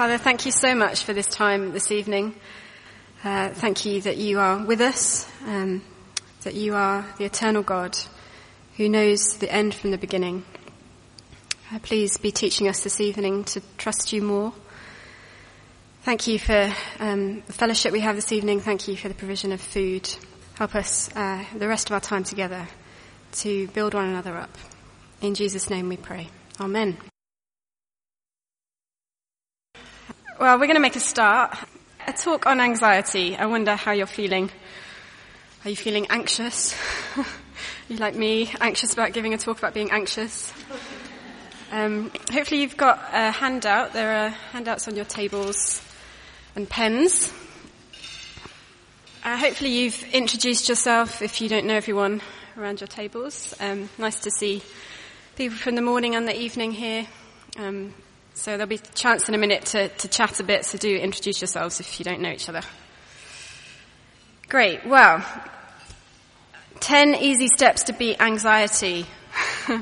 Father, 0.00 0.16
thank 0.16 0.46
you 0.46 0.50
so 0.50 0.74
much 0.74 1.04
for 1.04 1.12
this 1.12 1.26
time 1.26 1.72
this 1.72 1.92
evening. 1.92 2.34
Uh, 3.22 3.50
thank 3.50 3.84
you 3.84 4.00
that 4.00 4.16
you 4.16 4.38
are 4.40 4.64
with 4.64 4.80
us, 4.80 5.30
um, 5.44 5.82
that 6.40 6.54
you 6.54 6.74
are 6.74 7.04
the 7.18 7.26
eternal 7.26 7.62
God 7.62 7.98
who 8.78 8.88
knows 8.88 9.36
the 9.40 9.52
end 9.52 9.74
from 9.74 9.90
the 9.90 9.98
beginning. 9.98 10.42
Uh, 11.70 11.80
please 11.80 12.16
be 12.16 12.30
teaching 12.32 12.66
us 12.66 12.80
this 12.82 12.98
evening 12.98 13.44
to 13.44 13.60
trust 13.76 14.14
you 14.14 14.22
more. 14.22 14.54
Thank 16.04 16.26
you 16.26 16.38
for 16.38 16.72
um, 16.98 17.42
the 17.46 17.52
fellowship 17.52 17.92
we 17.92 18.00
have 18.00 18.16
this 18.16 18.32
evening. 18.32 18.60
Thank 18.60 18.88
you 18.88 18.96
for 18.96 19.08
the 19.08 19.14
provision 19.14 19.52
of 19.52 19.60
food. 19.60 20.08
Help 20.54 20.76
us 20.76 21.14
uh, 21.14 21.44
the 21.54 21.68
rest 21.68 21.90
of 21.90 21.92
our 21.92 22.00
time 22.00 22.24
together 22.24 22.66
to 23.32 23.68
build 23.74 23.92
one 23.92 24.08
another 24.08 24.34
up. 24.34 24.56
In 25.20 25.34
Jesus' 25.34 25.68
name 25.68 25.90
we 25.90 25.98
pray. 25.98 26.28
Amen. 26.58 26.96
Well, 30.40 30.58
we're 30.58 30.68
going 30.68 30.76
to 30.76 30.80
make 30.80 30.96
a 30.96 31.00
start. 31.00 31.54
A 32.06 32.14
talk 32.14 32.46
on 32.46 32.62
anxiety. 32.62 33.36
I 33.36 33.44
wonder 33.44 33.76
how 33.76 33.92
you're 33.92 34.06
feeling. 34.06 34.50
Are 35.66 35.68
you 35.68 35.76
feeling 35.76 36.06
anxious? 36.08 36.74
you 37.90 37.98
like 37.98 38.14
me, 38.14 38.50
anxious 38.58 38.94
about 38.94 39.12
giving 39.12 39.34
a 39.34 39.36
talk 39.36 39.58
about 39.58 39.74
being 39.74 39.90
anxious? 39.90 40.50
Um, 41.70 42.10
hopefully 42.32 42.62
you've 42.62 42.78
got 42.78 43.04
a 43.12 43.32
handout. 43.32 43.92
There 43.92 44.10
are 44.10 44.28
handouts 44.30 44.88
on 44.88 44.96
your 44.96 45.04
tables 45.04 45.84
and 46.56 46.66
pens. 46.66 47.30
Uh, 49.22 49.36
hopefully 49.36 49.72
you've 49.72 50.02
introduced 50.14 50.70
yourself 50.70 51.20
if 51.20 51.42
you 51.42 51.50
don't 51.50 51.66
know 51.66 51.76
everyone 51.76 52.22
around 52.56 52.80
your 52.80 52.88
tables. 52.88 53.54
Um, 53.60 53.90
nice 53.98 54.20
to 54.20 54.30
see 54.30 54.62
people 55.36 55.58
from 55.58 55.74
the 55.74 55.82
morning 55.82 56.14
and 56.14 56.26
the 56.26 56.34
evening 56.34 56.72
here. 56.72 57.06
Um, 57.58 57.92
so 58.40 58.52
there'll 58.52 58.66
be 58.66 58.76
a 58.76 58.94
chance 58.94 59.28
in 59.28 59.34
a 59.34 59.38
minute 59.38 59.66
to, 59.66 59.88
to 59.88 60.08
chat 60.08 60.40
a 60.40 60.42
bit, 60.42 60.64
so 60.64 60.78
do 60.78 60.96
introduce 60.96 61.42
yourselves 61.42 61.78
if 61.78 62.00
you 62.00 62.04
don't 62.04 62.22
know 62.22 62.30
each 62.30 62.48
other. 62.48 62.62
Great. 64.48 64.86
Well, 64.86 65.22
10 66.80 67.16
easy 67.16 67.48
steps 67.48 67.82
to 67.84 67.92
beat 67.92 68.18
anxiety. 68.18 69.04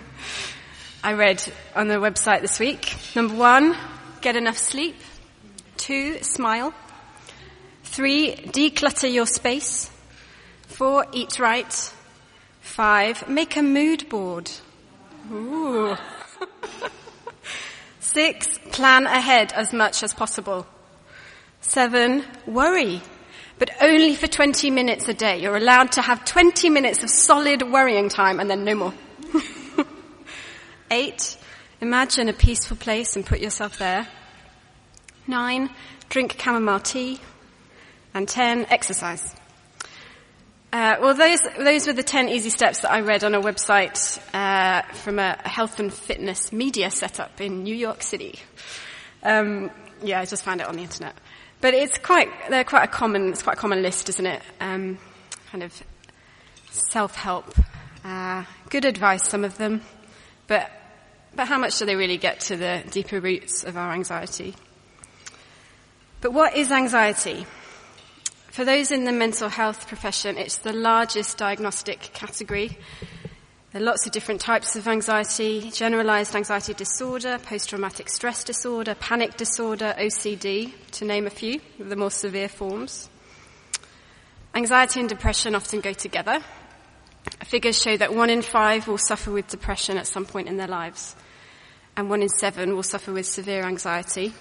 I 1.05 1.13
read 1.13 1.41
on 1.77 1.87
the 1.87 1.95
website 1.95 2.41
this 2.41 2.59
week. 2.59 2.97
Number 3.15 3.37
one, 3.37 3.77
get 4.23 4.35
enough 4.35 4.59
sleep. 4.59 4.97
Two, 5.77 6.21
smile. 6.25 6.75
Three, 7.85 8.35
declutter 8.35 9.13
your 9.13 9.27
space. 9.27 9.89
Four, 10.63 11.07
eat 11.13 11.39
right. 11.39 11.93
Five, 12.61 13.29
make 13.29 13.57
a 13.57 13.63
mood 13.63 14.09
board. 14.09 14.51
Ooh. 15.31 15.97
Six, 18.13 18.59
plan 18.73 19.05
ahead 19.05 19.53
as 19.53 19.75
much 19.75 20.03
as 20.03 20.15
possible. 20.15 20.67
Seven, 21.61 22.25
worry, 22.47 23.03
but 23.59 23.71
only 23.83 24.15
for 24.15 24.27
20 24.27 24.71
minutes 24.71 25.07
a 25.09 25.15
day. 25.15 25.43
You're 25.43 25.59
allowed 25.59 25.93
to 25.93 26.01
have 26.01 26.25
20 26.25 26.71
minutes 26.71 27.03
of 27.03 27.11
solid 27.11 27.71
worrying 27.71 28.09
time 28.09 28.41
and 28.41 28.49
then 28.49 28.65
no 28.65 28.75
more. 28.75 28.95
Eight, 30.91 31.37
imagine 31.83 32.31
a 32.31 32.33
peaceful 32.33 32.79
place 32.79 33.15
and 33.15 33.27
put 33.27 33.41
yourself 33.41 33.77
there. 33.77 34.09
Nine, 35.27 35.69
drink 36.09 36.41
chamomile 36.41 36.81
tea. 36.81 37.21
And 38.15 38.27
ten, 38.27 38.65
exercise. 38.71 39.37
Uh, 40.71 40.97
well, 41.01 41.15
those 41.15 41.41
those 41.57 41.87
were 41.87 41.95
the 41.95 42.03
ten 42.03 42.29
easy 42.29 42.51
steps 42.51 42.81
that 42.81 42.91
I 42.91 43.01
read 43.01 43.25
on 43.25 43.35
a 43.35 43.41
website 43.41 44.19
uh, 44.35 44.83
from 44.93 45.19
a 45.19 45.37
health 45.49 45.81
and 45.81 45.93
fitness 45.93 46.53
media 46.53 46.91
setup 46.91 47.41
in 47.41 47.63
New 47.63 47.75
York 47.75 48.03
City. 48.03 48.39
Um, 49.23 49.71
yeah, 50.03 50.21
I 50.21 50.27
just 50.27 50.45
found 50.45 50.61
it 50.61 50.67
on 50.67 50.77
the 50.77 50.83
internet, 50.83 51.15
but 51.63 51.73
it's 51.73 51.97
quite 51.97 52.29
they're 52.51 52.65
quite 52.65 52.85
a 52.85 52.89
common 52.89 53.31
it's 53.31 53.43
quite 53.43 53.57
a 53.57 53.61
common 53.61 53.81
list, 53.81 54.11
isn't 54.11 54.27
it? 54.27 54.43
Um, 54.61 54.99
kind 55.51 55.65
of 55.65 55.83
self 56.71 57.15
help, 57.15 57.47
uh, 58.05 58.45
good 58.69 58.85
advice, 58.85 59.27
some 59.27 59.45
of 59.45 59.57
them, 59.57 59.81
but 60.49 60.71
but 61.35 61.49
how 61.49 61.57
much 61.57 61.79
do 61.79 61.87
they 61.87 61.97
really 61.97 62.19
get 62.19 62.41
to 62.41 62.57
the 62.57 62.85
deeper 62.91 63.21
roots 63.21 63.65
of 63.65 63.79
our 63.79 63.93
anxiety? 63.93 64.55
But 66.21 66.35
what 66.35 66.57
is 66.57 66.71
anxiety? 66.71 67.47
For 68.59 68.65
those 68.65 68.91
in 68.91 69.05
the 69.05 69.13
mental 69.13 69.49
health 69.49 69.87
profession, 69.87 70.37
it's 70.37 70.59
the 70.59 70.73
largest 70.73 71.39
diagnostic 71.39 72.01
category. 72.13 72.77
There 73.71 73.81
are 73.81 73.85
lots 73.85 74.05
of 74.05 74.11
different 74.11 74.41
types 74.41 74.75
of 74.75 74.89
anxiety, 74.89 75.71
generalized 75.71 76.35
anxiety 76.35 76.75
disorder, 76.75 77.39
post-traumatic 77.39 78.09
stress 78.09 78.43
disorder, 78.43 78.97
panic 78.97 79.37
disorder, 79.37 79.95
OCD, 79.97 80.73
to 80.91 81.05
name 81.05 81.29
a 81.29 81.31
few 81.31 81.61
of 81.79 81.89
the 81.89 81.95
more 81.95 82.11
severe 82.11 82.49
forms. 82.49 83.09
Anxiety 84.57 84.99
and 84.99 85.09
depression 85.09 85.55
often 85.55 85.79
go 85.79 85.93
together. 85.93 86.41
Figures 87.45 87.81
show 87.81 87.97
that 87.97 88.13
one 88.13 88.29
in 88.29 88.43
five 88.43 88.89
will 88.89 88.99
suffer 88.99 89.31
with 89.31 89.47
depression 89.47 89.97
at 89.97 90.09
some 90.09 90.27
point 90.27 90.49
in 90.49 90.57
their 90.57 90.67
lives, 90.67 91.15
and 91.97 92.11
one 92.11 92.23
in 92.23 92.29
seven 92.29 92.75
will 92.75 92.83
suffer 92.83 93.13
with 93.13 93.27
severe 93.27 93.63
anxiety. 93.63 94.35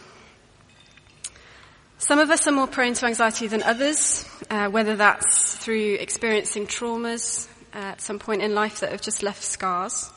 Some 1.99 2.19
of 2.19 2.29
us 2.29 2.45
are 2.45 2.51
more 2.51 2.67
prone 2.67 2.93
to 2.93 3.07
anxiety 3.07 3.47
than 3.47 3.63
others, 3.63 4.23
uh, 4.51 4.69
whether 4.69 4.95
that's 4.95 5.55
through 5.55 5.95
experiencing 5.95 6.67
traumas 6.67 7.47
uh, 7.73 7.77
at 7.77 8.01
some 8.01 8.19
point 8.19 8.43
in 8.43 8.53
life 8.53 8.81
that 8.81 8.91
have 8.91 9.01
just 9.01 9.23
left 9.23 9.41
scars. 9.41 10.11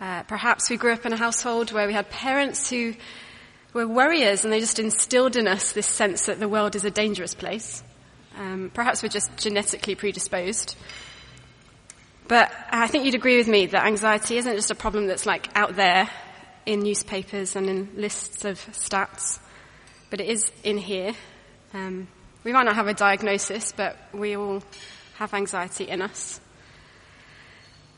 Uh, 0.00 0.22
perhaps 0.22 0.70
we 0.70 0.78
grew 0.78 0.94
up 0.94 1.04
in 1.04 1.12
a 1.12 1.16
household 1.18 1.70
where 1.70 1.86
we 1.86 1.92
had 1.92 2.08
parents 2.08 2.70
who 2.70 2.94
were 3.74 3.86
worriers 3.86 4.42
and 4.44 4.52
they 4.52 4.58
just 4.58 4.78
instilled 4.78 5.36
in 5.36 5.46
us 5.46 5.72
this 5.72 5.86
sense 5.86 6.26
that 6.26 6.40
the 6.40 6.48
world 6.48 6.74
is 6.74 6.86
a 6.86 6.90
dangerous 6.90 7.34
place. 7.34 7.84
Um, 8.38 8.70
perhaps 8.72 9.02
we're 9.02 9.10
just 9.10 9.36
genetically 9.36 9.96
predisposed. 9.96 10.76
But 12.26 12.50
I 12.70 12.86
think 12.86 13.04
you'd 13.04 13.14
agree 13.14 13.36
with 13.36 13.48
me 13.48 13.66
that 13.66 13.84
anxiety 13.84 14.38
isn't 14.38 14.56
just 14.56 14.70
a 14.70 14.74
problem 14.74 15.08
that's 15.08 15.26
like 15.26 15.54
out 15.54 15.76
there 15.76 16.08
in 16.64 16.80
newspapers 16.80 17.54
and 17.54 17.68
in 17.68 17.90
lists 17.96 18.46
of 18.46 18.58
stats 18.68 19.40
but 20.10 20.20
it 20.20 20.28
is 20.28 20.50
in 20.64 20.78
here. 20.78 21.12
Um, 21.74 22.08
we 22.44 22.52
might 22.52 22.64
not 22.64 22.76
have 22.76 22.86
a 22.86 22.94
diagnosis, 22.94 23.72
but 23.72 23.96
we 24.12 24.36
all 24.36 24.62
have 25.16 25.34
anxiety 25.34 25.88
in 25.88 26.02
us. 26.02 26.40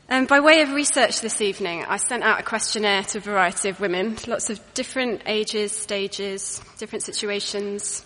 Um, 0.09 0.25
by 0.25 0.39
way 0.39 0.61
of 0.61 0.71
research 0.71 1.21
this 1.21 1.39
evening, 1.39 1.85
I 1.87 1.97
sent 1.97 2.23
out 2.23 2.39
a 2.39 2.43
questionnaire 2.43 3.03
to 3.03 3.19
a 3.19 3.21
variety 3.21 3.69
of 3.69 3.79
women, 3.79 4.17
lots 4.25 4.49
of 4.49 4.59
different 4.73 5.21
ages, 5.27 5.71
stages, 5.71 6.61
different 6.79 7.03
situations, 7.03 8.03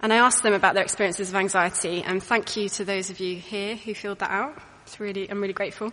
and 0.00 0.14
I 0.14 0.16
asked 0.16 0.42
them 0.42 0.54
about 0.54 0.72
their 0.72 0.82
experiences 0.82 1.28
of 1.28 1.34
anxiety. 1.34 2.02
And 2.02 2.22
thank 2.22 2.56
you 2.56 2.70
to 2.70 2.86
those 2.86 3.10
of 3.10 3.20
you 3.20 3.36
here 3.36 3.76
who 3.76 3.94
filled 3.94 4.20
that 4.20 4.30
out. 4.30 4.56
It's 4.86 4.98
really, 4.98 5.30
I'm 5.30 5.42
really 5.42 5.52
grateful. 5.52 5.92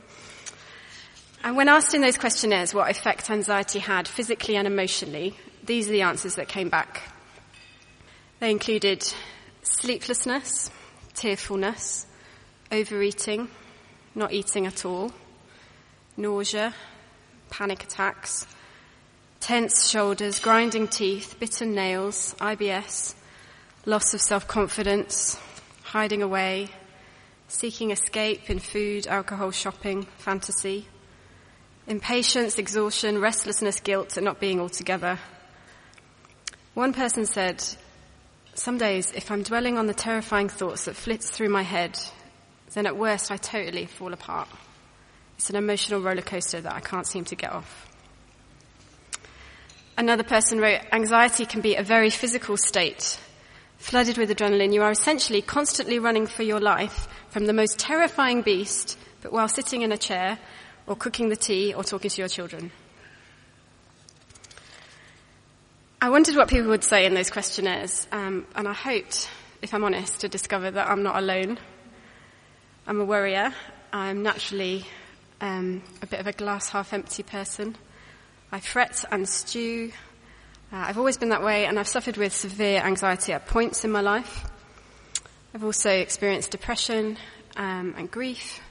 And 1.43 1.57
when 1.57 1.67
asked 1.67 1.93
in 1.93 2.01
those 2.01 2.17
questionnaires 2.17 2.73
what 2.73 2.89
effect 2.89 3.29
anxiety 3.29 3.79
had 3.79 4.07
physically 4.07 4.55
and 4.55 4.65
emotionally, 4.65 5.35
these 5.65 5.89
are 5.89 5.91
the 5.91 6.03
answers 6.03 6.35
that 6.35 6.47
came 6.47 6.69
back. 6.69 7.03
They 8.39 8.51
included 8.51 9.03
sleeplessness, 9.63 10.69
tearfulness, 11.15 12.05
overeating, 12.71 13.47
not 14.13 14.31
eating 14.31 14.67
at 14.67 14.85
all, 14.85 15.11
nausea, 16.15 16.75
panic 17.49 17.83
attacks, 17.83 18.45
tense 19.39 19.89
shoulders, 19.89 20.39
grinding 20.39 20.87
teeth, 20.87 21.35
bitten 21.39 21.73
nails, 21.73 22.35
IBS, 22.39 23.15
loss 23.87 24.13
of 24.13 24.21
self-confidence, 24.21 25.39
hiding 25.81 26.21
away, 26.21 26.69
seeking 27.47 27.89
escape 27.89 28.51
in 28.51 28.59
food, 28.59 29.07
alcohol, 29.07 29.49
shopping, 29.49 30.03
fantasy, 30.19 30.87
impatience, 31.87 32.59
exhaustion, 32.59 33.19
restlessness, 33.19 33.79
guilt, 33.79 34.15
and 34.15 34.25
not 34.25 34.39
being 34.39 34.59
all 34.59 34.69
together. 34.69 35.17
One 36.75 36.93
person 36.93 37.25
said, 37.25 37.63
some 38.59 38.77
days, 38.77 39.11
if 39.11 39.29
I'm 39.29 39.43
dwelling 39.43 39.77
on 39.77 39.87
the 39.87 39.93
terrifying 39.93 40.49
thoughts 40.49 40.85
that 40.85 40.95
flits 40.95 41.29
through 41.29 41.49
my 41.49 41.63
head, 41.63 41.99
then 42.73 42.85
at 42.85 42.97
worst 42.97 43.31
I 43.31 43.37
totally 43.37 43.85
fall 43.85 44.13
apart. 44.13 44.47
It's 45.37 45.49
an 45.49 45.55
emotional 45.55 46.01
roller 46.01 46.21
coaster 46.21 46.61
that 46.61 46.73
I 46.73 46.79
can't 46.79 47.05
seem 47.05 47.23
to 47.25 47.35
get 47.35 47.51
off. 47.51 47.87
Another 49.97 50.23
person 50.23 50.59
wrote, 50.59 50.81
anxiety 50.91 51.45
can 51.45 51.61
be 51.61 51.75
a 51.75 51.83
very 51.83 52.09
physical 52.09 52.57
state. 52.57 53.19
Flooded 53.77 54.17
with 54.17 54.29
adrenaline, 54.29 54.73
you 54.73 54.81
are 54.81 54.91
essentially 54.91 55.41
constantly 55.41 55.99
running 55.99 56.27
for 56.27 56.43
your 56.43 56.59
life 56.59 57.07
from 57.29 57.45
the 57.45 57.53
most 57.53 57.77
terrifying 57.77 58.41
beast, 58.41 58.97
but 59.21 59.31
while 59.31 59.47
sitting 59.47 59.83
in 59.83 59.91
a 59.91 59.97
chair 59.97 60.39
or 60.87 60.95
cooking 60.95 61.29
the 61.29 61.35
tea 61.35 61.73
or 61.73 61.83
talking 61.83 62.09
to 62.09 62.21
your 62.21 62.29
children. 62.29 62.71
I 65.99 66.11
wondered 66.11 66.35
what 66.35 66.47
people 66.47 66.67
would 66.67 66.83
say 66.83 67.07
in 67.07 67.15
those 67.15 67.31
questionnaires, 67.31 68.05
um, 68.11 68.45
and 68.55 68.67
I 68.67 68.73
hoped, 68.73 69.31
if 69.63 69.73
I'm 69.73 69.83
honest, 69.83 70.21
to 70.21 70.29
discover 70.29 70.69
that 70.69 70.87
I'm 70.87 71.01
not 71.01 71.17
alone. 71.17 71.57
I'm 72.85 73.01
a 73.01 73.03
worrier. 73.03 73.51
I'm 73.91 74.21
naturally 74.21 74.85
um, 75.41 75.81
a 76.03 76.05
bit 76.05 76.19
of 76.19 76.27
a 76.27 76.33
glass 76.33 76.69
half 76.69 76.93
empty 76.93 77.23
person. 77.23 77.75
I 78.51 78.59
fret 78.59 79.05
and 79.11 79.27
stew. 79.27 79.91
Uh, 80.71 80.85
I've 80.87 80.99
always 80.99 81.17
been 81.17 81.29
that 81.29 81.41
way 81.41 81.65
and 81.65 81.79
I've 81.79 81.87
suffered 81.87 82.17
with 82.17 82.31
severe 82.31 82.81
anxiety 82.81 83.33
at 83.33 83.47
points 83.47 83.83
in 83.83 83.91
my 83.91 84.01
life. 84.01 84.45
I've 85.55 85.63
also 85.63 85.89
experienced 85.89 86.51
depression 86.51 87.17
um, 87.55 87.95
and 87.97 88.11
grief 88.11 88.61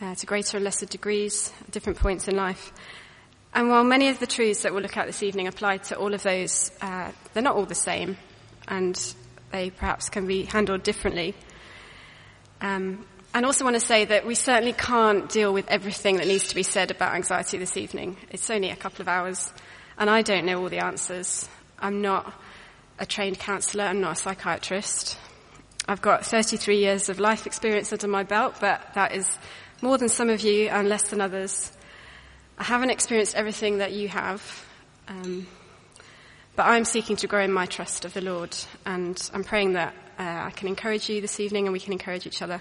uh, 0.00 0.14
to 0.14 0.24
greater 0.24 0.56
or 0.56 0.60
lesser 0.60 0.86
degrees 0.86 1.52
at 1.60 1.72
different 1.72 1.98
points 1.98 2.26
in 2.26 2.36
life. 2.36 2.72
And 3.54 3.70
while 3.70 3.84
many 3.84 4.08
of 4.08 4.18
the 4.18 4.26
truths 4.26 4.62
that 4.62 4.72
we'll 4.72 4.82
look 4.82 4.96
at 4.96 5.06
this 5.06 5.22
evening 5.22 5.46
apply 5.46 5.76
to 5.76 5.96
all 5.96 6.12
of 6.12 6.24
those, 6.24 6.72
uh, 6.80 7.12
they're 7.32 7.42
not 7.42 7.54
all 7.54 7.66
the 7.66 7.74
same, 7.74 8.16
and 8.66 9.14
they 9.52 9.70
perhaps 9.70 10.08
can 10.08 10.26
be 10.26 10.42
handled 10.42 10.82
differently. 10.82 11.36
Um, 12.60 13.06
and 13.32 13.46
also 13.46 13.64
want 13.64 13.74
to 13.74 13.80
say 13.80 14.06
that 14.06 14.26
we 14.26 14.34
certainly 14.34 14.72
can't 14.72 15.28
deal 15.28 15.52
with 15.52 15.68
everything 15.68 16.16
that 16.16 16.26
needs 16.26 16.48
to 16.48 16.56
be 16.56 16.64
said 16.64 16.90
about 16.90 17.14
anxiety 17.14 17.56
this 17.58 17.76
evening. 17.76 18.16
It's 18.30 18.50
only 18.50 18.70
a 18.70 18.76
couple 18.76 19.02
of 19.02 19.08
hours, 19.08 19.52
and 19.98 20.10
I 20.10 20.22
don't 20.22 20.46
know 20.46 20.60
all 20.60 20.68
the 20.68 20.84
answers. 20.84 21.48
I'm 21.78 22.02
not 22.02 22.32
a 22.98 23.06
trained 23.06 23.38
counsellor, 23.38 23.84
I'm 23.84 24.00
not 24.00 24.18
a 24.18 24.20
psychiatrist. 24.20 25.16
I've 25.86 26.02
got 26.02 26.26
33 26.26 26.78
years 26.78 27.08
of 27.08 27.20
life 27.20 27.46
experience 27.46 27.92
under 27.92 28.08
my 28.08 28.24
belt, 28.24 28.56
but 28.60 28.94
that 28.94 29.14
is 29.14 29.28
more 29.80 29.96
than 29.96 30.08
some 30.08 30.30
of 30.30 30.40
you 30.40 30.68
and 30.68 30.88
less 30.88 31.10
than 31.10 31.20
others. 31.20 31.70
I 32.56 32.64
haven't 32.64 32.90
experienced 32.90 33.34
everything 33.34 33.78
that 33.78 33.92
you 33.92 34.08
have, 34.08 34.64
um, 35.08 35.46
but 36.54 36.66
I'm 36.66 36.84
seeking 36.84 37.16
to 37.16 37.26
grow 37.26 37.42
in 37.42 37.52
my 37.52 37.66
trust 37.66 38.04
of 38.04 38.14
the 38.14 38.20
Lord, 38.20 38.56
and 38.86 39.30
I'm 39.34 39.42
praying 39.42 39.72
that 39.72 39.92
uh, 40.18 40.22
I 40.22 40.50
can 40.50 40.68
encourage 40.68 41.08
you 41.08 41.20
this 41.20 41.40
evening 41.40 41.66
and 41.66 41.72
we 41.72 41.80
can 41.80 41.92
encourage 41.92 42.26
each 42.28 42.42
other 42.42 42.60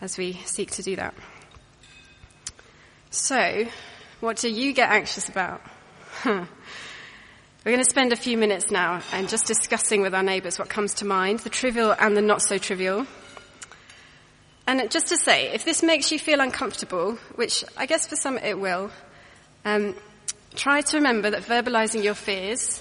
as 0.00 0.16
we 0.16 0.34
seek 0.44 0.70
to 0.72 0.82
do 0.82 0.94
that. 0.96 1.14
So, 3.10 3.66
what 4.20 4.36
do 4.36 4.48
you 4.48 4.72
get 4.72 4.90
anxious 4.90 5.28
about? 5.28 5.60
We're 6.24 6.46
going 7.64 7.78
to 7.78 7.90
spend 7.90 8.12
a 8.12 8.16
few 8.16 8.38
minutes 8.38 8.70
now 8.70 9.02
and 9.12 9.28
just 9.28 9.46
discussing 9.46 10.02
with 10.02 10.14
our 10.14 10.22
neighbours 10.22 10.58
what 10.58 10.68
comes 10.68 10.94
to 10.94 11.04
mind, 11.04 11.40
the 11.40 11.50
trivial 11.50 11.94
and 11.98 12.16
the 12.16 12.22
not 12.22 12.42
so 12.42 12.58
trivial. 12.58 13.06
And 14.70 14.88
just 14.88 15.08
to 15.08 15.16
say, 15.16 15.48
if 15.52 15.64
this 15.64 15.82
makes 15.82 16.12
you 16.12 16.18
feel 16.20 16.38
uncomfortable, 16.38 17.18
which 17.34 17.64
I 17.76 17.86
guess 17.86 18.06
for 18.06 18.14
some 18.14 18.38
it 18.38 18.56
will, 18.56 18.92
um, 19.64 19.96
try 20.54 20.80
to 20.80 20.96
remember 20.98 21.28
that 21.28 21.42
verbalizing 21.42 22.04
your 22.04 22.14
fears 22.14 22.80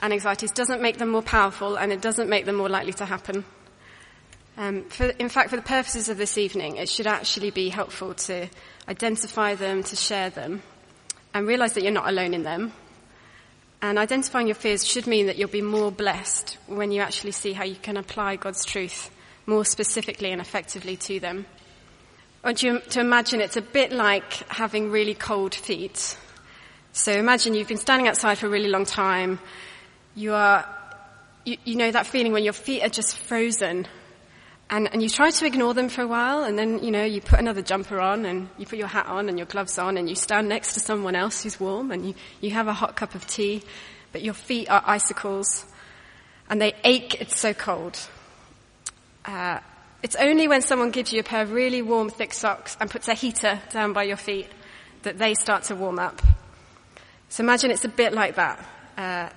and 0.00 0.14
anxieties 0.14 0.50
doesn't 0.52 0.80
make 0.80 0.96
them 0.96 1.10
more 1.10 1.20
powerful 1.20 1.76
and 1.76 1.92
it 1.92 2.00
doesn't 2.00 2.30
make 2.30 2.46
them 2.46 2.54
more 2.54 2.70
likely 2.70 2.94
to 2.94 3.04
happen. 3.04 3.44
Um, 4.56 4.84
for, 4.84 5.08
in 5.08 5.28
fact, 5.28 5.50
for 5.50 5.56
the 5.56 5.62
purposes 5.62 6.08
of 6.08 6.16
this 6.16 6.38
evening, 6.38 6.78
it 6.78 6.88
should 6.88 7.06
actually 7.06 7.50
be 7.50 7.68
helpful 7.68 8.14
to 8.14 8.48
identify 8.88 9.56
them, 9.56 9.82
to 9.82 9.94
share 9.94 10.30
them, 10.30 10.62
and 11.34 11.46
realize 11.46 11.74
that 11.74 11.82
you're 11.82 11.92
not 11.92 12.08
alone 12.08 12.32
in 12.32 12.44
them. 12.44 12.72
And 13.82 13.98
identifying 13.98 14.46
your 14.46 14.54
fears 14.54 14.86
should 14.86 15.06
mean 15.06 15.26
that 15.26 15.36
you'll 15.36 15.50
be 15.50 15.60
more 15.60 15.92
blessed 15.92 16.56
when 16.66 16.92
you 16.92 17.02
actually 17.02 17.32
see 17.32 17.52
how 17.52 17.64
you 17.64 17.76
can 17.76 17.98
apply 17.98 18.36
God's 18.36 18.64
truth 18.64 19.10
more 19.46 19.64
specifically 19.64 20.32
and 20.32 20.40
effectively 20.40 20.96
to 20.96 21.20
them. 21.20 21.46
I 22.44 22.48
want 22.48 22.62
you 22.62 22.80
to 22.80 23.00
imagine 23.00 23.40
it's 23.40 23.56
a 23.56 23.62
bit 23.62 23.92
like 23.92 24.32
having 24.48 24.90
really 24.90 25.14
cold 25.14 25.54
feet. 25.54 26.18
So 26.92 27.12
imagine 27.12 27.54
you've 27.54 27.68
been 27.68 27.76
standing 27.76 28.08
outside 28.08 28.38
for 28.38 28.46
a 28.46 28.50
really 28.50 28.68
long 28.68 28.84
time. 28.84 29.38
You 30.14 30.34
are, 30.34 30.66
you, 31.44 31.56
you 31.64 31.76
know 31.76 31.90
that 31.90 32.06
feeling 32.06 32.32
when 32.32 32.44
your 32.44 32.52
feet 32.52 32.82
are 32.82 32.88
just 32.88 33.16
frozen 33.16 33.86
and, 34.68 34.92
and 34.92 35.02
you 35.02 35.08
try 35.08 35.30
to 35.30 35.46
ignore 35.46 35.74
them 35.74 35.88
for 35.88 36.02
a 36.02 36.08
while, 36.08 36.42
and 36.42 36.58
then, 36.58 36.82
you 36.82 36.90
know, 36.90 37.04
you 37.04 37.20
put 37.20 37.38
another 37.38 37.62
jumper 37.62 38.00
on, 38.00 38.26
and 38.26 38.48
you 38.58 38.66
put 38.66 38.78
your 38.78 38.88
hat 38.88 39.06
on 39.06 39.28
and 39.28 39.38
your 39.38 39.46
gloves 39.46 39.78
on, 39.78 39.96
and 39.96 40.08
you 40.08 40.16
stand 40.16 40.48
next 40.48 40.74
to 40.74 40.80
someone 40.80 41.14
else 41.14 41.44
who's 41.44 41.60
warm, 41.60 41.92
and 41.92 42.04
you, 42.04 42.14
you 42.40 42.50
have 42.50 42.66
a 42.66 42.72
hot 42.72 42.96
cup 42.96 43.14
of 43.14 43.26
tea, 43.28 43.62
but 44.10 44.22
your 44.22 44.34
feet 44.34 44.68
are 44.68 44.82
icicles, 44.84 45.64
and 46.50 46.60
they 46.60 46.74
ache, 46.82 47.20
it's 47.20 47.38
so 47.38 47.54
cold. 47.54 47.96
Uh, 49.26 49.58
it's 50.02 50.16
only 50.16 50.46
when 50.46 50.62
someone 50.62 50.90
gives 50.90 51.12
you 51.12 51.20
a 51.20 51.24
pair 51.24 51.42
of 51.42 51.52
really 51.52 51.82
warm, 51.82 52.10
thick 52.10 52.32
socks 52.32 52.76
and 52.80 52.90
puts 52.90 53.08
a 53.08 53.14
heater 53.14 53.60
down 53.70 53.92
by 53.92 54.04
your 54.04 54.16
feet 54.16 54.48
that 55.02 55.18
they 55.18 55.34
start 55.34 55.64
to 55.64 55.74
warm 55.74 55.98
up. 55.98 56.22
So 57.28 57.42
imagine 57.42 57.70
it's 57.70 57.84
a 57.84 57.88
bit 57.88 58.12
like 58.12 58.36
that. 58.36 58.64
Uh, 58.96 59.28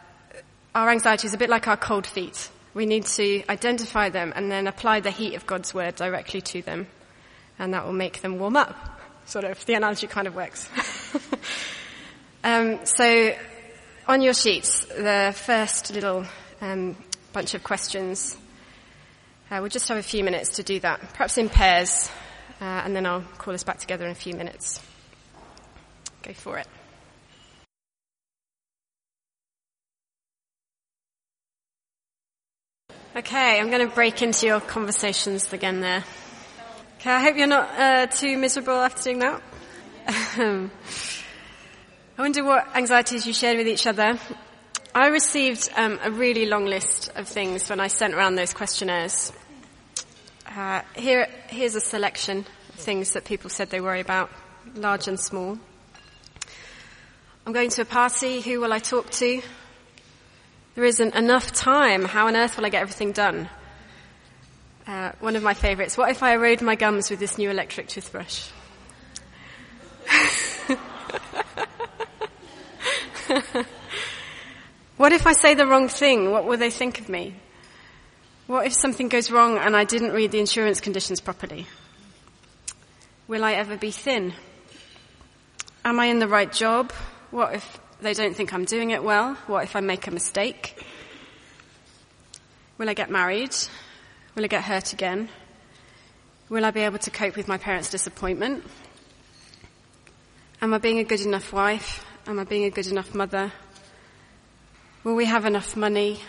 our 0.76 0.90
anxiety 0.90 1.28
is 1.28 1.34
a 1.34 1.38
bit 1.38 1.50
like 1.50 1.68
our 1.68 1.78
cold 1.78 2.06
feet. 2.06 2.50
We 2.74 2.86
need 2.86 3.06
to 3.06 3.44
identify 3.50 4.10
them 4.10 4.32
and 4.36 4.52
then 4.52 4.68
apply 4.68 5.00
the 5.00 5.12
heat 5.12 5.34
of 5.34 5.48
God's 5.48 5.74
word 5.74 5.96
directly 5.96 6.42
to 6.42 6.62
them. 6.62 6.88
And 7.58 7.74
that 7.74 7.86
will 7.86 7.94
make 7.94 8.22
them 8.22 8.38
warm 8.38 8.56
up. 8.56 8.76
Sort 9.26 9.46
of, 9.46 9.66
the 9.66 9.74
analogy 9.74 10.08
kind 10.08 10.28
of 10.28 10.36
works. 10.36 10.70
um, 12.44 12.80
so, 12.86 13.36
on 14.08 14.22
your 14.22 14.34
sheets, 14.34 14.86
the 14.86 15.34
first 15.36 15.92
little 15.92 16.26
um, 16.62 16.96
bunch 17.34 17.54
of 17.54 17.64
questions. 17.64 18.38
Uh, 19.52 19.58
we'll 19.62 19.70
just 19.70 19.88
have 19.88 19.98
a 19.98 20.04
few 20.04 20.24
minutes 20.24 20.58
to 20.58 20.64
do 20.64 20.80
that, 20.80 21.00
perhaps 21.14 21.40
in 21.40 21.50
pairs, 21.50 22.12
uh, 22.62 22.64
and 22.64 22.96
then 22.96 23.08
I'll 23.08 23.24
call 23.40 23.56
us 23.56 23.64
back 23.64 23.80
together 23.80 24.06
in 24.06 24.12
a 24.12 24.16
few 24.16 24.36
minutes. 24.36 24.80
Go 26.22 26.34
for 26.34 26.60
it. 26.60 26.68
Okay, 33.16 33.60
I'm 33.60 33.72
going 33.72 33.88
to 33.88 33.94
break 33.94 34.22
into 34.22 34.46
your 34.46 34.60
conversations 34.60 35.52
again 35.52 35.82
there. 35.82 36.04
Okay, 37.00 37.10
I 37.10 37.20
hope 37.20 37.36
you're 37.36 37.48
not 37.48 37.70
uh, 37.76 38.06
too 38.06 38.38
miserable 38.38 38.74
after 38.74 39.02
doing 39.02 39.20
that. 39.20 39.42
I 40.08 40.70
wonder 42.20 42.44
what 42.44 42.68
anxieties 42.76 43.26
you 43.26 43.34
shared 43.34 43.58
with 43.58 43.68
each 43.68 43.88
other. 43.88 44.20
I 44.94 45.08
received 45.08 45.70
um, 45.76 46.00
a 46.04 46.12
really 46.12 46.46
long 46.46 46.66
list 46.66 47.12
of 47.16 47.28
things 47.28 47.68
when 47.70 47.80
I 47.80 47.88
sent 47.88 48.14
around 48.14 48.36
those 48.36 48.54
questionnaires. 48.54 49.32
Uh, 50.56 50.82
here, 50.96 51.28
here's 51.48 51.76
a 51.76 51.82
selection 51.82 52.40
of 52.70 52.76
things 52.76 53.14
that 53.14 53.24
people 53.24 53.52
said 53.52 53.70
they 53.70 53.80
worry 53.80 54.00
about, 54.00 54.32
large 54.74 55.08
and 55.08 55.20
small. 55.20 55.60
I'm 57.46 57.54
going 57.54 57.70
to 57.70 57.84
a 57.84 57.86
party. 57.86 58.42
Who 58.42 58.60
will 58.60 58.74
I 58.74 58.80
talk 58.80 59.12
to? 59.12 59.44
There 60.74 60.84
isn't 60.84 61.14
enough 61.14 61.52
time. 61.52 62.04
How 62.04 62.26
on 62.28 62.36
earth 62.36 62.58
will 62.58 62.66
I 62.66 62.70
get 62.70 62.82
everything 62.82 63.12
done? 63.12 63.48
Uh, 64.88 65.12
one 65.20 65.36
of 65.36 65.44
my 65.44 65.54
favourites. 65.54 65.96
What 65.96 66.10
if 66.10 66.24
I 66.24 66.34
erode 66.34 66.64
my 66.64 66.76
gums 66.76 67.12
with 67.12 67.20
this 67.20 67.38
new 67.38 67.52
electric 67.52 67.88
toothbrush? 67.88 68.50
what 74.98 75.12
if 75.12 75.28
I 75.28 75.34
say 75.34 75.54
the 75.54 75.68
wrong 75.68 75.90
thing? 75.90 76.32
What 76.32 76.46
will 76.46 76.58
they 76.58 76.72
think 76.72 77.00
of 77.00 77.08
me? 77.08 77.36
What 78.50 78.66
if 78.66 78.74
something 78.74 79.10
goes 79.10 79.30
wrong 79.30 79.60
and 79.60 79.76
I 79.76 79.84
didn't 79.84 80.12
read 80.12 80.32
the 80.32 80.40
insurance 80.40 80.82
conditions 80.82 81.22
properly? 81.22 81.68
Will 83.28 83.44
I 83.44 83.54
ever 83.54 83.78
be 83.78 83.92
thin? 83.92 84.34
Am 85.86 86.00
I 86.00 86.08
in 86.08 86.18
the 86.18 86.28
right 86.28 86.52
job? 86.52 86.92
What 87.30 87.54
if 87.54 87.80
they 88.02 88.16
don't 88.16 88.36
think 88.36 88.52
I'm 88.52 88.66
doing 88.66 88.90
it 88.90 89.04
well. 89.04 89.36
What 89.46 89.66
if 89.66 89.76
I 89.76 89.82
make 89.82 90.08
a 90.08 90.12
mistake? 90.12 90.84
Will 92.80 92.90
I 92.90 92.96
get 92.96 93.12
married? 93.12 93.56
Will 94.34 94.46
I 94.46 94.48
get 94.48 94.64
hurt 94.64 94.94
again? 94.94 95.30
Will 96.50 96.66
I 96.66 96.72
be 96.72 96.80
able 96.80 96.98
to 96.98 97.12
cope 97.12 97.36
with 97.36 97.48
my 97.48 97.60
parents' 97.60 97.92
disappointment? 97.92 98.64
Am 100.60 100.74
I 100.74 100.80
being 100.80 100.98
a 100.98 101.04
good 101.04 101.22
enough 101.22 101.54
wife? 101.54 102.04
Am 102.26 102.40
I 102.40 102.46
being 102.46 102.66
a 102.66 102.72
good 102.72 102.88
enough 102.88 103.14
mother? 103.14 103.52
Will 105.04 105.14
we 105.14 105.26
have 105.26 105.46
enough 105.46 105.76
money? 105.78 106.22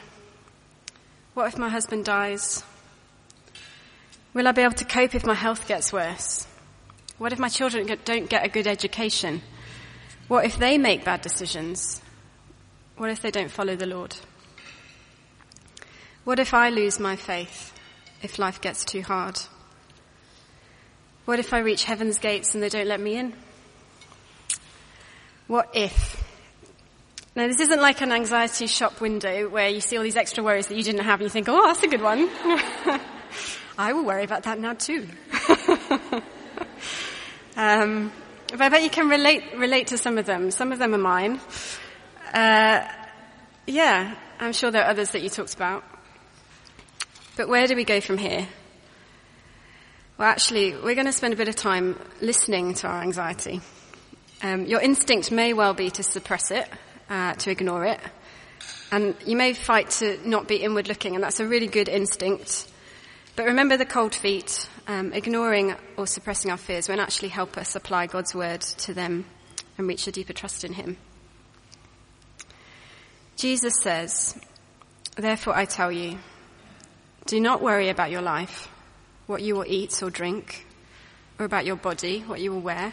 What 1.34 1.46
if 1.46 1.58
my 1.58 1.68
husband 1.68 2.04
dies? 2.04 2.64
Will 4.34 4.48
I 4.48 4.52
be 4.52 4.62
able 4.62 4.74
to 4.74 4.84
cope 4.84 5.14
if 5.14 5.24
my 5.24 5.34
health 5.34 5.68
gets 5.68 5.92
worse? 5.92 6.46
What 7.18 7.32
if 7.32 7.38
my 7.38 7.48
children 7.48 7.86
don't 8.04 8.28
get 8.28 8.44
a 8.44 8.48
good 8.48 8.66
education? 8.66 9.42
What 10.28 10.44
if 10.44 10.58
they 10.58 10.78
make 10.78 11.04
bad 11.04 11.22
decisions? 11.22 12.00
What 12.96 13.10
if 13.10 13.20
they 13.22 13.30
don't 13.30 13.50
follow 13.50 13.76
the 13.76 13.86
Lord? 13.86 14.16
What 16.24 16.38
if 16.38 16.54
I 16.54 16.70
lose 16.70 17.00
my 17.00 17.16
faith 17.16 17.72
if 18.22 18.38
life 18.38 18.60
gets 18.60 18.84
too 18.84 19.02
hard? 19.02 19.40
What 21.24 21.38
if 21.38 21.52
I 21.52 21.58
reach 21.58 21.84
heaven's 21.84 22.18
gates 22.18 22.54
and 22.54 22.62
they 22.62 22.68
don't 22.68 22.88
let 22.88 23.00
me 23.00 23.16
in? 23.16 23.34
What 25.46 25.70
if? 25.74 26.29
Now, 27.36 27.46
this 27.46 27.60
isn't 27.60 27.80
like 27.80 28.00
an 28.00 28.10
anxiety 28.10 28.66
shop 28.66 29.00
window 29.00 29.48
where 29.48 29.68
you 29.68 29.80
see 29.80 29.96
all 29.96 30.02
these 30.02 30.16
extra 30.16 30.42
worries 30.42 30.66
that 30.66 30.76
you 30.76 30.82
didn't 30.82 31.04
have 31.04 31.20
and 31.20 31.26
you 31.26 31.30
think, 31.30 31.48
oh, 31.48 31.64
that's 31.64 31.82
a 31.84 31.86
good 31.86 32.02
one. 32.02 32.28
I 33.78 33.92
will 33.92 34.04
worry 34.04 34.24
about 34.24 34.42
that 34.42 34.58
now 34.58 34.74
too. 34.74 35.06
um, 37.56 38.10
but 38.48 38.60
I 38.60 38.68
bet 38.68 38.82
you 38.82 38.90
can 38.90 39.08
relate, 39.08 39.44
relate 39.56 39.86
to 39.88 39.98
some 39.98 40.18
of 40.18 40.26
them. 40.26 40.50
Some 40.50 40.72
of 40.72 40.80
them 40.80 40.92
are 40.92 40.98
mine. 40.98 41.40
Uh, 42.34 42.84
yeah, 43.64 44.16
I'm 44.40 44.52
sure 44.52 44.72
there 44.72 44.82
are 44.82 44.90
others 44.90 45.10
that 45.10 45.22
you 45.22 45.28
talked 45.28 45.54
about. 45.54 45.84
But 47.36 47.48
where 47.48 47.68
do 47.68 47.76
we 47.76 47.84
go 47.84 48.00
from 48.00 48.18
here? 48.18 48.48
Well, 50.18 50.28
actually, 50.28 50.72
we're 50.72 50.96
going 50.96 51.06
to 51.06 51.12
spend 51.12 51.32
a 51.32 51.36
bit 51.36 51.48
of 51.48 51.54
time 51.54 51.96
listening 52.20 52.74
to 52.74 52.88
our 52.88 53.02
anxiety. 53.02 53.60
Um, 54.42 54.66
your 54.66 54.80
instinct 54.80 55.30
may 55.30 55.52
well 55.52 55.74
be 55.74 55.90
to 55.90 56.02
suppress 56.02 56.50
it, 56.50 56.68
uh, 57.10 57.34
to 57.34 57.50
ignore 57.50 57.84
it. 57.84 58.00
And 58.92 59.14
you 59.26 59.36
may 59.36 59.52
fight 59.52 59.90
to 59.98 60.18
not 60.26 60.48
be 60.48 60.56
inward 60.56 60.88
looking, 60.88 61.14
and 61.14 61.22
that's 61.22 61.40
a 61.40 61.46
really 61.46 61.66
good 61.66 61.88
instinct. 61.88 62.68
But 63.36 63.46
remember 63.46 63.76
the 63.76 63.84
cold 63.84 64.14
feet, 64.14 64.68
um, 64.86 65.12
ignoring 65.12 65.74
or 65.96 66.06
suppressing 66.06 66.50
our 66.50 66.56
fears 66.56 66.88
won't 66.88 67.00
actually 67.00 67.28
help 67.28 67.56
us 67.56 67.76
apply 67.76 68.06
God's 68.06 68.34
word 68.34 68.60
to 68.60 68.94
them 68.94 69.24
and 69.78 69.86
reach 69.86 70.06
a 70.06 70.12
deeper 70.12 70.32
trust 70.32 70.64
in 70.64 70.72
Him. 70.72 70.96
Jesus 73.36 73.74
says, 73.80 74.38
Therefore 75.16 75.56
I 75.56 75.64
tell 75.64 75.90
you, 75.90 76.18
do 77.26 77.40
not 77.40 77.62
worry 77.62 77.88
about 77.88 78.10
your 78.10 78.22
life, 78.22 78.68
what 79.26 79.42
you 79.42 79.54
will 79.54 79.64
eat 79.66 80.02
or 80.02 80.10
drink, 80.10 80.66
or 81.38 81.44
about 81.46 81.64
your 81.64 81.76
body, 81.76 82.20
what 82.26 82.40
you 82.40 82.52
will 82.52 82.60
wear. 82.60 82.92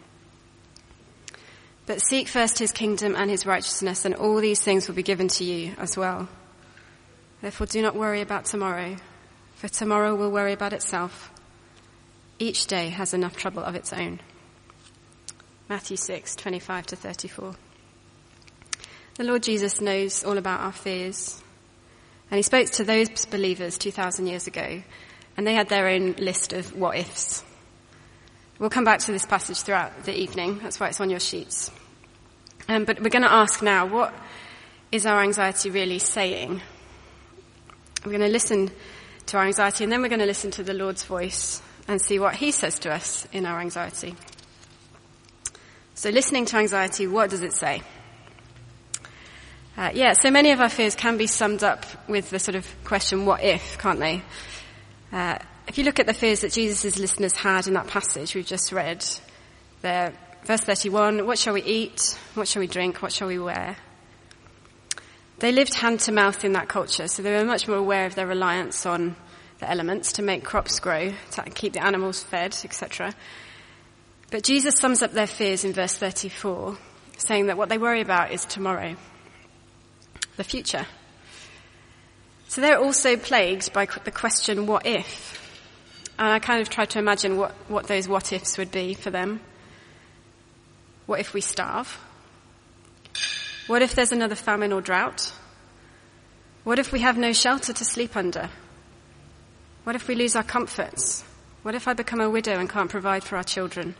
But 1.91 2.01
seek 2.01 2.29
first 2.29 2.57
his 2.57 2.71
kingdom 2.71 3.17
and 3.17 3.29
his 3.29 3.45
righteousness 3.45 4.05
and 4.05 4.15
all 4.15 4.37
these 4.37 4.61
things 4.61 4.87
will 4.87 4.95
be 4.95 5.03
given 5.03 5.27
to 5.27 5.43
you 5.43 5.75
as 5.77 5.97
well. 5.97 6.29
Therefore 7.41 7.67
do 7.67 7.81
not 7.81 7.97
worry 7.97 8.21
about 8.21 8.45
tomorrow 8.45 8.95
for 9.55 9.67
tomorrow 9.67 10.15
will 10.15 10.31
worry 10.31 10.53
about 10.53 10.71
itself. 10.71 11.33
Each 12.39 12.65
day 12.65 12.87
has 12.91 13.13
enough 13.13 13.35
trouble 13.35 13.61
of 13.61 13.75
its 13.75 13.91
own. 13.91 14.21
Matthew 15.67 15.97
6, 15.97 16.33
25 16.37 16.85
to 16.85 16.95
34. 16.95 17.55
The 19.15 19.25
Lord 19.25 19.43
Jesus 19.43 19.81
knows 19.81 20.23
all 20.23 20.37
about 20.37 20.61
our 20.61 20.71
fears. 20.71 21.43
And 22.29 22.37
he 22.37 22.43
spoke 22.43 22.69
to 22.69 22.85
those 22.85 23.25
believers 23.25 23.77
2,000 23.77 24.27
years 24.27 24.47
ago, 24.47 24.81
and 25.35 25.45
they 25.45 25.55
had 25.55 25.67
their 25.67 25.89
own 25.89 26.13
list 26.13 26.53
of 26.53 26.73
what 26.73 26.97
ifs. 26.97 27.43
We'll 28.59 28.69
come 28.69 28.85
back 28.85 29.01
to 29.01 29.11
this 29.11 29.25
passage 29.25 29.59
throughout 29.63 30.05
the 30.05 30.17
evening. 30.17 30.59
That's 30.63 30.79
why 30.79 30.87
it's 30.87 31.01
on 31.01 31.09
your 31.09 31.19
sheets. 31.19 31.69
Um, 32.67 32.85
but 32.85 32.99
we're 32.99 33.09
going 33.09 33.23
to 33.23 33.31
ask 33.31 33.61
now, 33.61 33.85
what 33.85 34.13
is 34.91 35.05
our 35.05 35.21
anxiety 35.21 35.69
really 35.69 35.99
saying? 35.99 36.61
We're 38.05 38.11
going 38.11 38.21
to 38.21 38.27
listen 38.27 38.71
to 39.27 39.37
our 39.37 39.45
anxiety, 39.45 39.83
and 39.83 39.93
then 39.93 40.01
we're 40.01 40.09
going 40.09 40.19
to 40.19 40.25
listen 40.25 40.51
to 40.51 40.63
the 40.63 40.73
Lord's 40.73 41.03
voice 41.03 41.61
and 41.87 42.01
see 42.01 42.19
what 42.19 42.35
He 42.35 42.51
says 42.51 42.79
to 42.79 42.91
us 42.91 43.27
in 43.31 43.45
our 43.45 43.59
anxiety. 43.59 44.15
So, 45.95 46.09
listening 46.09 46.45
to 46.45 46.57
anxiety, 46.57 47.07
what 47.07 47.29
does 47.29 47.41
it 47.41 47.53
say? 47.53 47.81
Uh, 49.77 49.91
yeah, 49.93 50.13
so 50.13 50.29
many 50.29 50.51
of 50.51 50.59
our 50.59 50.69
fears 50.69 50.95
can 50.95 51.17
be 51.17 51.27
summed 51.27 51.63
up 51.63 51.85
with 52.07 52.29
the 52.29 52.39
sort 52.39 52.55
of 52.55 52.67
question, 52.83 53.25
what 53.25 53.43
if, 53.43 53.77
can't 53.77 53.99
they? 53.99 54.21
Uh, 55.11 55.37
if 55.67 55.77
you 55.77 55.83
look 55.83 55.99
at 55.99 56.07
the 56.07 56.13
fears 56.13 56.41
that 56.41 56.51
Jesus' 56.51 56.97
listeners 56.99 57.33
had 57.33 57.67
in 57.67 57.73
that 57.75 57.87
passage 57.87 58.35
we've 58.35 58.45
just 58.45 58.71
read, 58.71 59.05
there, 59.81 60.13
verse 60.43 60.61
31, 60.61 61.25
what 61.25 61.37
shall 61.37 61.53
we 61.53 61.63
eat? 61.63 62.17
What 62.33 62.47
shall 62.47 62.61
we 62.61 62.67
drink? 62.67 63.01
What 63.01 63.11
shall 63.11 63.27
we 63.27 63.39
wear? 63.39 63.77
They 65.39 65.51
lived 65.51 65.73
hand 65.73 66.01
to 66.01 66.11
mouth 66.11 66.45
in 66.45 66.53
that 66.53 66.67
culture, 66.67 67.07
so 67.07 67.23
they 67.23 67.31
were 67.31 67.45
much 67.45 67.67
more 67.67 67.77
aware 67.77 68.05
of 68.05 68.15
their 68.15 68.27
reliance 68.27 68.85
on 68.85 69.15
the 69.59 69.69
elements 69.69 70.13
to 70.13 70.21
make 70.21 70.43
crops 70.43 70.79
grow, 70.79 71.13
to 71.31 71.43
keep 71.43 71.73
the 71.73 71.83
animals 71.83 72.21
fed, 72.21 72.55
etc. 72.63 73.13
But 74.29 74.43
Jesus 74.43 74.75
sums 74.75 75.01
up 75.01 75.13
their 75.13 75.27
fears 75.27 75.65
in 75.65 75.73
verse 75.73 75.95
34, 75.95 76.77
saying 77.17 77.47
that 77.47 77.57
what 77.57 77.69
they 77.69 77.77
worry 77.77 78.01
about 78.01 78.31
is 78.31 78.45
tomorrow, 78.45 78.95
the 80.37 80.43
future. 80.43 80.85
So 82.47 82.61
they're 82.61 82.79
also 82.79 83.17
plagued 83.17 83.73
by 83.73 83.85
the 83.85 84.11
question, 84.11 84.67
what 84.67 84.85
if? 84.85 85.39
And 86.19 86.27
I 86.27 86.39
kind 86.39 86.61
of 86.61 86.69
tried 86.69 86.91
to 86.91 86.99
imagine 86.99 87.37
what, 87.37 87.51
what 87.67 87.87
those 87.87 88.07
what 88.07 88.31
ifs 88.33 88.57
would 88.57 88.71
be 88.71 88.93
for 88.93 89.09
them. 89.09 89.39
What 91.05 91.19
if 91.19 91.33
we 91.33 91.41
starve? 91.41 91.99
What 93.67 93.81
if 93.81 93.95
there's 93.95 94.11
another 94.11 94.35
famine 94.35 94.71
or 94.71 94.81
drought? 94.81 95.33
What 96.63 96.79
if 96.79 96.91
we 96.91 96.99
have 96.99 97.17
no 97.17 97.33
shelter 97.33 97.73
to 97.73 97.85
sleep 97.85 98.15
under? 98.15 98.49
What 99.83 99.95
if 99.95 100.07
we 100.07 100.15
lose 100.15 100.35
our 100.35 100.43
comforts? 100.43 101.23
What 101.63 101.75
if 101.75 101.87
I 101.87 101.93
become 101.93 102.21
a 102.21 102.29
widow 102.29 102.59
and 102.59 102.69
can't 102.69 102.89
provide 102.89 103.23
for 103.23 103.37
our 103.37 103.43
children? 103.43 103.95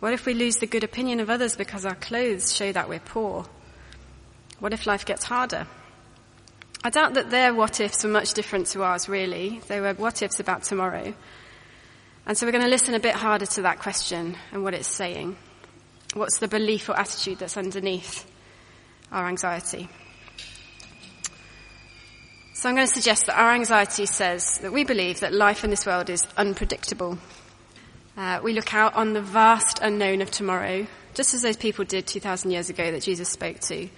What 0.00 0.12
if 0.12 0.26
we 0.26 0.34
lose 0.34 0.56
the 0.56 0.66
good 0.66 0.84
opinion 0.84 1.20
of 1.20 1.30
others 1.30 1.56
because 1.56 1.84
our 1.84 1.94
clothes 1.94 2.54
show 2.54 2.72
that 2.72 2.88
we're 2.88 3.00
poor? 3.00 3.46
What 4.58 4.72
if 4.72 4.86
life 4.86 5.06
gets 5.06 5.24
harder? 5.24 5.66
I 6.84 6.90
doubt 6.90 7.14
that 7.14 7.30
their 7.30 7.54
what 7.54 7.80
ifs 7.80 8.02
were 8.02 8.10
much 8.10 8.34
different 8.34 8.66
to 8.68 8.82
ours, 8.82 9.08
really. 9.08 9.60
They 9.68 9.80
were 9.80 9.94
what 9.94 10.20
ifs 10.22 10.40
about 10.40 10.64
tomorrow. 10.64 11.14
And 12.26 12.36
so 12.36 12.46
we're 12.46 12.52
going 12.52 12.64
to 12.64 12.70
listen 12.70 12.94
a 12.94 13.00
bit 13.00 13.14
harder 13.14 13.46
to 13.46 13.62
that 13.62 13.78
question 13.78 14.36
and 14.50 14.64
what 14.64 14.74
it's 14.74 14.88
saying. 14.88 15.36
What's 16.14 16.38
the 16.38 16.48
belief 16.48 16.88
or 16.88 16.98
attitude 16.98 17.38
that's 17.38 17.56
underneath? 17.56 18.26
our 19.12 19.28
anxiety. 19.28 19.88
So 22.54 22.68
I'm 22.68 22.74
going 22.74 22.86
to 22.86 22.92
suggest 22.92 23.26
that 23.26 23.38
our 23.38 23.52
anxiety 23.52 24.06
says 24.06 24.58
that 24.58 24.72
we 24.72 24.84
believe 24.84 25.20
that 25.20 25.32
life 25.32 25.64
in 25.64 25.70
this 25.70 25.84
world 25.84 26.08
is 26.08 26.26
unpredictable. 26.36 27.18
Uh, 28.16 28.40
we 28.42 28.52
look 28.52 28.72
out 28.72 28.94
on 28.94 29.12
the 29.12 29.20
vast 29.20 29.80
unknown 29.82 30.22
of 30.22 30.30
tomorrow, 30.30 30.86
just 31.14 31.34
as 31.34 31.42
those 31.42 31.56
people 31.56 31.84
did 31.84 32.06
2,000 32.06 32.50
years 32.50 32.70
ago 32.70 32.90
that 32.90 33.02
Jesus 33.02 33.28
spoke 33.28 33.60
to. 33.60 33.88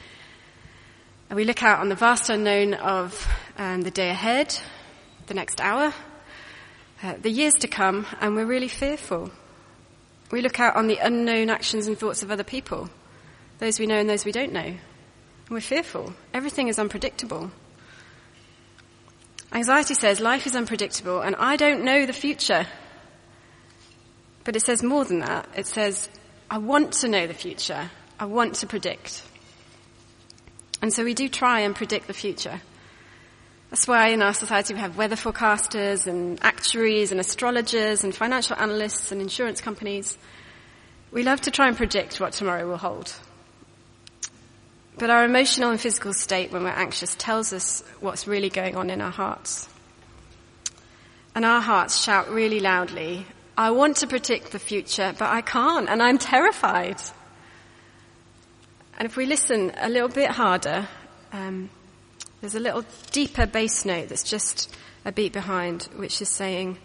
And 1.30 1.36
we 1.36 1.44
look 1.44 1.62
out 1.62 1.78
on 1.78 1.88
the 1.88 1.94
vast 1.94 2.28
unknown 2.30 2.74
of 2.74 3.28
um, 3.56 3.82
the 3.82 3.90
day 3.90 4.10
ahead, 4.10 4.56
the 5.26 5.34
next 5.34 5.60
hour, 5.60 5.92
uh, 7.02 7.14
the 7.20 7.30
years 7.30 7.54
to 7.54 7.68
come, 7.68 8.06
and 8.20 8.34
we're 8.34 8.46
really 8.46 8.68
fearful. 8.68 9.30
We 10.30 10.40
look 10.40 10.58
out 10.58 10.76
on 10.76 10.86
the 10.86 10.98
unknown 10.98 11.50
actions 11.50 11.86
and 11.86 11.98
thoughts 11.98 12.22
of 12.22 12.30
other 12.30 12.44
people, 12.44 12.88
those 13.58 13.78
we 13.78 13.86
know 13.86 13.98
and 13.98 14.08
those 14.08 14.24
we 14.24 14.32
don't 14.32 14.52
know. 14.52 14.60
And 14.60 14.78
We're 15.50 15.60
fearful. 15.60 16.14
Everything 16.32 16.68
is 16.68 16.78
unpredictable. 16.78 17.50
Anxiety 19.52 19.94
says 19.94 20.18
life 20.20 20.46
is 20.46 20.56
unpredictable 20.56 21.20
and 21.20 21.36
I 21.36 21.56
don't 21.56 21.84
know 21.84 22.06
the 22.06 22.12
future. 22.12 22.66
But 24.42 24.56
it 24.56 24.60
says 24.60 24.82
more 24.82 25.04
than 25.04 25.20
that. 25.20 25.48
It 25.56 25.66
says, 25.66 26.08
I 26.50 26.58
want 26.58 26.92
to 26.94 27.08
know 27.08 27.26
the 27.26 27.34
future. 27.34 27.90
I 28.18 28.26
want 28.26 28.56
to 28.56 28.66
predict. 28.66 29.22
And 30.82 30.92
so 30.92 31.04
we 31.04 31.14
do 31.14 31.28
try 31.28 31.60
and 31.60 31.74
predict 31.74 32.06
the 32.06 32.12
future. 32.12 32.60
That's 33.74 33.88
why 33.88 34.10
in 34.10 34.22
our 34.22 34.32
society 34.32 34.72
we 34.72 34.78
have 34.78 34.96
weather 34.96 35.16
forecasters 35.16 36.06
and 36.06 36.38
actuaries 36.44 37.10
and 37.10 37.18
astrologers 37.18 38.04
and 38.04 38.14
financial 38.14 38.54
analysts 38.56 39.10
and 39.10 39.20
insurance 39.20 39.60
companies. 39.60 40.16
We 41.10 41.24
love 41.24 41.40
to 41.40 41.50
try 41.50 41.66
and 41.66 41.76
predict 41.76 42.20
what 42.20 42.34
tomorrow 42.34 42.68
will 42.68 42.76
hold. 42.76 43.12
But 44.96 45.10
our 45.10 45.24
emotional 45.24 45.72
and 45.72 45.80
physical 45.80 46.12
state 46.12 46.52
when 46.52 46.62
we're 46.62 46.68
anxious 46.68 47.16
tells 47.16 47.52
us 47.52 47.82
what's 47.98 48.28
really 48.28 48.48
going 48.48 48.76
on 48.76 48.90
in 48.90 49.00
our 49.00 49.10
hearts. 49.10 49.68
And 51.34 51.44
our 51.44 51.60
hearts 51.60 52.00
shout 52.00 52.30
really 52.30 52.60
loudly, 52.60 53.26
I 53.58 53.72
want 53.72 53.96
to 53.96 54.06
predict 54.06 54.52
the 54.52 54.60
future, 54.60 55.16
but 55.18 55.30
I 55.30 55.40
can't, 55.40 55.88
and 55.88 56.00
I'm 56.00 56.18
terrified. 56.18 57.02
And 58.96 59.06
if 59.06 59.16
we 59.16 59.26
listen 59.26 59.72
a 59.76 59.88
little 59.88 60.08
bit 60.08 60.30
harder, 60.30 60.86
um, 61.32 61.70
there's 62.44 62.54
a 62.54 62.60
little 62.60 62.84
deeper 63.10 63.46
bass 63.46 63.86
note 63.86 64.10
that's 64.10 64.22
just 64.22 64.70
a 65.06 65.10
beat 65.10 65.32
behind, 65.32 65.84
which 65.96 66.20
is 66.20 66.28
saying, 66.28 66.76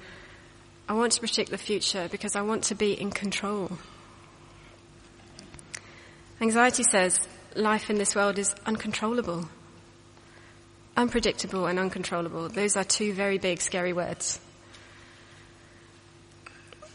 I 0.87 0.93
want 0.93 1.11
to 1.11 1.19
predict 1.19 1.51
the 1.51 1.57
future 1.57 2.07
because 2.09 2.37
I 2.37 2.43
want 2.43 2.63
to 2.65 2.75
be 2.75 2.93
in 2.93 3.11
control. 3.11 3.77
Anxiety 6.39 6.83
says, 6.83 7.27
life 7.57 7.89
in 7.89 7.97
this 7.97 8.15
world 8.15 8.39
is 8.39 8.55
uncontrollable. 8.65 9.49
unpredictable 10.95 11.65
and 11.65 11.77
uncontrollable. 11.77 12.49
Those 12.49 12.77
are 12.77 12.83
two 12.83 13.13
very 13.13 13.37
big, 13.37 13.61
scary 13.61 13.93
words. 13.93 14.39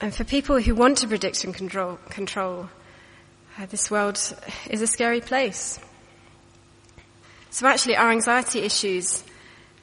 And 0.01 0.15
for 0.15 0.25
people 0.25 0.59
who 0.61 0.75
want 0.75 0.99
to 0.99 1.09
predict 1.09 1.45
and 1.45 1.55
control, 1.55 1.99
control 2.11 2.69
uh, 3.59 3.67
this 3.67 3.91
world 3.91 4.17
is 4.69 4.83
a 4.83 4.87
scary 4.87 5.21
place. 5.21 5.79
So 7.55 7.69
actually 7.69 7.95
our 7.95 8.11
anxiety 8.11 8.63
issues, 8.63 9.23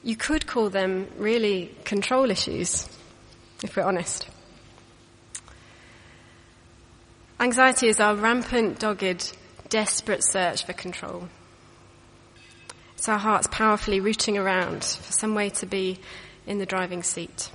you 0.03 0.17
could 0.17 0.45
call 0.45 0.69
them 0.69 1.07
really 1.17 1.73
control 1.85 2.29
issues, 2.29 2.85
if 3.63 3.77
we're 3.77 3.83
honest. 3.83 4.27
Anxiety 7.39 7.87
is 7.87 8.01
our 8.01 8.13
rampant, 8.15 8.79
dogged, 8.79 9.37
desperate 9.69 10.21
search 10.21 10.65
for 10.65 10.73
control. 10.73 11.29
It's 12.97 13.07
our 13.07 13.17
hearts 13.17 13.47
powerfully 13.49 14.01
rooting 14.01 14.37
around 14.37 14.83
for 14.83 15.13
some 15.13 15.33
way 15.33 15.49
to 15.51 15.65
be 15.65 15.97
in 16.45 16.57
the 16.57 16.65
driving 16.65 17.03
seat. 17.03 17.49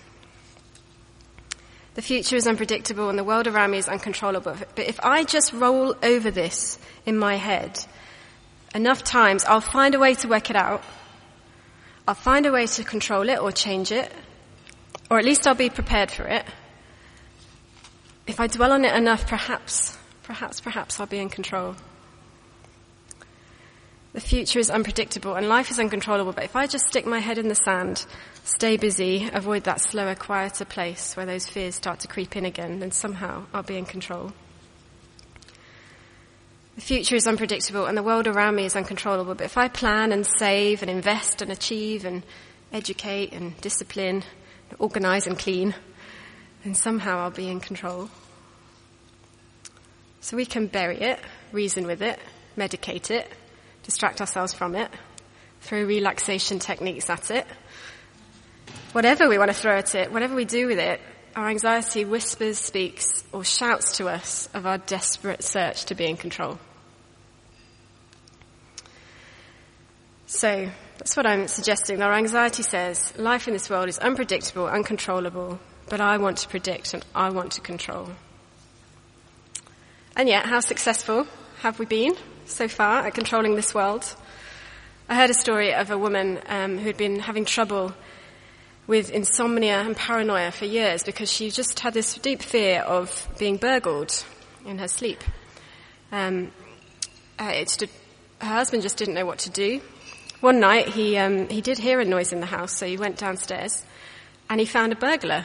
The 1.93 2.01
future 2.01 2.37
is 2.37 2.47
unpredictable 2.47 3.11
and 3.11 3.19
the 3.19 3.25
world 3.25 3.49
around 3.49 3.73
me 3.73 3.79
is 3.79 3.87
uncontrollable. 3.87 4.57
But 4.77 4.87
if 4.87 4.99
I 5.01 5.25
just 5.25 5.53
roll 5.53 5.95
over 6.03 6.31
this 6.31 6.79
in 7.05 7.19
my 7.19 7.35
head 7.35 7.85
enough 8.77 9.03
times, 9.03 9.45
I'll 9.45 9.61
find 9.61 9.95
a 9.95 9.99
way 9.99 10.15
to 10.15 10.29
work 10.29 10.51
it 10.51 10.57
out. 10.57 10.85
I'll 12.07 12.15
find 12.15 12.47
a 12.47 12.53
way 12.53 12.67
to 12.67 12.85
control 12.85 13.29
it 13.29 13.41
or 13.41 13.51
change 13.51 13.91
it. 13.91 14.13
Or 15.11 15.19
at 15.19 15.25
least 15.25 15.47
I'll 15.47 15.55
be 15.55 15.71
prepared 15.71 16.11
for 16.11 16.25
it. 16.25 16.45
If 18.27 18.39
I 18.39 18.47
dwell 18.47 18.73
on 18.73 18.85
it 18.85 18.95
enough, 18.95 19.27
perhaps, 19.27 19.97
perhaps, 20.23 20.61
perhaps 20.61 21.01
I'll 21.01 21.07
be 21.07 21.19
in 21.19 21.31
control. 21.31 21.75
The 24.13 24.21
future 24.21 24.59
is 24.59 24.71
unpredictable 24.71 25.35
and 25.35 25.49
life 25.49 25.71
is 25.71 25.79
uncontrollable, 25.79 26.33
but 26.33 26.45
if 26.45 26.57
I 26.57 26.67
just 26.67 26.87
stick 26.87 27.07
my 27.07 27.19
head 27.19 27.39
in 27.39 27.49
the 27.49 27.55
sand, 27.55 28.07
stay 28.45 28.77
busy, 28.77 29.29
avoid 29.33 29.65
that 29.65 29.81
slower, 29.81 30.15
quieter 30.15 30.65
place 30.65 31.17
where 31.17 31.27
those 31.27 31.47
fears 31.47 31.75
start 31.75 32.01
to 32.01 32.09
creep 32.09 32.37
in 32.37 32.45
again, 32.45 32.81
then 32.81 32.93
somehow 32.93 33.45
I'll 33.53 33.63
be 33.63 33.77
in 33.77 33.85
control. 33.85 34.33
The 36.77 36.83
future 36.83 37.17
is 37.17 37.27
unpredictable 37.27 37.87
and 37.87 37.97
the 37.97 38.03
world 38.03 38.27
around 38.27 38.55
me 38.55 38.67
is 38.67 38.77
uncontrollable, 38.77 39.35
but 39.35 39.47
if 39.47 39.57
I 39.57 39.69
plan 39.69 40.13
and 40.13 40.27
save 40.27 40.83
and 40.83 40.91
invest 40.91 41.41
and 41.41 41.51
achieve 41.51 42.05
and 42.05 42.23
educate 42.71 43.33
and 43.33 43.59
discipline, 43.63 44.23
and 44.69 44.79
organize 44.79 45.27
and 45.27 45.39
clean, 45.39 45.75
then 46.65 46.75
somehow 46.75 47.19
I'll 47.19 47.31
be 47.31 47.49
in 47.49 47.61
control. 47.61 48.11
So 50.21 50.37
we 50.37 50.45
can 50.45 50.67
bury 50.67 51.01
it, 51.01 51.19
reason 51.51 51.87
with 51.87 52.03
it, 52.03 52.19
medicate 52.59 53.11
it, 53.11 53.31
distract 53.83 54.21
ourselves 54.21 54.53
from 54.53 54.75
it, 54.75 54.91
throw 55.63 55.83
relaxation 55.83 56.59
techniques 56.59 57.09
at 57.09 57.31
it. 57.31 57.47
Whatever 58.93 59.31
we 59.31 59.39
want 59.39 59.51
to 59.51 59.57
throw 59.57 59.79
at 59.79 59.95
it, 59.95 60.13
whatever 60.13 60.35
we 60.35 60.45
do 60.45 60.67
with 60.67 60.79
it, 60.79 61.01
our 61.37 61.49
anxiety 61.49 62.05
whispers, 62.05 62.59
speaks, 62.59 63.23
or 63.33 63.45
shouts 63.45 63.99
to 63.99 64.09
us 64.09 64.49
of 64.55 64.67
our 64.67 64.79
desperate 64.79 65.45
search 65.45 65.85
to 65.85 65.95
be 65.95 66.07
in 66.07 66.17
control. 66.17 66.59
So, 70.27 70.69
that's 70.99 71.17
what 71.17 71.27
I'm 71.27 71.47
suggesting. 71.47 72.03
Our 72.03 72.15
anxiety 72.15 72.65
says, 72.65 73.17
life 73.17 73.47
in 73.47 73.53
this 73.53 73.71
world 73.71 73.89
is 73.89 73.99
unpredictable, 73.99 74.67
uncontrollable, 74.67 75.61
but 75.89 76.01
I 76.01 76.19
want 76.19 76.39
to 76.39 76.49
predict 76.49 76.95
and 76.95 77.05
I 77.15 77.31
want 77.31 77.53
to 77.53 77.61
control. 77.61 78.09
And 80.17 80.29
yet, 80.29 80.47
how 80.47 80.59
successful 80.59 81.29
have 81.61 81.79
we 81.79 81.87
been? 81.87 82.17
so 82.47 82.69
far 82.69 83.07
at 83.07 83.15
controlling 83.15 83.57
this 83.57 83.75
world. 83.75 84.15
I 85.09 85.17
heard 85.17 85.31
a 85.31 85.35
story 85.35 85.75
of 85.75 85.91
a 85.91 85.99
woman 85.99 86.41
um, 86.47 86.79
who 86.79 86.87
had 86.87 86.97
been 86.97 87.21
having 87.21 87.45
trouble 87.45 87.93
with 88.87 89.11
insomnia 89.11 89.81
and 89.81 89.97
paranoia 89.97 90.51
for 90.51 90.65
years 90.65 91.03
because 91.03 91.31
she 91.31 91.51
just 91.51 91.81
had 91.81 91.95
this 91.95 92.15
deep 92.15 92.43
fear 92.43 92.81
of 92.83 93.29
being 93.39 93.57
burgled 93.57 94.25
in 94.65 94.79
her 94.79 94.89
sleep. 94.89 95.23
Um, 96.13 96.53
uh, 97.39 97.53
her 98.41 98.47
husband 98.47 98.83
just 98.83 98.97
didn't 98.97 99.15
know 99.15 99.27
what 99.27 99.39
to 99.41 99.51
do. 99.51 99.81
One 100.41 100.61
night 100.61 100.89
he 100.89 101.17
um, 101.17 101.49
he 101.49 101.61
did 101.61 101.79
hear 101.79 101.99
a 102.01 102.05
noise 102.05 102.33
in 102.33 102.41
the 102.41 102.47
house, 102.47 102.77
so 102.77 102.87
he 102.87 102.97
went 102.97 103.17
downstairs 103.17 103.83
and 104.49 104.61
he 104.61 104.67
found 104.67 104.93
a 104.93 104.97
burglar. 104.97 105.45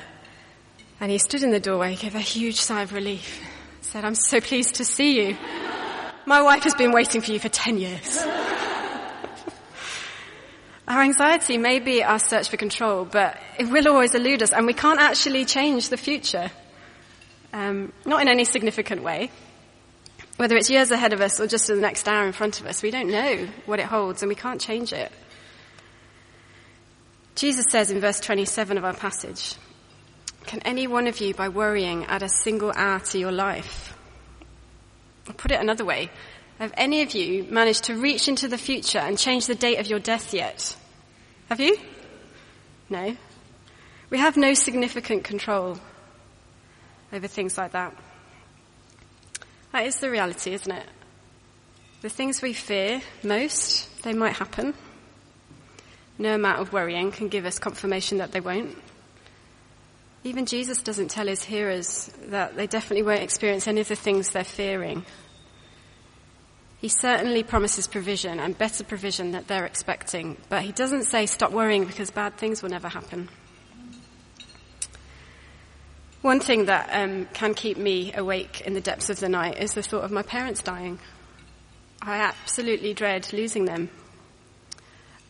And 0.99 1.11
he 1.11 1.17
stood 1.17 1.41
in 1.41 1.49
the 1.49 1.59
doorway, 1.59 1.95
gave 1.95 2.13
a 2.13 2.19
huge 2.19 2.59
sigh 2.59 2.83
of 2.83 2.93
relief, 2.93 3.41
said, 3.81 4.05
"I'm 4.05 4.15
so 4.15 4.39
pleased 4.39 4.75
to 4.75 4.85
see 4.85 5.19
you." 5.19 5.37
My 6.25 6.41
wife 6.41 6.63
has 6.63 6.75
been 6.75 6.91
waiting 6.91 7.21
for 7.21 7.31
you 7.31 7.39
for 7.39 7.49
10 7.49 7.77
years. 7.79 8.23
Our 10.91 11.03
anxiety 11.03 11.57
may 11.57 11.79
be 11.79 12.03
our 12.03 12.19
search 12.19 12.49
for 12.49 12.57
control, 12.57 13.05
but 13.05 13.37
it 13.57 13.69
will 13.69 13.87
always 13.87 14.13
elude 14.13 14.43
us 14.43 14.51
and 14.51 14.67
we 14.67 14.73
can't 14.73 14.99
actually 14.99 15.45
change 15.45 15.87
the 15.87 15.95
future. 15.95 16.51
Um, 17.53 17.93
not 18.05 18.21
in 18.21 18.27
any 18.27 18.43
significant 18.43 19.01
way. 19.01 19.31
Whether 20.35 20.57
it's 20.57 20.69
years 20.69 20.91
ahead 20.91 21.13
of 21.13 21.21
us 21.21 21.39
or 21.39 21.47
just 21.47 21.67
the 21.67 21.75
next 21.75 22.09
hour 22.09 22.25
in 22.25 22.33
front 22.33 22.59
of 22.59 22.65
us, 22.65 22.83
we 22.83 22.91
don't 22.91 23.09
know 23.09 23.47
what 23.65 23.79
it 23.79 23.85
holds 23.85 24.21
and 24.21 24.27
we 24.27 24.35
can't 24.35 24.59
change 24.59 24.91
it. 24.91 25.13
Jesus 27.35 27.65
says 27.69 27.89
in 27.89 28.01
verse 28.01 28.19
27 28.19 28.77
of 28.77 28.83
our 28.83 28.93
passage, 28.93 29.55
Can 30.45 30.61
any 30.63 30.87
one 30.87 31.07
of 31.07 31.21
you, 31.21 31.33
by 31.33 31.47
worrying, 31.47 32.03
add 32.05 32.21
a 32.21 32.29
single 32.29 32.73
hour 32.75 32.99
to 32.99 33.17
your 33.17 33.31
life? 33.31 33.97
I'll 35.25 35.35
put 35.35 35.51
it 35.51 35.61
another 35.61 35.85
way. 35.85 36.09
Have 36.59 36.73
any 36.75 37.01
of 37.01 37.13
you 37.13 37.45
managed 37.45 37.85
to 37.85 37.95
reach 37.95 38.27
into 38.27 38.49
the 38.49 38.57
future 38.57 38.99
and 38.99 39.17
change 39.17 39.45
the 39.47 39.55
date 39.55 39.79
of 39.79 39.87
your 39.87 39.99
death 39.99 40.33
yet? 40.33 40.75
Have 41.51 41.59
you? 41.59 41.77
No. 42.89 43.17
We 44.09 44.19
have 44.19 44.37
no 44.37 44.53
significant 44.53 45.25
control 45.25 45.77
over 47.11 47.27
things 47.27 47.57
like 47.57 47.73
that. 47.73 47.93
That 49.73 49.85
is 49.85 49.97
the 49.97 50.09
reality, 50.09 50.53
isn't 50.53 50.71
it? 50.71 50.87
The 52.03 52.07
things 52.07 52.41
we 52.41 52.53
fear 52.53 53.01
most, 53.21 54.01
they 54.03 54.13
might 54.13 54.37
happen. 54.37 54.73
No 56.17 56.35
amount 56.35 56.61
of 56.61 56.71
worrying 56.71 57.11
can 57.11 57.27
give 57.27 57.45
us 57.45 57.59
confirmation 57.59 58.19
that 58.19 58.31
they 58.31 58.39
won't. 58.39 58.77
Even 60.23 60.45
Jesus 60.45 60.81
doesn't 60.81 61.11
tell 61.11 61.27
his 61.27 61.43
hearers 61.43 62.09
that 62.27 62.55
they 62.55 62.65
definitely 62.65 63.03
won't 63.03 63.23
experience 63.23 63.67
any 63.67 63.81
of 63.81 63.89
the 63.89 63.97
things 63.97 64.31
they're 64.31 64.45
fearing. 64.45 65.03
He 66.81 66.89
certainly 66.89 67.43
promises 67.43 67.85
provision 67.85 68.39
and 68.39 68.57
better 68.57 68.83
provision 68.83 69.33
that 69.33 69.47
they're 69.47 69.67
expecting, 69.67 70.37
but 70.49 70.63
he 70.63 70.71
doesn't 70.71 71.03
say 71.03 71.27
stop 71.27 71.51
worrying 71.51 71.85
because 71.85 72.09
bad 72.09 72.37
things 72.37 72.63
will 72.63 72.71
never 72.71 72.89
happen. 72.89 73.29
One 76.23 76.39
thing 76.39 76.65
that 76.65 76.89
um, 76.91 77.27
can 77.33 77.53
keep 77.53 77.77
me 77.77 78.13
awake 78.13 78.61
in 78.61 78.73
the 78.73 78.81
depths 78.81 79.11
of 79.11 79.19
the 79.19 79.29
night 79.29 79.59
is 79.59 79.75
the 79.75 79.83
thought 79.83 80.03
of 80.03 80.11
my 80.11 80.23
parents 80.23 80.63
dying. 80.63 80.97
I 82.01 82.17
absolutely 82.17 82.95
dread 82.95 83.31
losing 83.31 83.65
them. 83.65 83.91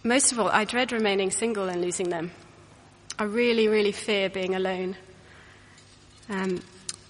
Most 0.03 0.31
of 0.31 0.39
all, 0.39 0.47
I 0.47 0.63
dread 0.63 0.93
remaining 0.93 1.31
single 1.31 1.67
and 1.67 1.81
losing 1.81 2.09
them. 2.09 2.31
I 3.19 3.23
really, 3.23 3.67
really 3.67 3.91
fear 3.91 4.29
being 4.29 4.55
alone. 4.55 4.95
Um, 6.29 6.61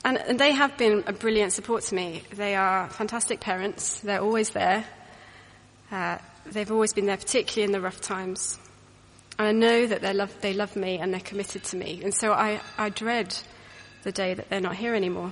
and, 0.03 0.17
and, 0.17 0.39
they 0.39 0.51
have 0.51 0.77
been 0.77 1.03
a 1.07 1.13
brilliant 1.13 1.53
support 1.53 1.83
to 1.83 1.95
me. 1.95 2.23
They 2.33 2.55
are 2.55 2.89
fantastic 2.89 3.39
parents. 3.39 3.99
They're 3.99 4.21
always 4.21 4.49
there. 4.51 4.85
Uh, 5.91 6.17
they've 6.45 6.71
always 6.71 6.93
been 6.93 7.05
there, 7.05 7.17
particularly 7.17 7.63
in 7.63 7.71
the 7.71 7.81
rough 7.81 8.01
times. 8.01 8.57
And 9.37 9.47
I 9.47 9.51
know 9.51 9.87
that 9.87 10.01
they 10.01 10.13
love, 10.13 10.35
they 10.41 10.53
love 10.53 10.75
me 10.75 10.97
and 10.97 11.13
they're 11.13 11.19
committed 11.19 11.63
to 11.65 11.77
me. 11.77 12.01
And 12.03 12.13
so 12.13 12.31
I, 12.31 12.61
I 12.77 12.89
dread 12.89 13.35
the 14.03 14.11
day 14.11 14.33
that 14.33 14.49
they're 14.49 14.61
not 14.61 14.75
here 14.75 14.95
anymore. 14.95 15.31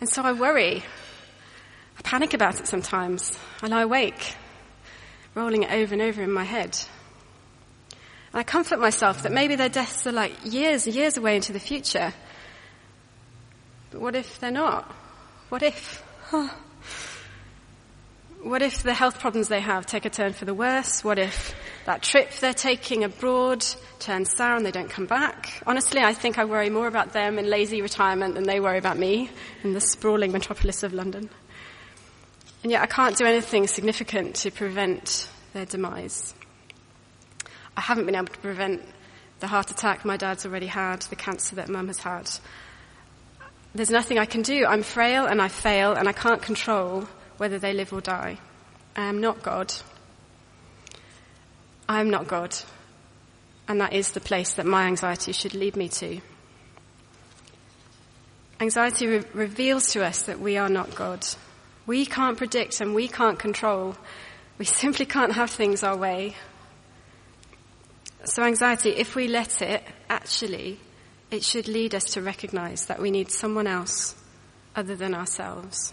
And 0.00 0.08
so 0.08 0.22
I 0.22 0.32
worry. 0.32 0.82
I 1.98 2.02
panic 2.02 2.34
about 2.34 2.60
it 2.60 2.68
sometimes. 2.68 3.36
I 3.62 3.66
lie 3.66 3.82
awake, 3.82 4.36
rolling 5.34 5.64
it 5.64 5.72
over 5.72 5.94
and 5.94 6.02
over 6.02 6.22
in 6.22 6.30
my 6.30 6.44
head. 6.44 6.78
And 8.32 8.40
I 8.40 8.42
comfort 8.44 8.78
myself 8.78 9.22
that 9.22 9.32
maybe 9.32 9.56
their 9.56 9.68
deaths 9.68 10.06
are 10.06 10.12
like 10.12 10.32
years 10.44 10.86
years 10.86 11.16
away 11.16 11.36
into 11.36 11.52
the 11.52 11.60
future. 11.60 12.12
But 13.90 14.00
what 14.00 14.14
if 14.14 14.38
they're 14.40 14.50
not? 14.50 14.84
What 15.48 15.62
if? 15.62 16.02
What 18.42 18.62
if 18.62 18.82
the 18.84 18.94
health 18.94 19.18
problems 19.18 19.48
they 19.48 19.60
have 19.60 19.84
take 19.84 20.04
a 20.04 20.10
turn 20.10 20.32
for 20.32 20.44
the 20.44 20.54
worse? 20.54 21.02
What 21.02 21.18
if 21.18 21.54
that 21.86 22.02
trip 22.02 22.30
they're 22.34 22.54
taking 22.54 23.02
abroad 23.02 23.66
turns 23.98 24.36
sour 24.36 24.56
and 24.56 24.64
they 24.64 24.70
don't 24.70 24.88
come 24.88 25.06
back? 25.06 25.60
Honestly, 25.66 26.00
I 26.00 26.14
think 26.14 26.38
I 26.38 26.44
worry 26.44 26.70
more 26.70 26.86
about 26.86 27.12
them 27.12 27.38
in 27.38 27.50
lazy 27.50 27.82
retirement 27.82 28.34
than 28.34 28.44
they 28.44 28.60
worry 28.60 28.78
about 28.78 28.96
me 28.96 29.30
in 29.64 29.72
the 29.72 29.80
sprawling 29.80 30.30
metropolis 30.30 30.84
of 30.84 30.92
London. 30.92 31.28
And 32.62 32.70
yet 32.70 32.82
I 32.82 32.86
can't 32.86 33.16
do 33.16 33.24
anything 33.24 33.66
significant 33.66 34.36
to 34.36 34.50
prevent 34.50 35.28
their 35.52 35.66
demise. 35.66 36.34
I 37.76 37.80
haven't 37.80 38.06
been 38.06 38.16
able 38.16 38.26
to 38.26 38.38
prevent 38.38 38.82
the 39.40 39.46
heart 39.46 39.70
attack 39.70 40.04
my 40.04 40.16
dad's 40.16 40.46
already 40.46 40.66
had, 40.66 41.02
the 41.02 41.16
cancer 41.16 41.56
that 41.56 41.68
mum 41.68 41.88
has 41.88 41.98
had. 41.98 42.30
There's 43.78 43.90
nothing 43.90 44.18
I 44.18 44.26
can 44.26 44.42
do. 44.42 44.66
I'm 44.66 44.82
frail 44.82 45.26
and 45.26 45.40
I 45.40 45.46
fail 45.46 45.92
and 45.92 46.08
I 46.08 46.12
can't 46.12 46.42
control 46.42 47.06
whether 47.36 47.60
they 47.60 47.72
live 47.72 47.92
or 47.92 48.00
die. 48.00 48.38
I 48.96 49.04
am 49.04 49.20
not 49.20 49.40
God. 49.40 49.72
I'm 51.88 52.10
not 52.10 52.26
God. 52.26 52.56
And 53.68 53.80
that 53.80 53.92
is 53.92 54.10
the 54.10 54.20
place 54.20 54.54
that 54.54 54.66
my 54.66 54.88
anxiety 54.88 55.30
should 55.30 55.54
lead 55.54 55.76
me 55.76 55.88
to. 55.90 56.20
Anxiety 58.58 59.06
re- 59.06 59.24
reveals 59.32 59.92
to 59.92 60.04
us 60.04 60.22
that 60.22 60.40
we 60.40 60.56
are 60.56 60.68
not 60.68 60.96
God. 60.96 61.24
We 61.86 62.04
can't 62.04 62.36
predict 62.36 62.80
and 62.80 62.96
we 62.96 63.06
can't 63.06 63.38
control. 63.38 63.94
We 64.58 64.64
simply 64.82 65.06
can't 65.06 65.34
have 65.34 65.50
things 65.50 65.84
our 65.84 65.96
way. 65.96 66.34
So 68.24 68.42
anxiety, 68.42 68.90
if 68.90 69.14
we 69.14 69.28
let 69.28 69.62
it, 69.62 69.84
actually, 70.10 70.80
it 71.30 71.44
should 71.44 71.68
lead 71.68 71.94
us 71.94 72.04
to 72.04 72.22
recognize 72.22 72.86
that 72.86 73.00
we 73.00 73.10
need 73.10 73.30
someone 73.30 73.66
else 73.66 74.14
other 74.74 74.96
than 74.96 75.14
ourselves. 75.14 75.92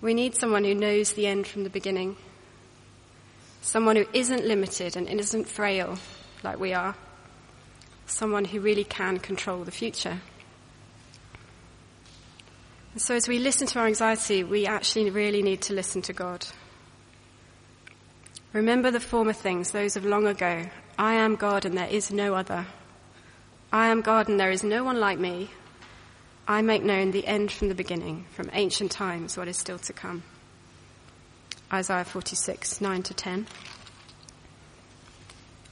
We 0.00 0.14
need 0.14 0.34
someone 0.34 0.64
who 0.64 0.74
knows 0.74 1.12
the 1.12 1.26
end 1.26 1.46
from 1.46 1.64
the 1.64 1.70
beginning. 1.70 2.16
Someone 3.62 3.96
who 3.96 4.06
isn't 4.12 4.44
limited 4.44 4.96
and 4.96 5.08
isn't 5.08 5.48
frail 5.48 5.98
like 6.42 6.58
we 6.58 6.74
are. 6.74 6.94
Someone 8.06 8.44
who 8.44 8.60
really 8.60 8.84
can 8.84 9.18
control 9.18 9.64
the 9.64 9.70
future. 9.70 10.20
So 12.96 13.14
as 13.14 13.28
we 13.28 13.38
listen 13.38 13.66
to 13.68 13.80
our 13.80 13.86
anxiety, 13.86 14.42
we 14.44 14.66
actually 14.66 15.10
really 15.10 15.42
need 15.42 15.62
to 15.62 15.74
listen 15.74 16.02
to 16.02 16.12
God. 16.12 16.46
Remember 18.52 18.90
the 18.90 19.00
former 19.00 19.34
things, 19.34 19.70
those 19.70 19.96
of 19.96 20.04
long 20.04 20.26
ago. 20.26 20.64
I 20.98 21.14
am 21.14 21.36
God 21.36 21.64
and 21.64 21.76
there 21.76 21.88
is 21.88 22.10
no 22.10 22.34
other. 22.34 22.66
I 23.72 23.88
am 23.88 24.00
God 24.00 24.28
and 24.28 24.38
there 24.38 24.50
is 24.50 24.62
no 24.62 24.84
one 24.84 25.00
like 25.00 25.18
me. 25.18 25.50
I 26.48 26.62
make 26.62 26.82
known 26.82 27.10
the 27.10 27.26
end 27.26 27.50
from 27.50 27.68
the 27.68 27.74
beginning, 27.74 28.26
from 28.30 28.50
ancient 28.52 28.92
times, 28.92 29.36
what 29.36 29.48
is 29.48 29.56
still 29.56 29.78
to 29.80 29.92
come. 29.92 30.22
Isaiah 31.72 32.04
46, 32.04 32.80
9 32.80 33.02
to 33.02 33.14
10. 33.14 33.46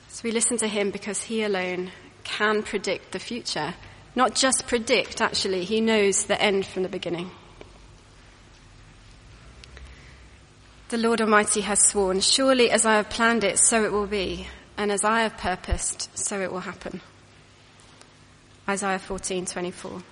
So 0.09 0.21
we 0.25 0.33
listen 0.33 0.57
to 0.59 0.67
him 0.67 0.91
because 0.91 1.23
he 1.23 1.43
alone 1.43 1.93
can 2.25 2.63
predict 2.63 3.13
the 3.13 3.19
future 3.19 3.75
not 4.17 4.35
just 4.35 4.67
predict, 4.67 5.21
actually, 5.21 5.65
he 5.65 5.81
knows 5.81 6.25
the 6.25 6.41
end 6.41 6.67
from 6.67 6.85
the 6.85 6.89
beginning. 6.89 7.31
The 10.91 10.99
Lord 10.99 11.21
Almighty 11.21 11.63
has 11.63 11.81
sworn, 11.89 12.21
surely 12.21 12.71
as 12.71 12.87
I 12.87 12.97
have 12.97 13.11
planned 13.11 13.43
it, 13.43 13.59
so 13.59 13.85
it 13.85 13.91
will 13.91 14.07
be, 14.07 14.47
and 14.77 14.93
as 14.93 15.03
I 15.03 15.23
have 15.23 15.37
purposed, 15.37 16.17
so 16.17 16.41
it 16.41 16.53
will 16.53 16.61
happen. 16.61 17.01
Isaiah 18.69 18.99
14:24. 18.99 20.03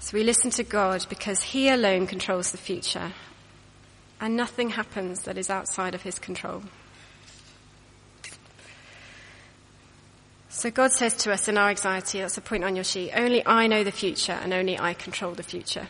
So 0.00 0.16
we 0.16 0.22
listen 0.22 0.50
to 0.50 0.62
God 0.62 1.06
because 1.08 1.42
he 1.42 1.68
alone 1.68 2.06
controls 2.06 2.52
the 2.52 2.58
future, 2.58 3.12
and 4.20 4.36
nothing 4.36 4.70
happens 4.70 5.22
that 5.22 5.38
is 5.38 5.50
outside 5.50 5.94
of 5.94 6.02
his 6.02 6.18
control. 6.18 6.62
So 10.48 10.70
God 10.70 10.92
says 10.92 11.14
to 11.18 11.32
us 11.32 11.48
in 11.48 11.58
our 11.58 11.68
anxiety, 11.70 12.20
that's 12.20 12.38
a 12.38 12.40
point 12.40 12.64
on 12.64 12.76
your 12.76 12.84
sheet, 12.84 13.12
only 13.14 13.46
I 13.46 13.66
know 13.66 13.84
the 13.84 13.92
future 13.92 14.32
and 14.32 14.54
only 14.54 14.78
I 14.78 14.94
control 14.94 15.32
the 15.32 15.42
future. 15.42 15.88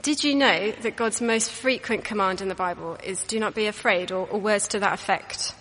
Did 0.00 0.22
you 0.22 0.34
know 0.34 0.72
that 0.82 0.96
God's 0.96 1.22
most 1.22 1.50
frequent 1.50 2.04
command 2.04 2.42
in 2.42 2.48
the 2.48 2.54
Bible 2.54 2.98
is 3.02 3.22
do 3.22 3.40
not 3.40 3.54
be 3.54 3.66
afraid 3.66 4.12
or, 4.12 4.26
or 4.26 4.38
words 4.38 4.68
to 4.68 4.80
that 4.80 4.92
effect? 4.92 5.54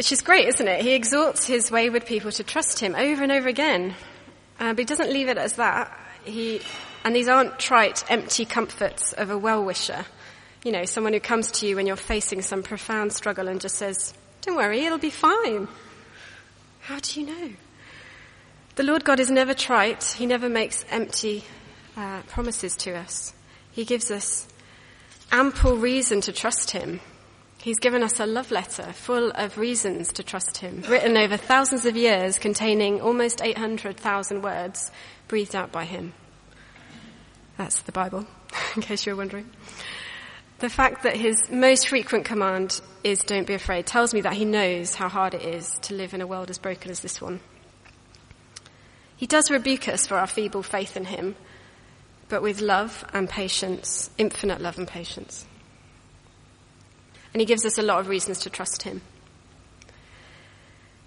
Which 0.00 0.12
is 0.12 0.22
great, 0.22 0.48
isn't 0.48 0.66
it? 0.66 0.80
He 0.80 0.94
exhorts 0.94 1.44
his 1.44 1.70
wayward 1.70 2.06
people 2.06 2.32
to 2.32 2.42
trust 2.42 2.80
him 2.80 2.94
over 2.94 3.22
and 3.22 3.30
over 3.30 3.50
again. 3.50 3.94
Uh, 4.58 4.72
but 4.72 4.78
he 4.78 4.84
doesn't 4.86 5.12
leave 5.12 5.28
it 5.28 5.36
as 5.36 5.56
that. 5.56 5.94
He, 6.24 6.62
and 7.04 7.14
these 7.14 7.28
aren't 7.28 7.58
trite, 7.58 8.02
empty 8.08 8.46
comforts 8.46 9.12
of 9.12 9.28
a 9.28 9.36
well-wisher. 9.36 10.06
You 10.64 10.72
know, 10.72 10.86
someone 10.86 11.12
who 11.12 11.20
comes 11.20 11.50
to 11.50 11.66
you 11.66 11.76
when 11.76 11.86
you're 11.86 11.96
facing 11.96 12.40
some 12.40 12.62
profound 12.62 13.12
struggle 13.12 13.46
and 13.46 13.60
just 13.60 13.74
says, 13.74 14.14
don't 14.40 14.56
worry, 14.56 14.86
it'll 14.86 14.96
be 14.96 15.10
fine. 15.10 15.68
How 16.80 16.98
do 16.98 17.20
you 17.20 17.26
know? 17.26 17.50
The 18.76 18.84
Lord 18.84 19.04
God 19.04 19.20
is 19.20 19.30
never 19.30 19.52
trite. 19.52 20.02
He 20.16 20.24
never 20.24 20.48
makes 20.48 20.82
empty 20.88 21.44
uh, 21.94 22.22
promises 22.22 22.74
to 22.78 22.96
us. 22.96 23.34
He 23.70 23.84
gives 23.84 24.10
us 24.10 24.48
ample 25.30 25.76
reason 25.76 26.22
to 26.22 26.32
trust 26.32 26.70
Him. 26.70 27.00
He's 27.62 27.78
given 27.78 28.02
us 28.02 28.18
a 28.18 28.26
love 28.26 28.50
letter 28.50 28.92
full 28.94 29.30
of 29.32 29.58
reasons 29.58 30.14
to 30.14 30.22
trust 30.22 30.58
Him, 30.58 30.82
written 30.88 31.18
over 31.18 31.36
thousands 31.36 31.84
of 31.84 31.94
years 31.94 32.38
containing 32.38 33.02
almost 33.02 33.42
800,000 33.42 34.40
words 34.40 34.90
breathed 35.28 35.54
out 35.54 35.70
by 35.70 35.84
Him. 35.84 36.14
That's 37.58 37.82
the 37.82 37.92
Bible, 37.92 38.26
in 38.76 38.80
case 38.80 39.04
you're 39.04 39.14
wondering. 39.14 39.50
The 40.60 40.70
fact 40.70 41.02
that 41.02 41.16
his 41.16 41.50
most 41.50 41.88
frequent 41.88 42.24
command 42.24 42.80
is 43.04 43.22
don't 43.22 43.46
be 43.46 43.54
afraid 43.54 43.86
tells 43.86 44.14
me 44.14 44.22
that 44.22 44.34
he 44.34 44.44
knows 44.44 44.94
how 44.94 45.08
hard 45.08 45.34
it 45.34 45.42
is 45.42 45.78
to 45.82 45.94
live 45.94 46.14
in 46.14 46.20
a 46.20 46.26
world 46.26 46.48
as 46.50 46.58
broken 46.58 46.90
as 46.90 47.00
this 47.00 47.20
one. 47.20 47.40
He 49.16 49.26
does 49.26 49.50
rebuke 49.50 49.88
us 49.88 50.06
for 50.06 50.16
our 50.16 50.26
feeble 50.26 50.62
faith 50.62 50.96
in 50.96 51.04
him, 51.04 51.36
but 52.30 52.42
with 52.42 52.62
love 52.62 53.04
and 53.12 53.28
patience, 53.28 54.08
infinite 54.16 54.60
love 54.62 54.78
and 54.78 54.88
patience. 54.88 55.46
And 57.32 57.40
he 57.40 57.46
gives 57.46 57.64
us 57.64 57.78
a 57.78 57.82
lot 57.82 58.00
of 58.00 58.08
reasons 58.08 58.40
to 58.40 58.50
trust 58.50 58.82
him 58.82 59.02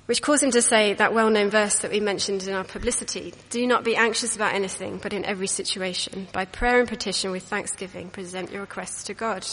which 0.06 0.22
caused 0.22 0.44
him 0.44 0.52
to 0.52 0.62
say 0.62 0.94
that 0.94 1.14
well-known 1.14 1.50
verse 1.50 1.80
that 1.80 1.92
we 1.92 2.00
mentioned 2.00 2.44
in 2.44 2.54
our 2.54 2.64
publicity, 2.64 3.34
do 3.50 3.66
not 3.66 3.86
be 3.86 3.96
anxious 3.96 4.36
about 4.36 4.54
anything, 4.54 5.00
but 5.02 5.14
in 5.14 5.24
every 5.24 5.48
situation, 5.48 6.28
by 6.34 6.46
prayer 6.46 6.80
and 6.80 6.90
petition 6.90 7.32
with 7.32 7.44
thanksgiving, 7.44 8.10
present 8.10 8.52
your 8.52 8.62
requests 8.62 9.06
to 9.06 9.14
God. 9.14 9.48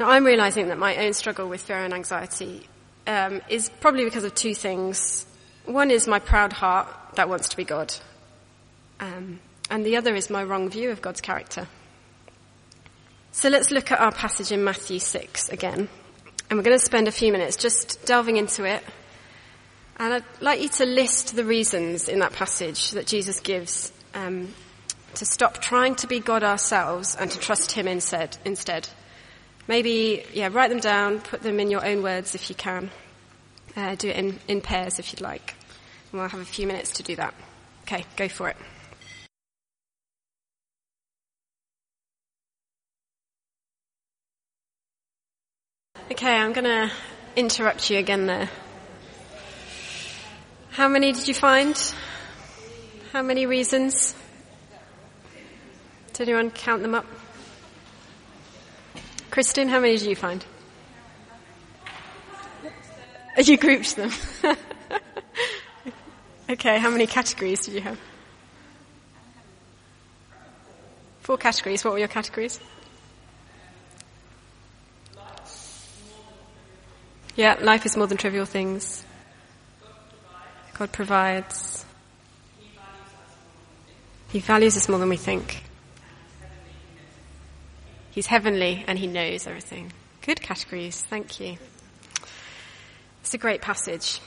Now 0.00 0.08
I'm 0.08 0.24
realizing 0.24 0.68
that 0.68 0.78
my 0.78 0.96
own 0.96 1.12
struggle 1.12 1.48
with 1.48 1.60
fear 1.60 1.84
and 1.84 1.92
anxiety 1.92 2.66
um, 3.06 3.42
is 3.50 3.68
probably 3.80 4.04
because 4.04 4.24
of 4.24 4.34
two 4.34 4.54
things. 4.54 5.26
One 5.66 5.90
is 5.90 6.08
my 6.08 6.18
proud 6.18 6.54
heart 6.54 6.88
that 7.16 7.28
wants 7.28 7.50
to 7.50 7.56
be 7.56 7.64
God, 7.64 7.94
um, 9.00 9.38
and 9.68 9.84
the 9.84 9.96
other 9.96 10.14
is 10.14 10.30
my 10.30 10.42
wrong 10.42 10.70
view 10.70 10.90
of 10.90 11.02
God's 11.02 11.20
character. 11.20 11.68
So 13.34 13.48
let's 13.48 13.70
look 13.70 13.90
at 13.90 13.98
our 13.98 14.12
passage 14.12 14.52
in 14.52 14.62
Matthew 14.62 14.98
6 14.98 15.48
again. 15.48 15.88
And 16.50 16.58
we're 16.58 16.62
going 16.62 16.78
to 16.78 16.84
spend 16.84 17.08
a 17.08 17.12
few 17.12 17.32
minutes 17.32 17.56
just 17.56 18.04
delving 18.04 18.36
into 18.36 18.64
it. 18.64 18.84
And 19.96 20.12
I'd 20.12 20.24
like 20.42 20.60
you 20.60 20.68
to 20.68 20.84
list 20.84 21.34
the 21.34 21.44
reasons 21.44 22.10
in 22.10 22.18
that 22.18 22.34
passage 22.34 22.90
that 22.90 23.06
Jesus 23.06 23.40
gives 23.40 23.90
um, 24.12 24.52
to 25.14 25.24
stop 25.24 25.62
trying 25.62 25.94
to 25.96 26.06
be 26.06 26.20
God 26.20 26.42
ourselves 26.42 27.16
and 27.16 27.30
to 27.30 27.38
trust 27.38 27.72
Him 27.72 27.88
instead. 27.88 28.36
instead. 28.44 28.86
Maybe, 29.66 30.24
yeah, 30.34 30.50
write 30.52 30.68
them 30.68 30.80
down, 30.80 31.20
put 31.20 31.40
them 31.40 31.58
in 31.58 31.70
your 31.70 31.84
own 31.84 32.02
words 32.02 32.34
if 32.34 32.50
you 32.50 32.54
can. 32.54 32.90
Uh, 33.74 33.94
do 33.94 34.10
it 34.10 34.16
in, 34.16 34.38
in 34.46 34.60
pairs 34.60 34.98
if 34.98 35.10
you'd 35.10 35.22
like. 35.22 35.54
And 36.10 36.20
we'll 36.20 36.28
have 36.28 36.40
a 36.40 36.44
few 36.44 36.66
minutes 36.66 36.90
to 36.92 37.02
do 37.02 37.16
that. 37.16 37.32
Okay, 37.84 38.04
go 38.16 38.28
for 38.28 38.50
it. 38.50 38.56
Okay, 46.10 46.34
I'm 46.36 46.52
going 46.52 46.64
to 46.64 46.90
interrupt 47.36 47.88
you 47.88 47.98
again 47.98 48.26
there. 48.26 48.50
How 50.70 50.88
many 50.88 51.12
did 51.12 51.28
you 51.28 51.34
find? 51.34 51.76
How 53.12 53.22
many 53.22 53.46
reasons? 53.46 54.14
Did 56.12 56.28
anyone 56.28 56.50
count 56.50 56.82
them 56.82 56.94
up? 56.94 57.06
Kristen, 59.30 59.68
how 59.68 59.80
many 59.80 59.96
did 59.96 60.06
you 60.08 60.16
find? 60.16 60.44
You 63.38 63.56
grouped 63.56 63.96
them. 63.96 64.10
okay, 66.50 66.78
how 66.78 66.90
many 66.90 67.06
categories 67.06 67.64
did 67.64 67.74
you 67.74 67.80
have? 67.80 67.98
Four 71.20 71.38
categories. 71.38 71.84
What 71.84 71.92
were 71.94 71.98
your 71.98 72.08
categories? 72.08 72.60
Yeah, 77.34 77.56
life 77.60 77.86
is 77.86 77.96
more 77.96 78.06
than 78.06 78.18
trivial 78.18 78.44
things. 78.44 79.04
God 80.74 80.92
provides. 80.92 81.84
He 84.28 84.40
values 84.40 84.76
us 84.76 84.88
more 84.88 84.98
than 84.98 85.08
we 85.08 85.16
think. 85.16 85.62
He's 88.10 88.26
heavenly 88.26 88.84
and 88.86 88.98
he 88.98 89.06
knows 89.06 89.46
everything. 89.46 89.92
Good 90.20 90.40
categories. 90.40 91.00
Thank 91.02 91.40
you. 91.40 91.56
It's 93.22 93.34
a 93.34 93.38
great 93.38 93.62
passage. 93.62 94.20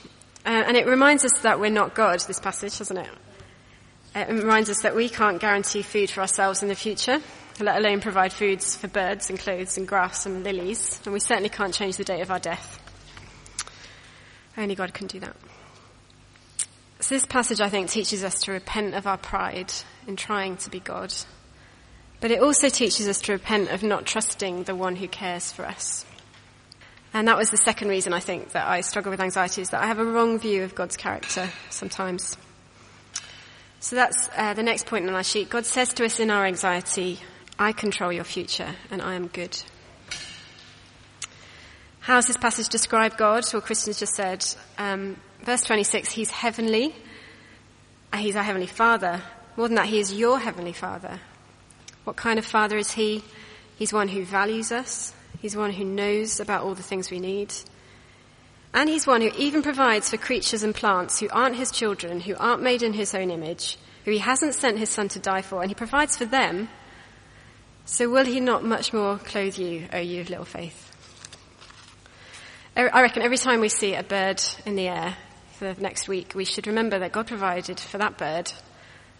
Uh, 0.44 0.64
and 0.66 0.76
it 0.76 0.86
reminds 0.86 1.24
us 1.24 1.32
that 1.42 1.60
we're 1.60 1.70
not 1.70 1.94
God, 1.94 2.20
this 2.20 2.40
passage, 2.40 2.78
doesn't 2.78 2.96
it? 2.96 3.08
It 4.14 4.28
reminds 4.28 4.70
us 4.70 4.80
that 4.82 4.96
we 4.96 5.08
can't 5.08 5.40
guarantee 5.40 5.82
food 5.82 6.10
for 6.10 6.22
ourselves 6.22 6.62
in 6.62 6.68
the 6.68 6.74
future, 6.74 7.20
let 7.60 7.76
alone 7.76 8.00
provide 8.00 8.32
foods 8.32 8.76
for 8.76 8.88
birds 8.88 9.28
and 9.28 9.38
clothes 9.38 9.76
and 9.76 9.86
grass 9.86 10.24
and 10.26 10.42
lilies. 10.42 11.00
And 11.04 11.12
we 11.12 11.20
certainly 11.20 11.50
can't 11.50 11.74
change 11.74 11.96
the 11.96 12.04
date 12.04 12.22
of 12.22 12.30
our 12.30 12.38
death. 12.38 12.80
Only 14.56 14.74
God 14.74 14.94
can 14.94 15.06
do 15.06 15.20
that. 15.20 15.36
So 17.00 17.14
this 17.14 17.26
passage, 17.26 17.60
I 17.60 17.68
think, 17.68 17.90
teaches 17.90 18.24
us 18.24 18.40
to 18.42 18.52
repent 18.52 18.94
of 18.94 19.06
our 19.06 19.18
pride 19.18 19.72
in 20.06 20.16
trying 20.16 20.56
to 20.58 20.70
be 20.70 20.80
God 20.80 21.12
But 22.20 22.30
it 22.30 22.40
also 22.40 22.68
teaches 22.68 23.08
us 23.08 23.20
to 23.22 23.32
repent 23.32 23.70
of 23.70 23.82
not 23.82 24.06
trusting 24.06 24.64
the 24.64 24.74
one 24.74 24.96
who 24.96 25.08
cares 25.08 25.52
for 25.52 25.66
us. 25.66 26.04
And 27.12 27.28
that 27.28 27.36
was 27.36 27.50
the 27.50 27.56
second 27.56 27.88
reason 27.88 28.12
I 28.12 28.20
think 28.20 28.52
that 28.52 28.66
I 28.66 28.80
struggle 28.80 29.10
with 29.10 29.20
anxiety 29.20 29.62
is 29.62 29.70
that 29.70 29.82
I 29.82 29.86
have 29.86 29.98
a 29.98 30.04
wrong 30.04 30.38
view 30.38 30.64
of 30.64 30.74
God's 30.74 30.96
character 30.96 31.48
sometimes. 31.70 32.36
So 33.80 33.96
that's 33.96 34.28
uh, 34.36 34.54
the 34.54 34.62
next 34.62 34.86
point 34.86 35.08
on 35.08 35.14
our 35.14 35.22
sheet. 35.22 35.50
God 35.50 35.66
says 35.66 35.92
to 35.94 36.04
us 36.04 36.18
in 36.18 36.30
our 36.30 36.44
anxiety, 36.46 37.20
I 37.58 37.72
control 37.72 38.12
your 38.12 38.24
future 38.24 38.74
and 38.90 39.00
I 39.00 39.14
am 39.14 39.28
good. 39.28 39.56
How 42.06 42.14
does 42.14 42.28
this 42.28 42.36
passage 42.36 42.68
describe 42.68 43.16
God? 43.16 43.44
Well, 43.52 43.60
Kristen's 43.60 43.98
just 43.98 44.14
said, 44.14 44.46
um, 44.78 45.16
verse 45.42 45.62
26, 45.62 46.12
He's 46.12 46.30
heavenly. 46.30 46.94
He's 48.16 48.36
our 48.36 48.44
heavenly 48.44 48.68
Father. 48.68 49.22
More 49.56 49.66
than 49.66 49.74
that, 49.74 49.86
He 49.86 49.98
is 49.98 50.12
your 50.12 50.38
heavenly 50.38 50.72
Father. 50.72 51.18
What 52.04 52.14
kind 52.14 52.38
of 52.38 52.46
Father 52.46 52.76
is 52.76 52.92
He? 52.92 53.24
He's 53.76 53.92
one 53.92 54.06
who 54.06 54.24
values 54.24 54.70
us. 54.70 55.14
He's 55.42 55.56
one 55.56 55.72
who 55.72 55.82
knows 55.82 56.38
about 56.38 56.62
all 56.62 56.76
the 56.76 56.82
things 56.84 57.10
we 57.10 57.18
need. 57.18 57.52
And 58.72 58.88
He's 58.88 59.04
one 59.04 59.20
who 59.20 59.32
even 59.36 59.62
provides 59.62 60.08
for 60.08 60.16
creatures 60.16 60.62
and 60.62 60.76
plants 60.76 61.18
who 61.18 61.28
aren't 61.30 61.56
His 61.56 61.72
children, 61.72 62.20
who 62.20 62.36
aren't 62.36 62.62
made 62.62 62.84
in 62.84 62.92
His 62.92 63.16
own 63.16 63.32
image, 63.32 63.78
who 64.04 64.12
He 64.12 64.18
hasn't 64.18 64.54
sent 64.54 64.78
His 64.78 64.90
Son 64.90 65.08
to 65.08 65.18
die 65.18 65.42
for, 65.42 65.60
and 65.60 65.72
He 65.72 65.74
provides 65.74 66.16
for 66.16 66.24
them. 66.24 66.68
So 67.84 68.08
will 68.08 68.26
He 68.26 68.38
not 68.38 68.62
much 68.62 68.92
more 68.92 69.18
clothe 69.18 69.58
you, 69.58 69.88
O 69.92 69.98
you 69.98 70.20
of 70.20 70.30
little 70.30 70.44
faith? 70.44 70.85
I 72.78 73.00
reckon 73.00 73.22
every 73.22 73.38
time 73.38 73.60
we 73.60 73.70
see 73.70 73.94
a 73.94 74.02
bird 74.02 74.42
in 74.66 74.76
the 74.76 74.88
air 74.88 75.16
for 75.52 75.72
the 75.72 75.80
next 75.80 76.08
week, 76.08 76.34
we 76.34 76.44
should 76.44 76.66
remember 76.66 76.98
that 76.98 77.10
God 77.10 77.26
provided 77.26 77.80
for 77.80 77.96
that 77.96 78.18
bird. 78.18 78.52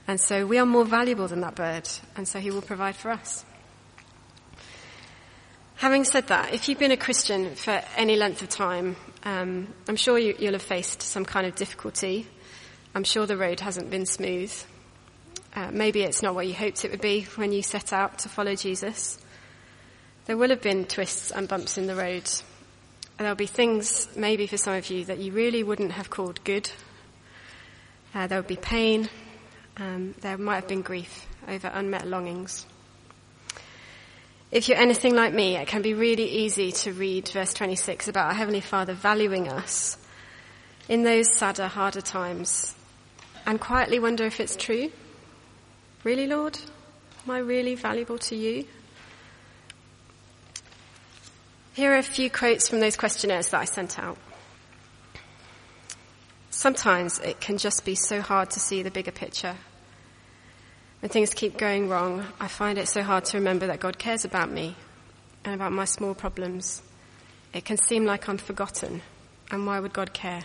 And 0.07 0.21
so 0.21 0.47
we 0.47 0.59
are 0.59 0.67
more 0.67 0.85
valuable 0.85 1.27
than 1.27 1.41
that 1.41 1.55
bird. 1.55 1.89
And 2.17 2.29
so 2.29 2.39
he 2.39 2.51
will 2.51 2.61
provide 2.61 2.97
for 2.97 3.11
us. 3.11 3.47
Having 5.77 6.05
said 6.05 6.27
that, 6.27 6.53
if 6.53 6.69
you've 6.69 6.79
been 6.79 6.91
a 6.91 6.99
Christian 6.99 7.55
for 7.55 7.83
any 7.97 8.17
length 8.17 8.43
of 8.43 8.51
time, 8.51 8.95
um, 9.25 9.73
I'm 9.89 9.97
sure 9.97 10.19
you, 10.19 10.35
will 10.39 10.53
have 10.53 10.61
faced 10.61 11.01
some 11.01 11.25
kind 11.25 11.47
of 11.47 11.55
difficulty. 11.55 12.27
I'm 12.95 13.05
sure 13.05 13.25
the 13.25 13.39
road 13.39 13.61
hasn't 13.61 13.89
been 13.89 14.05
smooth. 14.05 14.53
Uh, 15.55 15.71
maybe 15.73 16.03
it's 16.03 16.23
not 16.23 16.35
what 16.35 16.47
you 16.47 16.53
hoped 16.53 16.85
it 16.85 16.91
would 16.91 17.01
be 17.01 17.23
when 17.37 17.53
you 17.53 17.63
set 17.63 17.95
out 17.95 18.19
to 18.19 18.29
follow 18.29 18.55
Jesus. 18.55 19.19
There 20.27 20.37
will 20.37 20.51
have 20.51 20.61
been 20.61 20.85
twists 20.85 21.31
and 21.31 21.49
bumps 21.49 21.79
in 21.79 21.87
the 21.87 21.97
road. 21.97 22.31
There'll 23.19 23.35
be 23.35 23.47
things, 23.47 24.09
maybe 24.15 24.47
for 24.47 24.59
some 24.59 24.75
of 24.75 24.91
you, 24.91 25.05
that 25.07 25.19
you 25.19 25.33
really 25.33 25.63
wouldn't 25.63 25.93
have 25.93 26.11
called 26.11 26.43
good. 26.45 26.71
Uh, 28.15 28.27
there 28.27 28.39
would 28.39 28.47
be 28.47 28.57
pain. 28.57 29.09
Um, 29.79 30.15
there 30.21 30.37
might 30.37 30.57
have 30.57 30.69
been 30.69 30.83
grief 30.83 31.27
over 31.49 31.71
unmet 31.73 32.07
longings. 32.07 32.67
If 34.51 34.69
you're 34.69 34.79
anything 34.79 35.15
like 35.15 35.35
me, 35.35 35.57
it 35.57 35.67
can 35.67 35.83
be 35.83 35.95
really 35.95 36.29
easy 36.29 36.73
to 36.73 36.93
read 36.93 37.29
verse 37.29 37.53
26 37.55 38.09
about 38.09 38.29
our 38.29 38.35
Heavenly 38.35 38.61
Father 38.61 38.93
valuing 38.93 39.49
us 39.49 39.99
in 40.89 41.03
those 41.03 41.33
sadder, 41.33 41.69
harder 41.69 42.01
times 42.01 42.75
and 43.47 43.61
quietly 43.61 43.99
wonder 43.99 44.25
if 44.25 44.41
it's 44.41 44.57
true. 44.57 44.91
Really, 46.05 46.27
Lord? 46.27 46.59
Am 47.25 47.31
I 47.31 47.39
really 47.39 47.75
valuable 47.75 48.19
to 48.19 48.37
you? 48.37 48.67
Here 51.77 51.93
are 51.93 51.99
a 51.99 52.03
few 52.03 52.31
quotes 52.31 52.71
from 52.71 52.81
those 52.81 52.97
questionnaires 52.97 53.49
that 53.49 53.61
I 53.61 53.67
sent 53.67 53.99
out. 53.99 54.17
Sometimes 56.49 57.19
it 57.19 57.39
can 57.39 57.59
just 57.59 57.85
be 57.85 57.95
so 57.95 58.23
hard 58.23 58.49
to 58.53 58.61
see 58.61 58.83
the 58.83 58.91
bigger 58.91 59.11
picture. 59.11 59.55
When 61.01 61.11
things 61.11 61.35
keep 61.35 61.59
going 61.59 61.91
wrong, 61.91 62.25
I 62.41 62.49
find 62.49 62.79
it 62.79 62.89
so 62.89 63.03
hard 63.03 63.27
to 63.27 63.37
remember 63.37 63.67
that 63.67 63.81
God 63.81 63.99
cares 63.99 64.25
about 64.25 64.51
me 64.51 64.75
and 65.45 65.55
about 65.55 65.71
my 65.71 65.85
small 65.85 66.15
problems. 66.15 66.81
It 67.53 67.67
can 67.67 67.77
seem 67.77 68.07
like 68.07 68.27
I'm 68.27 68.39
forgotten, 68.39 69.03
and 69.51 69.67
why 69.67 69.79
would 69.79 69.93
God 69.93 70.15
care? 70.15 70.45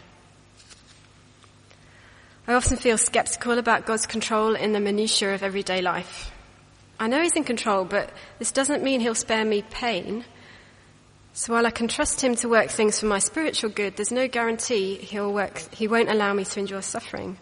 I 2.46 2.56
often 2.56 2.76
feel 2.76 2.98
skeptical 2.98 3.58
about 3.58 3.86
God's 3.86 4.06
control 4.06 4.54
in 4.54 4.74
the 4.74 4.82
minutiae 4.82 5.34
of 5.34 5.44
everyday 5.44 5.82
life. 5.82 6.30
I 7.00 7.08
know 7.08 7.22
He's 7.22 7.38
in 7.38 7.46
control, 7.46 7.86
but 7.86 8.10
this 8.38 8.52
doesn't 8.52 8.84
mean 8.84 9.00
He'll 9.00 9.16
spare 9.16 9.46
me 9.46 9.62
pain 9.62 10.26
so 11.34 11.54
while 11.54 11.66
I 11.66 11.72
can 11.72 11.88
trust 11.88 12.22
him 12.22 12.36
to 12.36 12.50
work 12.50 12.70
things 12.70 13.00
for 13.00 13.06
my 13.06 13.20
spiritual 13.20 13.70
good, 13.70 13.96
there's 13.96 14.12
no 14.12 14.28
guarantee 14.28 14.96
he'll 14.96 15.32
work, 15.32 15.60
he 15.74 15.88
won't 15.88 16.10
allow 16.10 16.34
me 16.34 16.44
to 16.44 16.60
endure 16.60 16.82
suffering. 16.82 17.38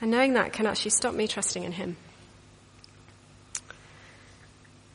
And 0.00 0.10
knowing 0.10 0.34
that 0.34 0.52
can 0.52 0.66
actually 0.66 0.90
stop 0.90 1.14
me 1.14 1.28
trusting 1.28 1.62
in 1.62 1.72
him. 1.72 1.96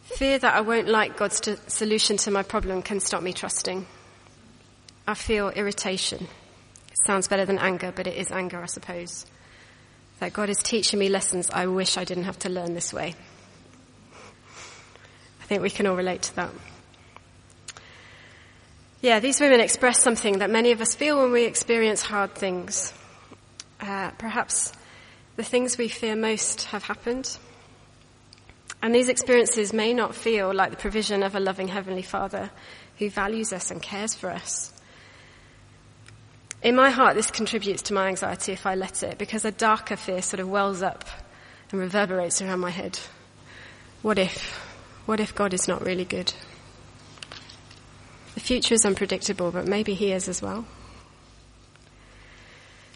Fear 0.04 0.40
that 0.40 0.54
I 0.54 0.62
won't 0.62 0.88
like 0.88 1.18
God's 1.18 1.40
to, 1.42 1.58
solution 1.68 2.18
to 2.18 2.32
my 2.32 2.44
problem 2.44 2.82
can 2.82 3.00
stop 3.00 3.24
me 3.24 3.34
trusting. 3.34 3.86
I 5.08 5.14
feel 5.14 5.50
irritation. 5.50 6.28
It 6.92 6.98
sounds 7.06 7.28
better 7.28 7.46
than 7.46 7.58
anger, 7.58 7.92
but 7.94 8.08
it 8.08 8.16
is 8.16 8.32
anger, 8.32 8.62
I 8.62 8.68
suppose. 8.68 9.26
That 10.20 10.34
God 10.34 10.50
is 10.50 10.58
teaching 10.58 11.00
me 11.00 11.10
lessons 11.10 11.50
I 11.52 11.68
wish 11.68 11.98
I 11.98 12.04
didn't 12.04 12.26
have 12.26 12.40
to 12.40 12.50
learn 12.50 12.74
this 12.74 12.94
way. 12.94 13.16
I 15.42 15.46
think 15.46 15.62
we 15.62 15.70
can 15.70 15.88
all 15.88 15.96
relate 15.96 16.22
to 16.24 16.36
that. 16.36 16.52
Yeah, 19.04 19.20
these 19.20 19.42
women 19.42 19.60
express 19.60 20.02
something 20.02 20.38
that 20.38 20.50
many 20.50 20.72
of 20.72 20.80
us 20.80 20.96
feel 20.96 21.22
when 21.22 21.34
we 21.34 21.44
experience 21.44 22.02
hard 22.02 22.36
things. 22.36 22.94
Uh, 23.82 24.12
perhaps 24.12 24.72
the 25.36 25.44
things 25.44 25.78
we 25.78 25.90
fear 25.90 26.16
most 26.16 26.64
have 26.68 26.84
happened. 26.84 27.38
And 28.82 28.96
these 28.96 29.10
experiences 29.10 29.74
may 29.74 29.94
not 29.94 30.16
feel 30.16 30.54
like 30.54 30.72
the 30.72 30.78
provision 30.78 31.22
of 31.22 31.36
a 31.36 31.42
loving 31.42 31.68
Heavenly 31.68 32.02
Father 32.02 32.50
who 32.98 33.10
values 33.10 33.52
us 33.52 33.72
and 33.72 33.82
cares 33.82 34.16
for 34.16 34.30
us. 34.30 34.72
In 36.62 36.74
my 36.74 36.90
heart, 36.90 37.18
this 37.18 37.30
contributes 37.30 37.82
to 37.82 37.94
my 37.94 38.08
anxiety 38.08 38.54
if 38.54 38.66
I 38.66 38.76
let 38.76 39.04
it, 39.04 39.18
because 39.18 39.44
a 39.44 39.52
darker 39.52 39.98
fear 39.98 40.22
sort 40.22 40.40
of 40.40 40.50
wells 40.50 40.82
up 40.82 41.04
and 41.72 41.82
reverberates 41.82 42.42
around 42.42 42.62
my 42.62 42.70
head. 42.70 42.98
What 44.02 44.18
if? 44.18 44.54
What 45.06 45.20
if 45.20 45.36
God 45.36 45.54
is 45.54 45.68
not 45.68 45.84
really 45.84 46.06
good? 46.06 46.32
The 48.34 48.40
future 48.40 48.74
is 48.74 48.86
unpredictable, 48.86 49.52
but 49.52 49.68
maybe 49.68 49.94
He 49.94 50.12
is 50.12 50.28
as 50.28 50.42
well. 50.42 50.66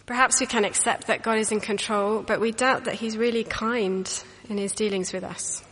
Perhaps 0.05 0.39
we 0.39 0.45
can 0.45 0.63
accept 0.63 1.07
that 1.07 1.21
God 1.21 1.37
is 1.37 1.51
in 1.51 1.59
control, 1.59 2.21
but 2.21 2.39
we 2.39 2.51
doubt 2.51 2.85
that 2.85 2.95
He's 2.95 3.17
really 3.17 3.43
kind 3.43 4.23
in 4.49 4.57
His 4.57 4.71
dealings 4.71 5.13
with 5.13 5.23
us. 5.23 5.63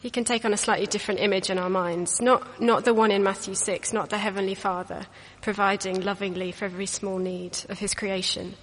He 0.00 0.10
can 0.10 0.24
take 0.24 0.44
on 0.44 0.52
a 0.52 0.56
slightly 0.56 0.86
different 0.86 1.20
image 1.20 1.48
in 1.48 1.58
our 1.58 1.70
minds, 1.70 2.20
not, 2.20 2.60
not 2.60 2.84
the 2.84 2.92
one 2.92 3.12
in 3.12 3.22
Matthew 3.22 3.54
6, 3.54 3.92
not 3.92 4.10
the 4.10 4.18
Heavenly 4.18 4.56
Father 4.56 5.06
providing 5.42 6.00
lovingly 6.00 6.50
for 6.50 6.64
every 6.64 6.86
small 6.86 7.18
need 7.18 7.56
of 7.68 7.78
His 7.78 7.94
creation, 7.94 8.54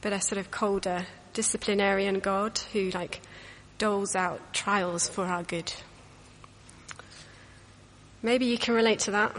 but 0.00 0.14
a 0.14 0.20
sort 0.22 0.38
of 0.38 0.50
colder, 0.50 1.06
disciplinarian 1.34 2.20
God 2.20 2.58
who 2.72 2.90
like 2.90 3.20
doles 3.76 4.16
out 4.16 4.54
trials 4.54 5.08
for 5.08 5.26
our 5.26 5.42
good. 5.42 5.70
Maybe 8.22 8.46
you 8.46 8.58
can 8.58 8.74
relate 8.74 9.00
to 9.00 9.12
that. 9.12 9.34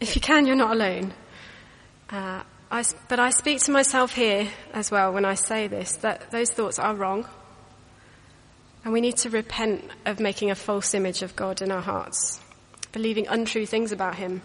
If 0.00 0.14
you 0.14 0.20
can, 0.20 0.46
you're 0.46 0.54
not 0.54 0.72
alone. 0.72 1.12
Uh, 2.10 2.42
I, 2.70 2.84
but 3.08 3.18
I 3.18 3.30
speak 3.30 3.60
to 3.62 3.72
myself 3.72 4.14
here 4.14 4.48
as 4.72 4.90
well 4.90 5.12
when 5.12 5.24
I 5.24 5.34
say 5.34 5.66
this, 5.66 5.96
that 5.96 6.30
those 6.30 6.50
thoughts 6.50 6.78
are 6.78 6.94
wrong. 6.94 7.26
And 8.84 8.92
we 8.92 9.00
need 9.00 9.16
to 9.18 9.30
repent 9.30 9.84
of 10.06 10.20
making 10.20 10.50
a 10.50 10.54
false 10.54 10.94
image 10.94 11.22
of 11.22 11.34
God 11.34 11.60
in 11.60 11.72
our 11.72 11.80
hearts, 11.80 12.40
believing 12.92 13.26
untrue 13.26 13.66
things 13.66 13.90
about 13.90 14.14
Him. 14.14 14.42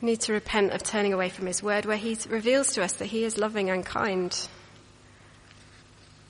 We 0.00 0.06
need 0.06 0.20
to 0.22 0.32
repent 0.32 0.72
of 0.72 0.82
turning 0.82 1.12
away 1.12 1.28
from 1.28 1.46
His 1.46 1.62
word 1.62 1.84
where 1.84 1.96
He 1.96 2.16
reveals 2.28 2.72
to 2.72 2.82
us 2.82 2.94
that 2.94 3.06
He 3.06 3.24
is 3.24 3.36
loving 3.36 3.68
and 3.68 3.84
kind 3.84 4.48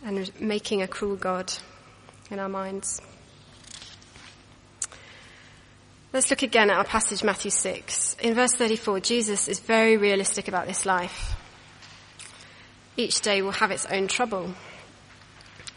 and 0.05 0.31
making 0.41 0.83
a 0.83 0.89
cruel 0.89 1.17
God 1.17 1.53
in 2.31 2.39
our 2.39 2.49
minds. 2.49 3.01
Let's 6.11 6.31
look 6.31 6.43
again 6.43 6.71
at 6.71 6.79
our 6.79 6.85
passage, 6.85 7.23
Matthew 7.23 7.51
6. 7.51 8.17
In 8.23 8.33
verse 8.33 8.55
34, 8.55 9.01
Jesus 9.01 9.47
is 9.47 9.61
very 9.61 9.99
realistic 9.99 10.49
about 10.49 10.67
this 10.67 10.87
life. 10.87 11.37
Each 12.97 13.21
day 13.21 13.43
will 13.43 13.51
have 13.51 13.71
its 13.71 13.85
own 13.85 14.09
trouble. 14.09 14.55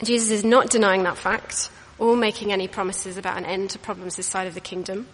Jesus 0.02 0.32
is 0.32 0.46
not 0.46 0.70
denying 0.70 1.04
that 1.04 1.18
fact 1.18 1.70
or 2.00 2.16
making 2.16 2.54
any 2.54 2.70
promises 2.70 3.18
about 3.18 3.38
an 3.38 3.46
end 3.46 3.72
to 3.72 3.80
problems 3.80 4.16
this 4.16 4.26
side 4.26 4.48
of 4.48 4.54
the 4.54 4.62
kingdom. 4.62 5.06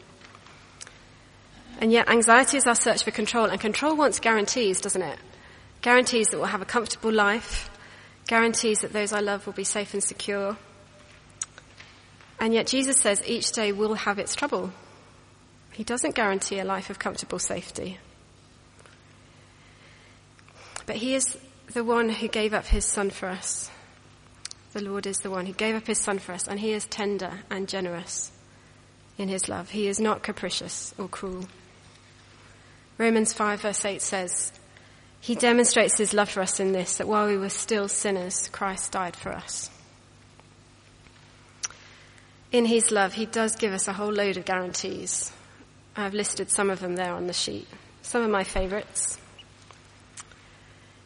And 1.80 1.92
yet 1.92 2.10
anxiety 2.10 2.58
is 2.58 2.68
our 2.68 2.76
search 2.76 3.04
for 3.04 3.10
control 3.10 3.46
and 3.46 3.60
control 3.60 3.96
wants 3.96 4.20
guarantees, 4.20 4.82
doesn't 4.82 5.02
it? 5.02 5.18
Guarantees 5.82 6.28
that 6.28 6.38
we'll 6.38 6.46
have 6.46 6.62
a 6.62 6.66
comfortable 6.66 7.12
life, 7.12 7.72
guarantees 8.28 8.82
that 8.82 8.94
those 8.94 9.14
I 9.14 9.22
love 9.22 9.48
will 9.48 9.54
be 9.54 9.64
safe 9.64 9.96
and 9.96 10.04
secure. 10.04 10.58
And 12.40 12.54
yet 12.54 12.68
Jesus 12.68 12.98
says 12.98 13.24
each 13.26 13.52
day 13.52 13.72
will 13.72 13.96
have 13.96 14.20
its 14.20 14.36
trouble. 14.36 14.72
He 15.78 15.84
doesn't 15.84 16.16
guarantee 16.16 16.58
a 16.58 16.66
life 16.66 16.90
of 16.90 16.98
comfortable 16.98 17.38
safety. 17.38 18.00
But 20.88 20.96
He 20.96 21.14
is 21.14 21.38
the 21.72 21.84
one 21.84 22.10
who 22.10 22.28
gave 22.28 22.52
up 22.52 22.66
His 22.66 22.84
Son 22.84 23.12
for 23.12 23.30
us. 23.30 23.70
The 24.74 24.82
Lord 24.82 25.08
is 25.08 25.20
the 25.20 25.30
one 25.32 25.46
who 25.46 25.54
gave 25.54 25.76
up 25.76 25.88
his 25.88 26.00
son 26.00 26.20
for 26.20 26.34
us, 26.34 26.48
and 26.48 26.60
he 26.60 26.72
is 26.72 26.86
tender 26.86 27.32
and 27.50 27.68
generous 27.68 28.32
in 29.18 29.28
his 29.28 29.50
love. 29.50 29.72
He 29.72 29.88
is 29.88 30.00
not 30.00 30.22
capricious 30.22 30.94
or 31.00 31.08
cruel. 31.08 31.46
Romans 33.00 33.34
5 33.34 33.62
verse 33.62 33.86
8 33.86 34.02
says, 34.02 34.52
He 35.20 35.34
demonstrates 35.34 35.98
his 35.98 36.14
love 36.14 36.30
for 36.30 36.42
us 36.42 36.60
in 36.60 36.74
this, 36.74 36.98
that 36.98 37.08
while 37.08 37.28
we 37.28 37.38
were 37.38 37.50
still 37.50 37.88
sinners, 37.88 38.50
Christ 38.50 38.92
died 38.92 39.16
for 39.16 39.32
us. 39.32 39.72
In 42.52 42.66
his 42.66 42.92
love, 42.92 43.14
he 43.14 43.26
does 43.26 43.56
give 43.56 43.74
us 43.74 43.88
a 43.88 43.94
whole 43.94 44.14
load 44.14 44.38
of 44.38 44.46
guarantees. 44.46 45.32
I've 45.98 46.14
listed 46.14 46.52
some 46.52 46.70
of 46.70 46.80
them 46.80 46.96
there 46.96 47.14
on 47.14 47.26
the 47.26 47.34
sheet. 47.34 47.68
Some 48.04 48.22
of 48.22 48.30
my 48.30 48.44
favorites. 48.44 49.18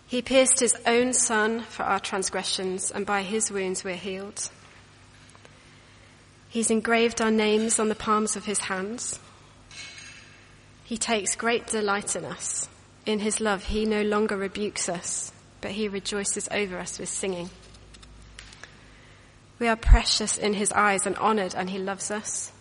He 0.05 0.21
pierced 0.21 0.59
his 0.59 0.75
own 0.85 1.13
son 1.13 1.61
for 1.61 1.83
our 1.83 2.01
transgressions, 2.01 2.91
and 2.91 3.05
by 3.05 3.21
his 3.21 3.49
wounds 3.49 3.85
we're 3.85 3.95
healed. 3.95 4.49
He's 6.49 6.69
engraved 6.69 7.21
our 7.21 7.31
names 7.31 7.79
on 7.79 7.87
the 7.87 7.95
palms 7.95 8.35
of 8.35 8.43
his 8.43 8.59
hands. 8.59 9.17
He 10.83 10.97
takes 10.97 11.37
great 11.37 11.67
delight 11.67 12.17
in 12.17 12.25
us. 12.25 12.67
In 13.05 13.19
his 13.19 13.39
love, 13.39 13.63
he 13.63 13.85
no 13.85 14.01
longer 14.01 14.35
rebukes 14.35 14.89
us, 14.89 15.31
but 15.61 15.71
he 15.71 15.87
rejoices 15.87 16.49
over 16.51 16.77
us 16.77 16.99
with 16.99 17.07
singing. 17.07 17.49
We 19.57 19.69
are 19.69 19.77
precious 19.77 20.37
in 20.37 20.55
his 20.55 20.73
eyes 20.73 21.05
and 21.05 21.15
honored, 21.15 21.55
and 21.55 21.69
he 21.69 21.79
loves 21.79 22.11
us. 22.11 22.51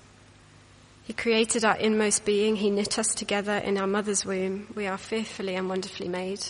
He 1.05 1.13
created 1.13 1.65
our 1.65 1.77
inmost 1.77 2.25
being. 2.25 2.57
He 2.57 2.71
knit 2.71 2.99
us 2.99 3.15
together 3.15 3.57
in 3.57 3.79
our 3.79 3.87
mother's 3.87 4.25
womb. 4.25 4.69
We 4.75 4.87
are 4.87 4.99
fearfully 4.99 5.57
and 5.57 5.69
wonderfully 5.69 6.09
made. 6.09 6.41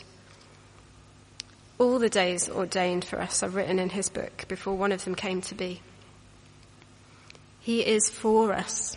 All 1.78 1.98
the 1.98 2.10
days 2.10 2.48
ordained 2.48 3.04
for 3.04 3.20
us 3.20 3.42
are 3.42 3.48
written 3.48 3.78
in 3.78 3.88
his 3.88 4.10
book 4.10 4.44
before 4.48 4.76
one 4.76 4.92
of 4.92 5.04
them 5.04 5.14
came 5.14 5.40
to 5.42 5.54
be. 5.54 5.80
He 7.60 7.80
is 7.80 8.10
for 8.10 8.52
us. 8.52 8.96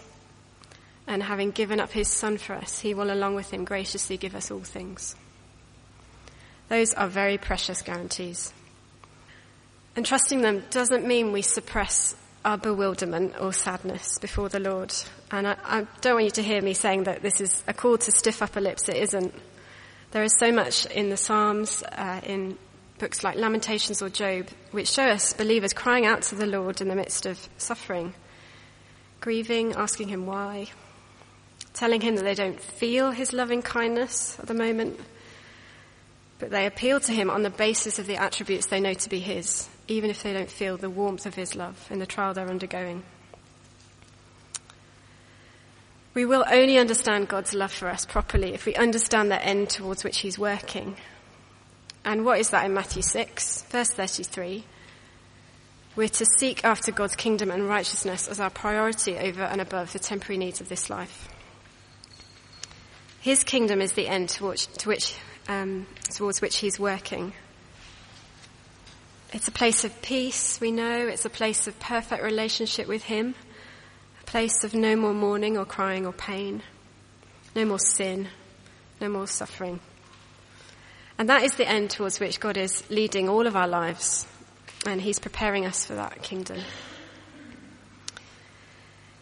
And 1.07 1.23
having 1.23 1.51
given 1.51 1.79
up 1.79 1.91
his 1.91 2.07
son 2.07 2.37
for 2.37 2.53
us, 2.53 2.79
he 2.79 2.93
will 2.93 3.11
along 3.11 3.35
with 3.35 3.51
him 3.51 3.65
graciously 3.65 4.17
give 4.17 4.35
us 4.35 4.51
all 4.51 4.61
things. 4.61 5.15
Those 6.69 6.93
are 6.93 7.07
very 7.07 7.37
precious 7.37 7.81
guarantees. 7.81 8.53
And 9.95 10.05
trusting 10.05 10.41
them 10.41 10.63
doesn't 10.71 11.05
mean 11.05 11.31
we 11.31 11.41
suppress 11.41 12.15
our 12.45 12.57
bewilderment 12.57 13.35
or 13.39 13.53
sadness 13.53 14.17
before 14.19 14.49
the 14.49 14.59
Lord. 14.59 14.93
And 15.31 15.47
I, 15.47 15.55
I, 15.63 15.87
don't 16.01 16.15
want 16.15 16.25
you 16.25 16.31
to 16.31 16.43
hear 16.43 16.61
me 16.61 16.73
saying 16.73 17.05
that 17.05 17.21
this 17.21 17.39
is 17.39 17.63
a 17.67 17.73
call 17.73 17.97
to 17.97 18.11
stiff 18.11 18.41
upper 18.41 18.61
lips. 18.61 18.89
It 18.89 18.97
isn't. 18.97 19.33
There 20.11 20.23
is 20.23 20.35
so 20.37 20.51
much 20.51 20.85
in 20.87 21.09
the 21.09 21.17
Psalms, 21.17 21.83
uh, 21.83 22.21
in 22.23 22.57
books 22.99 23.23
like 23.23 23.35
Lamentations 23.37 24.01
or 24.01 24.09
Job, 24.09 24.47
which 24.71 24.89
show 24.89 25.05
us 25.05 25.33
believers 25.33 25.73
crying 25.73 26.05
out 26.05 26.21
to 26.23 26.35
the 26.35 26.45
Lord 26.45 26.81
in 26.81 26.89
the 26.89 26.95
midst 26.95 27.25
of 27.25 27.47
suffering, 27.57 28.13
grieving, 29.21 29.73
asking 29.73 30.09
Him 30.09 30.25
why, 30.25 30.67
telling 31.73 32.01
Him 32.01 32.15
that 32.15 32.23
they 32.23 32.35
don't 32.35 32.59
feel 32.59 33.11
His 33.11 33.33
loving 33.33 33.61
kindness 33.61 34.37
at 34.39 34.47
the 34.47 34.53
moment, 34.53 34.99
but 36.39 36.51
they 36.51 36.65
appeal 36.65 36.99
to 36.99 37.11
Him 37.11 37.29
on 37.29 37.41
the 37.41 37.49
basis 37.49 37.99
of 37.99 38.05
the 38.05 38.17
attributes 38.17 38.67
they 38.67 38.79
know 38.79 38.93
to 38.93 39.09
be 39.09 39.19
His 39.19 39.67
even 39.87 40.09
if 40.09 40.23
they 40.23 40.33
don't 40.33 40.49
feel 40.49 40.77
the 40.77 40.89
warmth 40.89 41.25
of 41.25 41.35
his 41.35 41.55
love 41.55 41.87
in 41.89 41.99
the 41.99 42.05
trial 42.05 42.33
they're 42.33 42.49
undergoing. 42.49 43.03
We 46.13 46.25
will 46.25 46.45
only 46.49 46.77
understand 46.77 47.27
God's 47.27 47.53
love 47.53 47.71
for 47.71 47.87
us 47.87 48.05
properly 48.05 48.53
if 48.53 48.65
we 48.65 48.75
understand 48.75 49.31
the 49.31 49.43
end 49.43 49.69
towards 49.69 50.03
which 50.03 50.19
he's 50.19 50.37
working. 50.37 50.95
And 52.05 52.23
what 52.23 52.39
is 52.39 52.51
that 52.51 52.65
in 52.65 52.73
Matthew 52.73 53.01
6, 53.01 53.63
verse 53.63 53.89
33? 53.89 54.63
We're 55.95 56.09
to 56.09 56.25
seek 56.25 56.63
after 56.63 56.91
God's 56.91 57.15
kingdom 57.15 57.49
and 57.49 57.67
righteousness 57.67 58.27
as 58.27 58.39
our 58.39 58.49
priority 58.49 59.17
over 59.17 59.43
and 59.43 59.61
above 59.61 59.93
the 59.93 59.99
temporary 59.99 60.37
needs 60.37 60.61
of 60.61 60.69
this 60.69 60.89
life. 60.89 61.29
His 63.21 63.43
kingdom 63.43 63.81
is 63.81 63.93
the 63.93 64.07
end 64.07 64.29
towards, 64.29 64.67
to 64.67 64.89
which, 64.89 65.15
um, 65.47 65.87
towards 66.11 66.41
which 66.41 66.57
he's 66.57 66.79
working. 66.79 67.33
It's 69.33 69.47
a 69.47 69.51
place 69.51 69.83
of 69.83 69.99
peace, 70.03 70.61
we 70.61 70.71
know. 70.71 71.07
It's 71.07 71.25
a 71.25 71.29
place 71.29 71.65
of 71.65 71.79
perfect 71.79 72.23
relationship 72.23 72.87
with 72.87 73.03
Him. 73.03 73.33
A 74.21 74.25
place 74.25 74.63
of 74.63 74.75
no 74.75 74.95
more 74.95 75.13
mourning 75.13 75.57
or 75.57 75.65
crying 75.65 76.05
or 76.05 76.13
pain. 76.13 76.61
No 77.55 77.65
more 77.65 77.79
sin. 77.79 78.27
No 79.01 79.09
more 79.09 79.25
suffering. 79.25 79.79
And 81.17 81.29
that 81.29 81.41
is 81.41 81.55
the 81.55 81.67
end 81.67 81.89
towards 81.89 82.19
which 82.19 82.39
God 82.39 82.57
is 82.57 82.87
leading 82.91 83.27
all 83.27 83.47
of 83.47 83.55
our 83.55 83.67
lives. 83.67 84.27
And 84.85 85.01
He's 85.01 85.17
preparing 85.17 85.65
us 85.65 85.83
for 85.83 85.95
that 85.95 86.21
kingdom. 86.21 86.59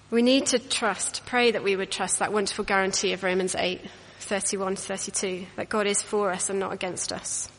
We 0.09 0.21
need 0.21 0.47
to 0.47 0.59
trust, 0.59 1.25
pray 1.25 1.51
that 1.51 1.63
we 1.63 1.77
would 1.77 1.89
trust 1.89 2.19
that 2.19 2.33
wonderful 2.33 2.65
guarantee 2.65 3.13
of 3.13 3.23
Romans 3.23 3.55
8, 3.55 3.79
31 4.19 4.75
32, 4.75 5.45
that 5.55 5.69
God 5.69 5.87
is 5.87 6.01
for 6.01 6.31
us 6.31 6.49
and 6.49 6.59
not 6.59 6.73
against 6.73 7.13
us. 7.13 7.49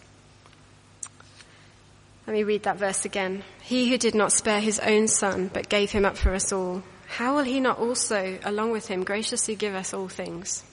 Let 2.26 2.34
me 2.34 2.44
read 2.44 2.62
that 2.64 2.78
verse 2.78 3.04
again. 3.04 3.42
He 3.62 3.90
who 3.90 3.98
did 3.98 4.14
not 4.14 4.32
spare 4.32 4.60
his 4.60 4.78
own 4.78 5.08
son, 5.08 5.50
but 5.52 5.68
gave 5.68 5.90
him 5.90 6.04
up 6.04 6.16
for 6.16 6.34
us 6.34 6.52
all, 6.52 6.82
how 7.16 7.36
will 7.36 7.44
he 7.44 7.60
not 7.60 7.78
also, 7.78 8.38
along 8.42 8.70
with 8.72 8.88
him, 8.88 9.04
graciously 9.04 9.54
give 9.54 9.74
us 9.74 9.92
all 9.92 10.08
things? 10.08 10.64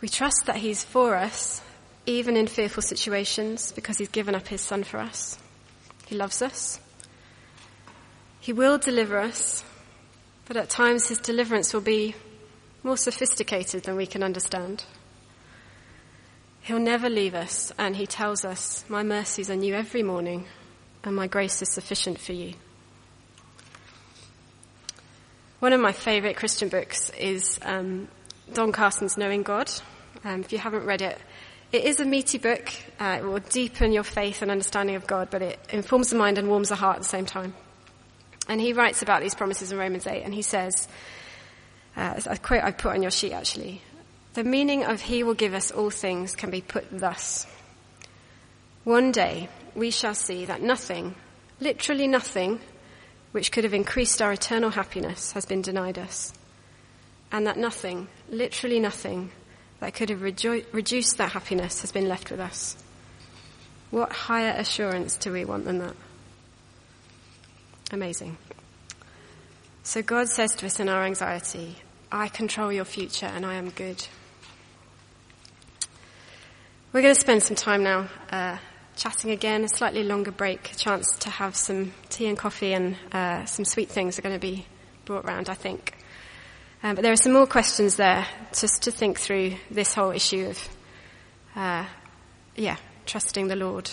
We 0.00 0.08
trust 0.08 0.42
that 0.46 0.56
he's 0.56 0.82
for 0.82 1.14
us, 1.14 1.62
even 2.04 2.36
in 2.36 2.48
fearful 2.48 2.82
situations, 2.82 3.70
because 3.70 3.98
he's 3.98 4.08
given 4.08 4.34
up 4.34 4.48
his 4.48 4.60
son 4.60 4.82
for 4.82 4.98
us. 4.98 5.38
He 6.06 6.16
loves 6.16 6.42
us. 6.42 6.80
He 8.40 8.52
will 8.52 8.76
deliver 8.76 9.20
us, 9.20 9.62
but 10.46 10.56
at 10.56 10.68
times 10.68 11.08
his 11.08 11.18
deliverance 11.18 11.72
will 11.72 11.80
be 11.80 12.16
more 12.82 12.96
sophisticated 12.96 13.84
than 13.84 13.94
we 13.94 14.06
can 14.06 14.24
understand. 14.24 14.84
He'll 16.66 16.80
never 16.80 17.08
leave 17.08 17.36
us, 17.36 17.72
and 17.78 17.94
he 17.94 18.08
tells 18.08 18.44
us, 18.44 18.84
My 18.88 19.04
mercies 19.04 19.50
are 19.50 19.54
new 19.54 19.72
every 19.72 20.02
morning, 20.02 20.46
and 21.04 21.14
my 21.14 21.28
grace 21.28 21.62
is 21.62 21.70
sufficient 21.70 22.18
for 22.18 22.32
you. 22.32 22.54
One 25.60 25.72
of 25.72 25.80
my 25.80 25.92
favorite 25.92 26.36
Christian 26.36 26.68
books 26.68 27.10
is 27.10 27.60
um, 27.62 28.08
Don 28.52 28.72
Carson's 28.72 29.16
Knowing 29.16 29.44
God. 29.44 29.70
Um, 30.24 30.40
if 30.40 30.50
you 30.50 30.58
haven't 30.58 30.84
read 30.84 31.02
it, 31.02 31.16
it 31.70 31.84
is 31.84 32.00
a 32.00 32.04
meaty 32.04 32.38
book. 32.38 32.68
Uh, 32.98 33.18
it 33.20 33.24
will 33.24 33.38
deepen 33.38 33.92
your 33.92 34.02
faith 34.02 34.42
and 34.42 34.50
understanding 34.50 34.96
of 34.96 35.06
God, 35.06 35.28
but 35.30 35.42
it 35.42 35.60
informs 35.70 36.10
the 36.10 36.16
mind 36.16 36.36
and 36.36 36.48
warms 36.48 36.70
the 36.70 36.74
heart 36.74 36.96
at 36.96 37.02
the 37.02 37.08
same 37.08 37.26
time. 37.26 37.54
And 38.48 38.60
he 38.60 38.72
writes 38.72 39.02
about 39.02 39.22
these 39.22 39.36
promises 39.36 39.70
in 39.70 39.78
Romans 39.78 40.08
8, 40.08 40.24
and 40.24 40.34
he 40.34 40.42
says, 40.42 40.88
uh, 41.96 42.20
a 42.26 42.36
quote 42.36 42.64
I 42.64 42.72
put 42.72 42.92
on 42.92 43.02
your 43.02 43.12
sheet 43.12 43.34
actually, 43.34 43.82
the 44.36 44.44
meaning 44.44 44.84
of 44.84 45.00
He 45.00 45.22
will 45.22 45.34
give 45.34 45.54
us 45.54 45.70
all 45.70 45.88
things 45.88 46.36
can 46.36 46.50
be 46.50 46.60
put 46.60 46.84
thus. 46.90 47.46
One 48.84 49.10
day 49.10 49.48
we 49.74 49.90
shall 49.90 50.14
see 50.14 50.44
that 50.44 50.60
nothing, 50.60 51.14
literally 51.58 52.06
nothing, 52.06 52.60
which 53.32 53.50
could 53.50 53.64
have 53.64 53.72
increased 53.72 54.20
our 54.20 54.32
eternal 54.32 54.68
happiness 54.68 55.32
has 55.32 55.46
been 55.46 55.62
denied 55.62 55.98
us. 55.98 56.34
And 57.32 57.46
that 57.46 57.56
nothing, 57.56 58.08
literally 58.28 58.78
nothing, 58.78 59.30
that 59.80 59.94
could 59.94 60.10
have 60.10 60.20
rejo- 60.20 60.66
reduced 60.70 61.16
that 61.16 61.32
happiness 61.32 61.80
has 61.80 61.90
been 61.90 62.06
left 62.06 62.30
with 62.30 62.38
us. 62.38 62.76
What 63.90 64.12
higher 64.12 64.54
assurance 64.54 65.16
do 65.16 65.32
we 65.32 65.46
want 65.46 65.64
than 65.64 65.78
that? 65.78 65.96
Amazing. 67.90 68.36
So 69.82 70.02
God 70.02 70.28
says 70.28 70.54
to 70.56 70.66
us 70.66 70.78
in 70.78 70.90
our 70.90 71.04
anxiety, 71.04 71.76
I 72.12 72.28
control 72.28 72.70
your 72.70 72.84
future 72.84 73.26
and 73.26 73.46
I 73.46 73.54
am 73.54 73.70
good. 73.70 74.06
We're 76.96 77.02
going 77.02 77.14
to 77.14 77.20
spend 77.20 77.42
some 77.42 77.56
time 77.56 77.82
now 77.82 78.08
uh, 78.32 78.56
chatting 78.96 79.30
again, 79.30 79.64
a 79.64 79.68
slightly 79.68 80.02
longer 80.02 80.30
break, 80.30 80.72
a 80.72 80.74
chance 80.74 81.06
to 81.18 81.28
have 81.28 81.54
some 81.54 81.92
tea 82.08 82.26
and 82.26 82.38
coffee 82.38 82.72
and 82.72 82.96
uh, 83.12 83.44
some 83.44 83.66
sweet 83.66 83.90
things 83.90 84.18
are 84.18 84.22
going 84.22 84.34
to 84.34 84.40
be 84.40 84.64
brought 85.04 85.26
round, 85.26 85.50
I 85.50 85.54
think. 85.54 85.92
Um, 86.82 86.94
but 86.94 87.02
there 87.02 87.12
are 87.12 87.16
some 87.16 87.34
more 87.34 87.46
questions 87.46 87.96
there 87.96 88.26
just 88.58 88.84
to 88.84 88.90
think 88.90 89.20
through 89.20 89.56
this 89.70 89.92
whole 89.92 90.10
issue 90.10 90.46
of, 90.46 90.68
uh, 91.54 91.84
yeah, 92.54 92.78
trusting 93.04 93.48
the 93.48 93.56
Lord. 93.56 93.90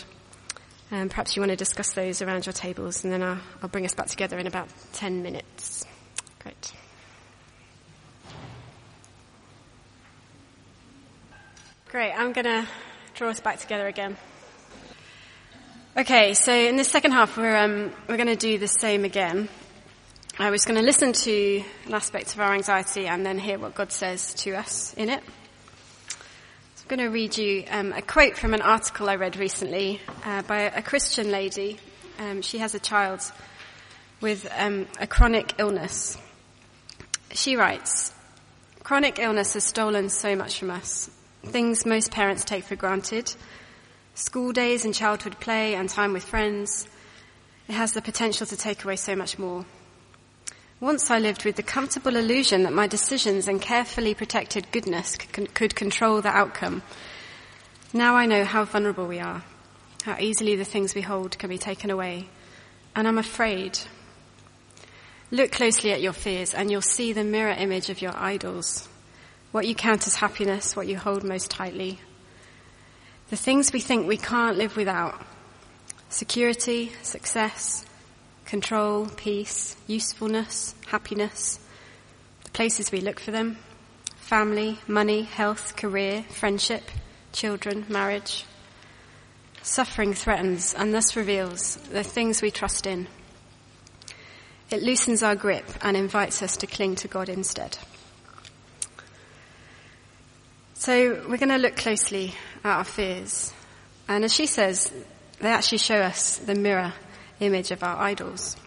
Um, 0.89 1.09
perhaps 1.09 1.35
you 1.35 1.41
want 1.41 1.49
to 1.49 1.57
discuss 1.57 1.91
those 1.91 2.21
around 2.21 2.45
your 2.45 2.53
tables 2.53 3.03
and 3.03 3.11
then 3.11 3.21
I'll, 3.21 3.41
I'll 3.61 3.67
bring 3.67 3.83
us 3.83 3.93
back 3.93 4.07
together 4.07 4.39
in 4.39 4.47
about 4.47 4.69
10 4.93 5.21
minutes. 5.21 5.85
Great. 6.39 6.71
Great, 11.89 12.13
I'm 12.13 12.31
going 12.31 12.45
to 12.45 12.65
draw 13.13 13.29
us 13.29 13.39
back 13.39 13.59
together 13.59 13.87
again. 13.87 14.17
Okay, 15.95 16.33
so 16.33 16.51
in 16.51 16.77
the 16.77 16.83
second 16.83 17.11
half, 17.11 17.37
we're 17.37 17.55
um, 17.55 17.91
we're 18.09 18.17
going 18.17 18.27
to 18.27 18.35
do 18.35 18.57
the 18.57 18.67
same 18.67 19.05
again. 19.05 19.49
I 20.39 20.49
was 20.49 20.65
going 20.65 20.79
to 20.79 20.85
listen 20.85 21.13
to 21.13 21.63
an 21.85 21.93
aspect 21.93 22.33
of 22.33 22.39
our 22.39 22.53
anxiety 22.53 23.05
and 23.05 23.23
then 23.23 23.37
hear 23.37 23.59
what 23.59 23.75
God 23.75 23.91
says 23.91 24.33
to 24.35 24.55
us 24.55 24.95
in 24.95 25.09
it. 25.09 25.21
I'm 25.21 26.87
going 26.87 27.01
to 27.01 27.09
read 27.09 27.37
you 27.37 27.65
um, 27.69 27.93
a 27.93 28.01
quote 28.01 28.35
from 28.35 28.55
an 28.55 28.63
article 28.63 29.07
I 29.07 29.15
read 29.15 29.37
recently 29.37 30.01
uh, 30.25 30.41
by 30.41 30.61
a 30.61 30.81
Christian 30.81 31.29
lady. 31.29 31.77
Um, 32.17 32.41
she 32.41 32.57
has 32.57 32.73
a 32.73 32.79
child 32.79 33.21
with 34.21 34.51
um, 34.57 34.87
a 34.99 35.05
chronic 35.05 35.53
illness. 35.59 36.17
She 37.31 37.55
writes, 37.55 38.11
Chronic 38.81 39.19
illness 39.19 39.53
has 39.53 39.63
stolen 39.63 40.09
so 40.09 40.35
much 40.35 40.57
from 40.57 40.71
us. 40.71 41.11
Things 41.43 41.85
most 41.85 42.11
parents 42.11 42.45
take 42.45 42.63
for 42.63 42.75
granted. 42.75 43.33
School 44.15 44.53
days 44.53 44.85
and 44.85 44.93
childhood 44.93 45.39
play 45.39 45.75
and 45.75 45.89
time 45.89 46.13
with 46.13 46.23
friends. 46.23 46.87
It 47.67 47.73
has 47.73 47.93
the 47.93 48.01
potential 48.01 48.45
to 48.47 48.57
take 48.57 48.83
away 48.83 48.95
so 48.95 49.15
much 49.15 49.37
more. 49.37 49.65
Once 50.79 51.11
I 51.11 51.19
lived 51.19 51.45
with 51.45 51.55
the 51.55 51.63
comfortable 51.63 52.15
illusion 52.15 52.63
that 52.63 52.73
my 52.73 52.87
decisions 52.87 53.47
and 53.47 53.61
carefully 53.61 54.13
protected 54.13 54.71
goodness 54.71 55.15
could 55.15 55.75
control 55.75 56.21
the 56.21 56.29
outcome. 56.29 56.81
Now 57.93 58.15
I 58.15 58.25
know 58.25 58.43
how 58.43 58.65
vulnerable 58.65 59.07
we 59.07 59.19
are, 59.19 59.43
how 60.03 60.17
easily 60.19 60.55
the 60.55 60.65
things 60.65 60.95
we 60.95 61.01
hold 61.01 61.37
can 61.37 61.49
be 61.49 61.57
taken 61.57 61.89
away, 61.89 62.27
and 62.95 63.07
I'm 63.07 63.17
afraid. 63.17 63.79
Look 65.31 65.51
closely 65.51 65.91
at 65.91 66.01
your 66.01 66.13
fears 66.13 66.53
and 66.53 66.69
you'll 66.69 66.81
see 66.81 67.13
the 67.13 67.23
mirror 67.23 67.53
image 67.53 67.89
of 67.89 68.01
your 68.01 68.15
idols, 68.15 68.89
what 69.53 69.67
you 69.67 69.75
count 69.75 70.07
as 70.07 70.15
happiness, 70.15 70.75
what 70.75 70.87
you 70.87 70.97
hold 70.97 71.23
most 71.23 71.51
tightly. 71.51 71.99
The 73.29 73.35
things 73.35 73.71
we 73.71 73.79
think 73.79 74.07
we 74.07 74.17
can't 74.17 74.57
live 74.57 74.75
without. 74.75 75.23
Security, 76.09 76.91
success, 77.03 77.85
control, 78.45 79.05
peace, 79.15 79.77
usefulness, 79.85 80.73
happiness, 80.87 81.59
the 82.43 82.49
places 82.49 82.91
we 82.91 82.99
look 82.99 83.19
for 83.19 83.29
them, 83.29 83.57
family, 84.15 84.79
money, 84.87 85.21
health, 85.21 85.75
career, 85.75 86.25
friendship, 86.29 86.89
children, 87.31 87.85
marriage. 87.87 88.45
Suffering 89.61 90.15
threatens 90.15 90.73
and 90.73 90.91
thus 90.95 91.15
reveals 91.15 91.75
the 91.91 92.03
things 92.03 92.41
we 92.41 92.49
trust 92.49 92.87
in. 92.87 93.07
It 94.71 94.81
loosens 94.81 95.21
our 95.21 95.35
grip 95.35 95.65
and 95.83 95.95
invites 95.95 96.41
us 96.41 96.57
to 96.57 96.65
cling 96.65 96.95
to 96.95 97.07
God 97.07 97.29
instead. 97.29 97.77
So 100.83 101.23
we're 101.29 101.37
going 101.37 101.47
to 101.47 101.57
look 101.57 101.77
closely 101.77 102.33
at 102.61 102.75
our 102.75 102.83
fears. 102.83 103.53
And 104.09 104.25
as 104.25 104.33
she 104.33 104.45
says, 104.45 104.91
they 105.39 105.47
actually 105.47 105.77
show 105.77 105.95
us 105.95 106.39
the 106.39 106.55
mirror 106.55 106.91
image 107.39 107.71
of 107.71 107.83
our 107.83 107.95
idols. 107.95 108.57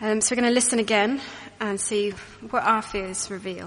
Um, 0.00 0.20
so 0.20 0.34
we're 0.34 0.40
going 0.40 0.50
to 0.50 0.54
listen 0.54 0.80
again 0.80 1.20
and 1.60 1.80
see 1.80 2.10
what 2.50 2.64
our 2.64 2.82
fears 2.82 3.30
reveal. 3.30 3.66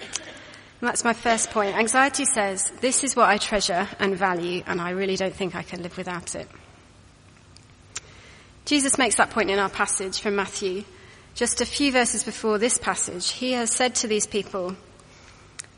And 0.00 0.80
that's 0.80 1.04
my 1.04 1.12
first 1.12 1.50
point. 1.50 1.76
Anxiety 1.76 2.24
says, 2.24 2.72
this 2.80 3.04
is 3.04 3.14
what 3.14 3.28
I 3.28 3.36
treasure 3.36 3.86
and 3.98 4.16
value, 4.16 4.62
and 4.66 4.80
I 4.80 4.92
really 4.92 5.16
don't 5.16 5.34
think 5.34 5.54
I 5.54 5.62
can 5.62 5.82
live 5.82 5.98
without 5.98 6.34
it. 6.34 6.48
Jesus 8.64 8.96
makes 8.96 9.16
that 9.16 9.28
point 9.28 9.50
in 9.50 9.58
our 9.58 9.68
passage 9.68 10.20
from 10.20 10.36
Matthew. 10.36 10.84
Just 11.34 11.60
a 11.60 11.66
few 11.66 11.92
verses 11.92 12.24
before 12.24 12.56
this 12.56 12.78
passage, 12.78 13.28
he 13.32 13.52
has 13.52 13.70
said 13.70 13.94
to 13.96 14.08
these 14.08 14.26
people, 14.26 14.74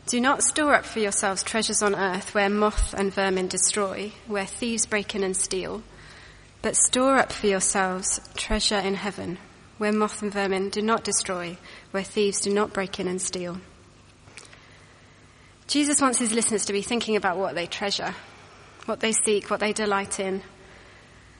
do 0.07 0.21
not 0.21 0.43
store 0.43 0.75
up 0.75 0.85
for 0.85 0.99
yourselves 0.99 1.43
treasures 1.43 1.83
on 1.83 1.95
earth 1.95 2.35
where 2.35 2.51
moth 2.51 2.93
and 2.93 3.13
vermin 3.13 3.49
destroy, 3.49 4.13
where 4.27 4.45
thieves 4.45 4.85
break 4.85 5.15
in 5.15 5.23
and 5.23 5.37
steal, 5.37 5.83
but 6.61 6.77
store 6.77 7.17
up 7.17 7.33
for 7.33 7.47
yourselves 7.47 8.21
treasure 8.35 8.79
in 8.79 8.95
heaven, 8.95 9.39
where 9.79 9.93
moth 9.93 10.21
and 10.21 10.33
vermin 10.33 10.69
do 10.69 10.83
not 10.83 11.05
destroy, 11.05 11.57
where 11.91 12.03
thieves 12.03 12.41
do 12.41 12.53
not 12.53 12.75
break 12.75 13.01
in 13.01 13.09
and 13.09 13.21
steal. 13.21 13.59
Jesus 15.67 16.03
wants 16.03 16.19
his 16.19 16.33
listeners 16.33 16.67
to 16.67 16.75
be 16.75 16.83
thinking 16.83 17.17
about 17.17 17.39
what 17.39 17.55
they 17.55 17.67
treasure, 17.67 18.15
what 18.85 19.01
they 19.01 19.13
seek, 19.13 19.49
what 19.49 19.61
they 19.61 19.73
delight 19.73 20.21
in. 20.21 20.43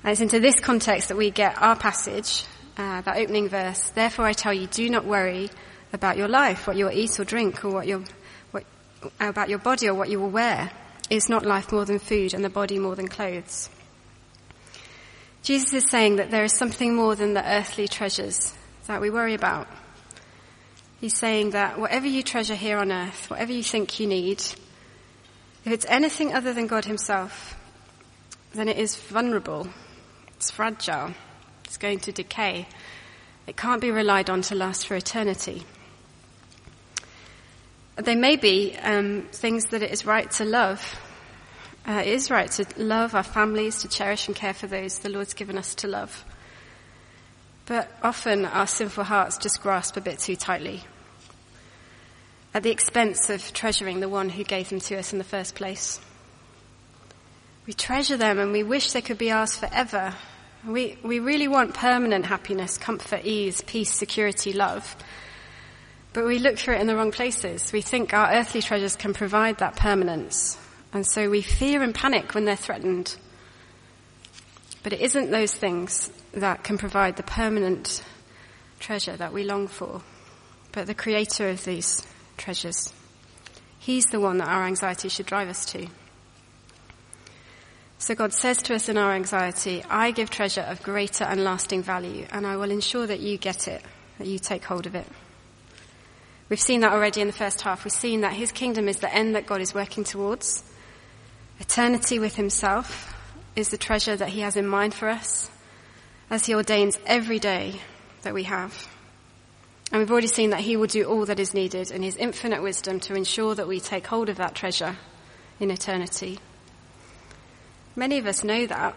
And 0.03 0.13
it's 0.13 0.23
into 0.23 0.41
this 0.41 0.59
context 0.59 1.09
that 1.09 1.19
we 1.19 1.31
get 1.31 1.61
our 1.61 1.77
passage, 1.77 2.47
uh, 2.79 3.03
that 3.03 3.19
opening 3.19 3.51
verse. 3.51 3.91
Therefore 3.91 4.25
I 4.25 4.33
tell 4.33 4.55
you, 4.55 4.67
do 4.69 4.89
not 4.89 5.05
worry 5.05 5.51
about 5.93 6.17
your 6.17 6.29
life, 6.29 6.67
what 6.67 6.77
you'll 6.77 6.91
eat 6.91 7.21
or 7.21 7.25
drink, 7.25 7.63
or 7.63 7.71
what 7.71 7.87
you 7.87 7.99
what, 7.99 8.09
about 9.21 9.49
your 9.49 9.59
body 9.59 9.89
or 9.89 9.95
what 9.95 10.09
you 10.09 10.21
will 10.21 10.31
wear. 10.31 10.71
Is 11.11 11.29
not 11.29 11.45
life 11.45 11.71
more 11.71 11.85
than 11.85 11.99
food 11.99 12.33
and 12.33 12.43
the 12.43 12.49
body 12.49 12.79
more 12.79 12.97
than 12.97 13.09
clothes? 13.09 13.69
Jesus 15.43 15.75
is 15.75 15.91
saying 15.91 16.17
that 16.17 16.31
there 16.31 16.45
is 16.45 16.57
something 16.57 16.95
more 16.95 17.15
than 17.15 17.35
the 17.35 17.47
earthly 17.47 17.87
treasures 17.87 18.55
that 18.87 19.03
we 19.03 19.11
worry 19.11 19.35
about. 19.35 19.69
He's 21.01 21.19
saying 21.19 21.51
that 21.51 21.79
whatever 21.79 22.07
you 22.07 22.23
treasure 22.23 22.55
here 22.55 22.79
on 22.79 22.91
earth, 22.91 23.29
whatever 23.29 23.53
you 23.53 23.63
think 23.63 24.01
you 24.01 24.07
need, 24.07 24.39
if 24.39 25.73
it's 25.73 25.85
anything 25.87 26.33
other 26.33 26.55
than 26.55 26.67
God 26.67 26.87
himself, 26.87 27.59
then 28.55 28.69
it 28.69 28.79
is 28.79 28.97
vulnerable. 28.97 29.69
It's 30.37 30.51
fragile. 30.51 31.13
It's 31.65 31.77
going 31.77 32.01
to 32.01 32.13
decay. 32.13 32.67
It 33.47 33.57
can't 33.57 33.81
be 33.81 33.91
relied 33.91 34.31
on 34.31 34.41
to 34.43 34.55
last 34.55 34.87
for 34.87 34.95
eternity. 34.95 35.65
They 37.97 38.17
may 38.17 38.37
be 38.37 38.77
um, 38.83 39.29
things 39.31 39.67
that 39.67 39.83
it 39.83 39.93
is 39.93 40.05
right 40.05 40.31
to 40.33 40.45
love, 40.45 41.01
uh, 41.87 42.03
it 42.05 42.09
is 42.09 42.31
right 42.31 42.51
to 42.53 42.67
love 42.77 43.15
our 43.15 43.23
families, 43.23 43.83
to 43.83 43.89
cherish 43.89 44.27
and 44.27 44.37
care 44.37 44.55
for 44.55 44.67
those 44.67 44.99
the 44.99 45.11
Lord's 45.11 45.35
given 45.35 45.59
us 45.59 45.75
to 45.77 45.89
love. 45.89 46.25
But 47.67 47.91
often 48.03 48.45
our 48.45 48.67
sinful 48.67 49.05
hearts 49.05 49.39
just 49.39 49.63
grasp 49.63 49.97
a 49.97 50.01
bit 50.01 50.19
too 50.19 50.37
tightly 50.37 50.85
at 52.55 52.63
the 52.63 52.71
expense 52.71 53.29
of 53.31 53.53
treasuring 53.53 54.01
the 54.01 54.09
one 54.09 54.29
who 54.29 54.45
gave 54.45 54.69
them 54.69 54.79
to 54.79 54.97
us 54.97 55.13
in 55.13 55.19
the 55.19 55.25
first 55.25 55.57
place. 55.57 56.01
We 57.67 57.73
treasure 57.73 58.17
them 58.17 58.39
and 58.39 58.53
we 58.53 58.63
wish 58.63 58.93
they 58.93 59.03
could 59.03 59.19
be 59.19 59.33
ours 59.33 59.57
forever. 59.57 60.15
We, 60.65 60.97
we 61.03 61.19
really 61.19 61.49
want 61.49 61.75
permanent 61.75 62.27
happiness, 62.27 62.79
comfort, 62.79 63.25
ease, 63.25 63.61
peace, 63.63 63.93
security, 63.93 64.53
love. 64.53 64.97
But 66.15 66.25
we 66.25 66.39
look 66.39 66.59
for 66.59 66.73
it 66.73 66.81
in 66.81 66.87
the 66.87 66.95
wrong 66.95 67.11
places. 67.11 67.73
We 67.73 67.83
think 67.83 68.15
our 68.15 68.33
earthly 68.33 68.63
treasures 68.63 68.95
can 68.95 69.13
provide 69.13 69.59
that 69.59 69.77
permanence. 69.77 70.57
And 70.93 71.05
so 71.05 71.29
we 71.29 71.43
fear 71.43 71.83
and 71.83 71.93
panic 71.93 72.35
when 72.35 72.45
they're 72.45 72.55
threatened. 72.55 73.17
But 74.85 74.93
it 74.93 75.01
isn't 75.01 75.33
those 75.33 75.53
things 75.53 76.13
that 76.33 76.63
can 76.63 76.79
provide 76.79 77.17
the 77.17 77.25
permanent 77.25 78.05
treasure 78.79 79.17
that 79.17 79.33
we 79.33 79.43
long 79.43 79.67
for, 79.67 80.03
but 80.71 80.87
the 80.87 80.95
creator 80.95 81.49
of 81.49 81.65
these 81.65 82.07
treasures. 82.37 82.93
He's 83.81 84.07
the 84.07 84.21
one 84.21 84.39
that 84.39 84.49
our 84.49 84.65
anxiety 84.65 85.09
should 85.09 85.27
drive 85.27 85.49
us 85.49 85.67
to. 85.67 85.89
So 87.99 88.15
God 88.15 88.33
says 88.33 88.59
to 88.65 88.75
us 88.75 88.89
in 88.89 88.99
our 88.99 89.15
anxiety, 89.15 89.83
I 89.91 90.13
give 90.13 90.31
treasure 90.31 90.61
of 90.61 90.83
greater 90.83 91.25
and 91.25 91.43
lasting 91.43 91.83
value, 91.83 92.27
and 92.31 92.47
I 92.47 92.57
will 92.57 92.71
ensure 92.71 93.07
that 93.07 93.21
you 93.21 93.37
get 93.37 93.67
it, 93.67 93.83
that 94.19 94.29
you 94.29 94.39
take 94.39 94.65
hold 94.65 94.87
of 94.87 94.95
it. 94.95 95.07
We've 96.49 96.61
seen 96.61 96.81
that 96.81 96.93
already 96.93 97.21
in 97.21 97.27
the 97.27 97.33
first 97.33 97.63
half. 97.63 97.85
We've 97.85 97.93
seen 97.93 98.21
that 98.21 98.35
his 98.35 98.53
kingdom 98.53 98.89
is 98.89 98.99
the 98.99 99.13
end 99.13 99.35
that 99.35 99.47
God 99.47 99.61
is 99.61 99.75
working 99.75 100.05
towards. 100.05 100.63
Eternity 101.59 102.19
with 102.19 102.37
himself 102.37 103.15
is 103.57 103.71
the 103.71 103.79
treasure 103.79 104.17
that 104.17 104.31
he 104.31 104.41
has 104.41 104.57
in 104.57 104.67
mind 104.67 104.95
for 104.95 105.09
us 105.09 105.51
as 106.31 106.47
he 106.47 106.55
ordains 106.55 106.99
every 107.07 107.39
day 107.39 107.81
that 108.23 108.35
we 108.35 108.45
have. 108.45 108.89
And 109.93 110.01
we've 110.01 110.11
already 110.11 110.27
seen 110.27 110.51
that 110.51 110.61
he 110.61 110.77
will 110.77 110.87
do 110.87 111.05
all 111.05 111.27
that 111.27 111.39
is 111.39 111.55
needed 111.55 111.91
in 111.91 112.03
his 112.03 112.17
infinite 112.17 112.63
wisdom 112.63 113.01
to 113.01 113.15
ensure 113.15 113.55
that 113.55 113.69
we 113.69 113.81
take 113.81 114.07
hold 114.07 114.29
of 114.29 114.39
that 114.39 114.55
treasure 114.55 114.97
in 115.61 115.71
eternity. 115.71 116.41
Many 117.95 118.19
of 118.19 118.27
us 118.27 118.43
know 118.43 118.67
that. 118.67 118.97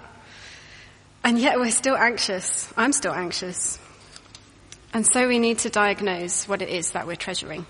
And 1.24 1.38
yet 1.38 1.60
we're 1.60 1.72
still 1.72 1.96
anxious. 1.96 2.72
I'm 2.76 2.94
still 2.94 3.14
anxious. 3.14 3.80
And 4.94 5.06
so 5.06 5.28
we 5.28 5.40
need 5.40 5.60
to 5.60 5.70
diagnose 5.70 6.48
what 6.48 6.62
it 6.62 6.70
is 6.70 6.92
that 6.92 7.06
we're 7.06 7.16
treasuring. 7.16 7.66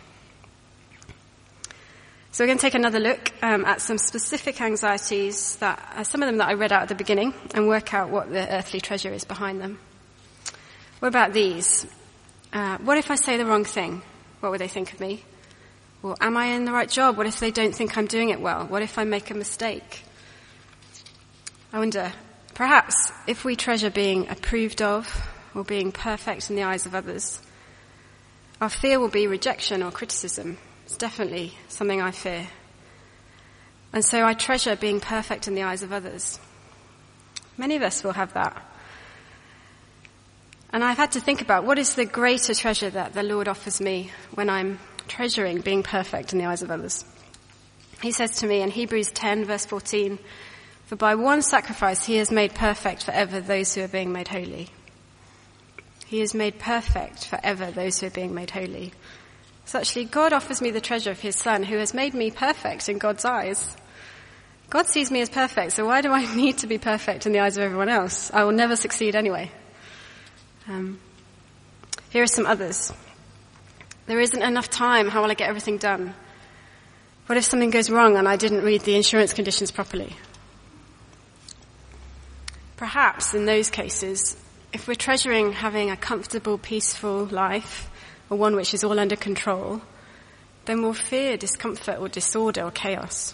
So 2.32 2.44
we're 2.44 2.50
going 2.50 2.60
to 2.60 2.62
take 2.62 2.76
another 2.76 3.00
look 3.00 3.34
um, 3.42 3.66
at 3.66 3.82
some 3.82 3.98
specific 3.98 4.62
anxieties 4.62 5.56
that, 5.56 5.94
uh, 5.96 6.04
some 6.04 6.22
of 6.22 6.28
them 6.28 6.38
that 6.38 6.50
I 6.50 6.54
read 6.54 6.72
out 6.72 6.84
at 6.84 6.88
the 6.88 6.96
beginning, 6.96 7.34
and 7.56 7.68
work 7.68 7.96
out 7.96 8.10
what 8.10 8.30
the 8.30 8.48
earthly 8.54 8.80
treasure 8.80 9.12
is 9.12 9.24
behind 9.24 9.60
them. 9.60 9.80
What 11.00 11.08
about 11.08 11.34
these? 11.34 11.88
Uh, 12.54 12.78
what 12.78 12.98
if 12.98 13.10
I 13.10 13.16
say 13.16 13.38
the 13.38 13.46
wrong 13.46 13.66
thing? 13.66 14.04
What 14.40 14.52
would 14.52 14.62
they 14.62 14.68
think 14.68 14.94
of 14.94 15.00
me? 15.00 15.24
Or 16.04 16.16
am 16.22 16.38
I 16.38 16.48
in 16.48 16.66
the 16.66 16.72
right 16.72 16.90
job? 16.90 17.18
What 17.18 17.26
if 17.26 17.40
they 17.40 17.50
don't 17.50 17.74
think 17.74 17.98
I'm 17.98 18.06
doing 18.06 18.30
it 18.30 18.40
well? 18.40 18.68
What 18.68 18.84
if 18.84 19.00
I 19.00 19.04
make 19.04 19.32
a 19.32 19.34
mistake? 19.34 20.04
I 21.74 21.80
wonder, 21.80 22.14
perhaps 22.54 23.12
if 23.26 23.44
we 23.44 23.56
treasure 23.56 23.90
being 23.90 24.30
approved 24.30 24.82
of 24.82 25.28
or 25.58 25.66
being 25.66 25.92
perfect 25.92 26.50
in 26.50 26.56
the 26.56 26.64
eyes 26.64 26.86
of 26.86 26.96
others, 26.96 27.42
our 28.62 28.70
fear 28.70 29.00
will 29.00 29.10
be 29.10 29.28
rejection 29.28 29.84
or 29.84 29.92
criticism 29.92 30.58
it's 30.88 30.96
definitely 30.96 31.52
something 31.68 32.02
I 32.02 32.12
fear. 32.12 32.48
And 33.92 34.06
so 34.06 34.26
I 34.26 34.34
treasure 34.34 34.78
being 34.78 35.02
perfect 35.02 35.50
in 35.50 35.54
the 35.54 35.64
eyes 35.64 35.84
of 35.84 35.92
others. 35.92 36.40
Many 37.58 37.76
of 37.76 37.82
us 37.82 38.06
will 38.06 38.14
have 38.14 38.32
that. 38.36 38.56
And 40.72 40.86
I've 40.86 40.96
had 40.96 41.12
to 41.12 41.20
think 41.20 41.42
about 41.42 41.66
what 41.66 41.78
is 41.78 41.96
the 41.96 42.06
greater 42.06 42.54
treasure 42.54 42.90
that 42.90 43.12
the 43.12 43.22
Lord 43.22 43.50
offers 43.50 43.82
me 43.82 44.12
when 44.34 44.50
I'm 44.50 44.80
treasuring 45.10 45.60
being 45.60 45.84
perfect 45.84 46.32
in 46.32 46.40
the 46.40 46.46
eyes 46.46 46.62
of 46.62 46.72
others. 46.72 47.04
He 48.02 48.14
says 48.14 48.38
to 48.38 48.48
me 48.48 48.62
in 48.62 48.72
Hebrews 48.72 49.12
10 49.12 49.44
verse 49.44 49.66
14, 49.66 50.18
for 50.86 50.96
by 50.96 51.16
one 51.16 51.42
sacrifice 51.42 52.06
he 52.06 52.16
has 52.16 52.32
made 52.32 52.56
perfect 52.56 53.04
forever 53.04 53.42
those 53.42 53.76
who 53.76 53.82
are 53.82 53.90
being 53.90 54.14
made 54.14 54.30
holy. 54.30 54.70
He 56.08 56.20
has 56.20 56.34
made 56.34 56.58
perfect 56.58 57.28
forever 57.28 57.70
those 57.70 58.00
who 58.00 58.08
are 58.08 58.12
being 58.12 58.34
made 58.34 58.52
holy. 58.52 58.94
So 59.66 59.80
actually 59.80 60.06
God 60.06 60.32
offers 60.32 60.62
me 60.62 60.72
the 60.72 60.80
treasure 60.80 61.12
of 61.12 61.20
his 61.20 61.36
son 61.36 61.64
who 61.64 61.78
has 61.78 61.94
made 61.94 62.14
me 62.14 62.32
perfect 62.32 62.88
in 62.88 62.98
God's 62.98 63.26
eyes. 63.26 63.76
God 64.70 64.88
sees 64.88 65.12
me 65.12 65.20
as 65.20 65.30
perfect, 65.30 65.74
so 65.74 65.86
why 65.86 66.02
do 66.02 66.12
I 66.12 66.34
need 66.36 66.60
to 66.60 66.68
be 66.68 66.78
perfect 66.78 67.26
in 67.26 67.34
the 67.34 67.40
eyes 67.40 67.58
of 67.58 67.64
everyone 67.64 67.90
else? 67.90 68.32
I 68.34 68.46
will 68.46 68.54
never 68.54 68.78
succeed 68.78 69.16
anyway. 69.16 69.52
Um, 70.70 71.00
here 72.10 72.24
are 72.24 72.28
some 72.28 72.46
others. 72.46 72.94
There 74.06 74.20
isn't 74.20 74.42
enough 74.42 74.70
time. 74.70 75.10
How 75.10 75.22
will 75.22 75.32
I 75.32 75.34
get 75.34 75.50
everything 75.50 75.78
done? 75.78 76.14
What 77.26 77.38
if 77.38 77.44
something 77.44 77.70
goes 77.70 77.90
wrong 77.90 78.16
and 78.16 78.28
I 78.30 78.38
didn't 78.38 78.64
read 78.64 78.82
the 78.84 78.96
insurance 78.96 79.34
conditions 79.34 79.72
properly? 79.72 80.16
Perhaps 82.78 83.34
in 83.34 83.46
those 83.46 83.70
cases, 83.70 84.38
if 84.74 84.88
we're 84.88 84.96
treasuring 84.96 85.54
having 85.54 85.90
a 85.90 85.98
comfortable, 85.98 86.58
peaceful 86.58 87.26
life, 87.26 87.90
or 88.30 88.38
one 88.38 88.56
which 88.56 88.74
is 88.74 88.84
all 88.84 89.00
under 89.00 89.16
control, 89.16 89.82
then 90.66 90.82
we'll 90.82 90.94
fear 90.94 91.38
discomfort 91.38 92.00
or 92.00 92.10
disorder 92.10 92.64
or 92.64 92.72
chaos. 92.72 93.34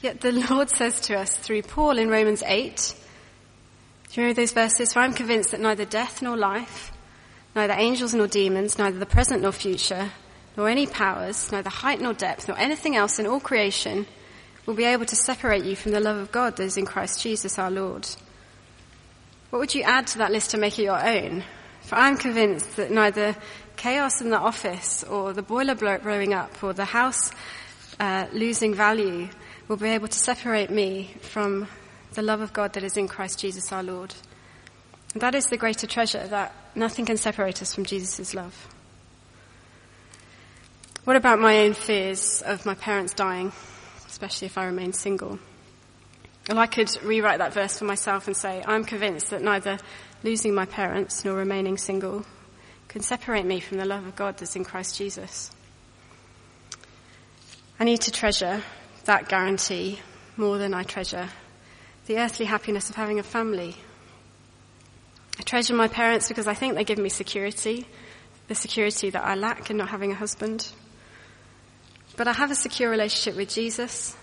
Yet 0.00 0.20
the 0.20 0.32
Lord 0.50 0.70
says 0.70 1.00
to 1.02 1.18
us 1.18 1.36
through 1.36 1.62
Paul 1.62 1.98
in 1.98 2.08
Romans 2.08 2.42
8, 2.46 2.94
do 4.10 4.20
you 4.20 4.26
know 4.26 4.32
those 4.32 4.52
verses? 4.52 4.92
For 4.92 5.00
I'm 5.00 5.12
convinced 5.12 5.50
that 5.50 5.60
neither 5.60 5.84
death 5.84 6.22
nor 6.22 6.36
life, 6.36 6.92
neither 7.54 7.74
angels 7.74 8.14
nor 8.14 8.26
demons, 8.26 8.78
neither 8.78 8.98
the 8.98 9.06
present 9.06 9.42
nor 9.42 9.52
future, 9.52 10.10
nor 10.56 10.68
any 10.68 10.86
powers, 10.86 11.52
neither 11.52 11.68
height 11.68 12.00
nor 12.00 12.14
depth, 12.14 12.48
nor 12.48 12.58
anything 12.58 12.96
else 12.96 13.18
in 13.18 13.26
all 13.26 13.40
creation 13.40 14.06
will 14.64 14.74
be 14.74 14.84
able 14.84 15.06
to 15.06 15.16
separate 15.16 15.64
you 15.64 15.76
from 15.76 15.92
the 15.92 16.00
love 16.00 16.16
of 16.16 16.32
God 16.32 16.56
that 16.56 16.64
is 16.64 16.76
in 16.76 16.86
Christ 16.86 17.22
Jesus 17.22 17.58
our 17.58 17.70
Lord. 17.70 18.08
What 19.50 19.60
would 19.60 19.74
you 19.74 19.82
add 19.82 20.06
to 20.08 20.18
that 20.18 20.30
list 20.30 20.50
to 20.50 20.58
make 20.58 20.78
it 20.78 20.82
your 20.82 21.02
own? 21.02 21.42
For 21.82 21.94
I'm 21.94 22.18
convinced 22.18 22.76
that 22.76 22.90
neither 22.90 23.34
chaos 23.76 24.20
in 24.20 24.28
the 24.28 24.38
office 24.38 25.04
or 25.04 25.32
the 25.32 25.42
boiler 25.42 25.74
blowing 25.74 26.34
up 26.34 26.62
or 26.62 26.74
the 26.74 26.84
house 26.84 27.30
uh, 27.98 28.26
losing 28.32 28.74
value 28.74 29.28
will 29.66 29.78
be 29.78 29.88
able 29.88 30.08
to 30.08 30.18
separate 30.18 30.68
me 30.68 31.14
from 31.22 31.66
the 32.12 32.22
love 32.22 32.42
of 32.42 32.52
God 32.52 32.74
that 32.74 32.82
is 32.84 32.96
in 32.96 33.08
Christ 33.08 33.38
Jesus 33.38 33.72
our 33.72 33.82
Lord. 33.82 34.14
And 35.14 35.22
that 35.22 35.34
is 35.34 35.46
the 35.46 35.56
greater 35.56 35.86
treasure 35.86 36.26
that 36.26 36.54
nothing 36.74 37.06
can 37.06 37.16
separate 37.16 37.62
us 37.62 37.74
from 37.74 37.84
Jesus' 37.84 38.34
love. 38.34 38.68
What 41.04 41.16
about 41.16 41.38
my 41.38 41.60
own 41.60 41.72
fears 41.72 42.42
of 42.42 42.66
my 42.66 42.74
parents 42.74 43.14
dying, 43.14 43.52
especially 44.06 44.46
if 44.46 44.58
I 44.58 44.66
remain 44.66 44.92
single? 44.92 45.38
Well, 46.48 46.58
I 46.58 46.66
could 46.66 46.90
rewrite 47.02 47.38
that 47.38 47.52
verse 47.52 47.78
for 47.78 47.84
myself 47.84 48.26
and 48.26 48.34
say, 48.34 48.64
I'm 48.66 48.82
convinced 48.82 49.30
that 49.30 49.42
neither 49.42 49.78
losing 50.22 50.54
my 50.54 50.64
parents 50.64 51.22
nor 51.22 51.34
remaining 51.36 51.76
single 51.76 52.24
can 52.88 53.02
separate 53.02 53.44
me 53.44 53.60
from 53.60 53.76
the 53.76 53.84
love 53.84 54.06
of 54.06 54.16
God 54.16 54.38
that's 54.38 54.56
in 54.56 54.64
Christ 54.64 54.96
Jesus. 54.96 55.50
I 57.78 57.84
need 57.84 58.00
to 58.00 58.10
treasure 58.10 58.62
that 59.04 59.28
guarantee 59.28 60.00
more 60.38 60.56
than 60.56 60.72
I 60.72 60.84
treasure 60.84 61.28
the 62.06 62.16
earthly 62.16 62.46
happiness 62.46 62.88
of 62.88 62.96
having 62.96 63.18
a 63.18 63.22
family. 63.22 63.76
I 65.38 65.42
treasure 65.42 65.74
my 65.74 65.88
parents 65.88 66.28
because 66.28 66.46
I 66.46 66.54
think 66.54 66.74
they 66.74 66.84
give 66.84 66.96
me 66.96 67.10
security, 67.10 67.86
the 68.48 68.54
security 68.54 69.10
that 69.10 69.22
I 69.22 69.34
lack 69.34 69.70
in 69.70 69.76
not 69.76 69.90
having 69.90 70.12
a 70.12 70.14
husband. 70.14 70.72
But 72.16 72.26
I 72.26 72.32
have 72.32 72.50
a 72.50 72.54
secure 72.54 72.90
relationship 72.90 73.36
with 73.36 73.50
Jesus, 73.50 74.16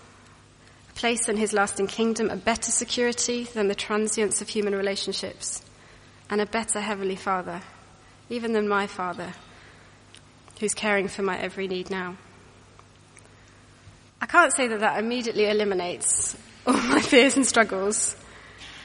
place 0.96 1.28
in 1.28 1.36
his 1.36 1.52
lasting 1.52 1.86
kingdom, 1.86 2.30
a 2.30 2.36
better 2.36 2.70
security 2.70 3.44
than 3.44 3.68
the 3.68 3.74
transience 3.74 4.40
of 4.40 4.48
human 4.48 4.74
relationships, 4.74 5.62
and 6.28 6.40
a 6.40 6.46
better 6.46 6.80
heavenly 6.80 7.16
father, 7.16 7.62
even 8.28 8.52
than 8.52 8.66
my 8.66 8.86
father, 8.86 9.32
who's 10.58 10.74
caring 10.74 11.06
for 11.06 11.22
my 11.22 11.38
every 11.38 11.68
need 11.68 11.90
now. 11.90 12.16
I 14.20 14.26
can't 14.26 14.54
say 14.56 14.66
that 14.68 14.80
that 14.80 14.98
immediately 14.98 15.48
eliminates 15.48 16.36
all 16.66 16.72
my 16.72 17.00
fears 17.00 17.36
and 17.36 17.46
struggles, 17.46 18.16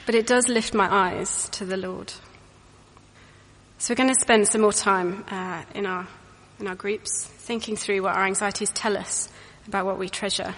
but 0.06 0.14
it 0.14 0.26
does 0.26 0.48
lift 0.48 0.74
my 0.74 0.88
eyes 0.92 1.48
to 1.50 1.64
the 1.64 1.76
Lord. 1.76 2.12
So 3.78 3.90
we're 3.90 3.96
going 3.96 4.14
to 4.14 4.20
spend 4.20 4.46
some 4.46 4.60
more 4.60 4.72
time 4.72 5.24
uh, 5.28 5.64
in 5.74 5.86
our 5.86 6.06
in 6.60 6.68
our 6.68 6.76
groups, 6.76 7.24
thinking 7.24 7.74
through 7.74 8.02
what 8.02 8.14
our 8.14 8.24
anxieties 8.24 8.70
tell 8.70 8.96
us 8.96 9.28
about 9.66 9.84
what 9.84 9.98
we 9.98 10.08
treasure. 10.08 10.54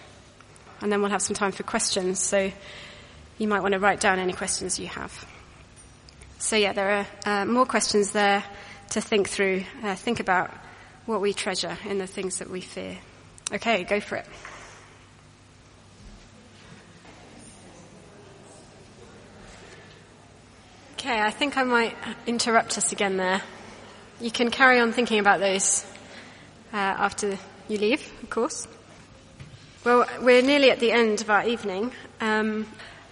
And 0.81 0.91
then 0.91 1.01
we'll 1.01 1.11
have 1.11 1.23
some 1.23 1.35
time 1.35 1.53
for 1.53 1.63
questions, 1.63 2.19
so 2.21 2.51
you 3.39 3.49
might 3.49 3.61
want 3.61 3.73
to 3.73 3.81
write 3.81 4.01
down 4.01 4.19
any 4.19 4.33
questions 4.33 4.79
you 4.79 4.87
have. 4.89 5.27
So 6.39 6.57
yeah, 6.57 6.73
there 6.73 7.07
are 7.25 7.43
uh, 7.43 7.45
more 7.47 7.67
questions 7.67 8.13
there 8.13 8.45
to 8.91 9.01
think 9.01 9.29
through. 9.29 9.65
Uh, 9.83 9.95
think 9.95 10.21
about 10.21 10.51
what 11.07 11.21
we 11.21 11.33
treasure 11.33 11.77
in 11.85 11.99
the 11.99 12.07
things 12.07 12.39
that 12.39 12.51
we 12.51 12.61
fear. 12.61 12.99
Okay, 13.53 13.85
go 13.85 14.01
for 14.01 14.17
it. 14.17 14.27
Okay, 20.95 21.21
I 21.21 21.31
think 21.31 21.59
I 21.59 21.65
might 21.65 21.95
interrupt 22.27 22.79
us 22.79 22.93
again 22.93 23.19
there. 23.19 23.43
You 24.21 24.31
can 24.31 24.51
carry 24.51 24.81
on 24.81 24.93
thinking 24.93 25.19
about 25.19 25.41
those 25.41 25.85
uh, 26.73 26.77
after 26.77 27.39
you 27.69 27.77
leave, 27.77 28.11
of 28.23 28.31
course. 28.31 28.67
Well, 29.85 30.07
we're 30.23 30.41
nearly 30.41 30.71
at 30.71 30.81
the 30.81 30.93
end 30.93 31.21
of 31.21 31.29
our 31.29 31.47
evening. 31.47 31.93
Um, 32.19 32.67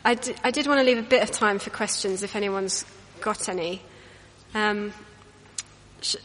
I, 0.07 0.15
d- 0.15 0.35
I 0.43 0.51
did 0.51 0.67
want 0.67 0.81
to 0.81 0.85
leave 0.85 0.97
a 0.97 1.03
bit 1.03 1.23
of 1.23 1.31
time 1.31 1.59
for 1.59 1.69
questions 1.69 2.23
if 2.23 2.35
anyone's 2.35 2.87
got 3.21 3.51
any. 3.51 3.83
Um, 4.55 4.95
sh- 6.01 6.17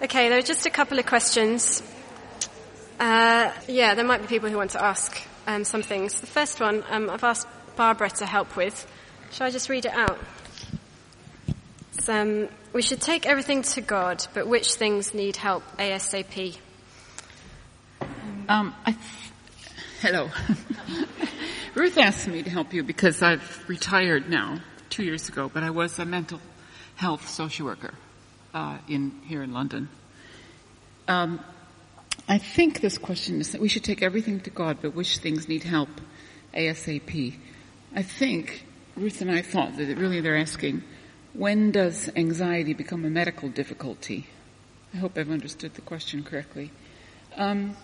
okay, 0.00 0.28
there 0.28 0.38
are 0.38 0.42
just 0.42 0.66
a 0.66 0.70
couple 0.70 1.00
of 1.00 1.06
questions. 1.06 1.82
Uh, 3.00 3.50
yeah, 3.66 3.96
there 3.96 4.04
might 4.04 4.20
be 4.20 4.28
people 4.28 4.48
who 4.48 4.56
want 4.56 4.70
to 4.70 4.84
ask 4.84 5.20
um, 5.48 5.64
some 5.64 5.82
things. 5.82 6.20
The 6.20 6.28
first 6.28 6.60
one 6.60 6.84
um, 6.88 7.10
I've 7.10 7.24
asked 7.24 7.48
Barbara 7.74 8.10
to 8.10 8.26
help 8.26 8.54
with. 8.54 8.86
Shall 9.32 9.48
I 9.48 9.50
just 9.50 9.68
read 9.68 9.86
it 9.86 9.92
out? 9.92 10.20
Um, 12.06 12.48
we 12.72 12.82
should 12.82 13.00
take 13.00 13.26
everything 13.26 13.62
to 13.62 13.80
God, 13.80 14.24
but 14.34 14.46
which 14.46 14.74
things 14.76 15.14
need 15.14 15.34
help 15.34 15.64
ASAP? 15.78 16.58
Um, 18.46 18.74
th- 18.84 18.96
hello. 20.00 20.28
Ruth 21.74 21.96
asked 21.96 22.28
me 22.28 22.42
to 22.42 22.50
help 22.50 22.74
you 22.74 22.82
because 22.82 23.22
I've 23.22 23.64
retired 23.68 24.28
now, 24.28 24.60
two 24.90 25.02
years 25.02 25.30
ago, 25.30 25.50
but 25.52 25.62
I 25.62 25.70
was 25.70 25.98
a 25.98 26.04
mental 26.04 26.40
health 26.96 27.28
social 27.30 27.66
worker 27.66 27.94
uh, 28.52 28.78
in 28.86 29.12
here 29.24 29.42
in 29.42 29.54
London. 29.54 29.88
Um, 31.08 31.40
I 32.28 32.36
think 32.36 32.82
this 32.82 32.98
question 32.98 33.40
is 33.40 33.52
that 33.52 33.62
we 33.62 33.68
should 33.68 33.84
take 33.84 34.02
everything 34.02 34.40
to 34.40 34.50
God, 34.50 34.78
but 34.82 34.94
which 34.94 35.18
things 35.18 35.48
need 35.48 35.62
help 35.62 35.88
ASAP. 36.52 37.34
I 37.94 38.02
think 38.02 38.66
Ruth 38.94 39.22
and 39.22 39.30
I 39.30 39.40
thought 39.40 39.76
that 39.78 39.96
really 39.96 40.20
they're 40.20 40.36
asking 40.36 40.82
when 41.32 41.70
does 41.70 42.10
anxiety 42.14 42.74
become 42.74 43.06
a 43.06 43.10
medical 43.10 43.48
difficulty? 43.48 44.26
I 44.92 44.98
hope 44.98 45.16
I've 45.16 45.30
understood 45.30 45.74
the 45.74 45.80
question 45.80 46.22
correctly. 46.22 46.70
Um, 47.36 47.76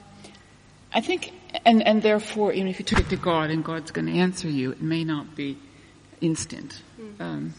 I 0.93 1.01
think, 1.01 1.33
and, 1.65 1.87
and 1.87 2.03
therefore, 2.03 2.53
even 2.53 2.69
if 2.69 2.79
you 2.79 2.85
took 2.85 3.01
it 3.01 3.09
to 3.11 3.17
God 3.17 3.51
and 3.51 3.65
God's 3.65 3.91
going 3.91 4.07
to 4.07 4.13
answer 4.13 4.49
you, 4.49 4.73
it 4.73 4.83
may 4.83 5.05
not 5.05 5.37
be 5.37 5.57
instant. 6.21 6.83
Mm. 7.01 7.21
Um, 7.21 7.55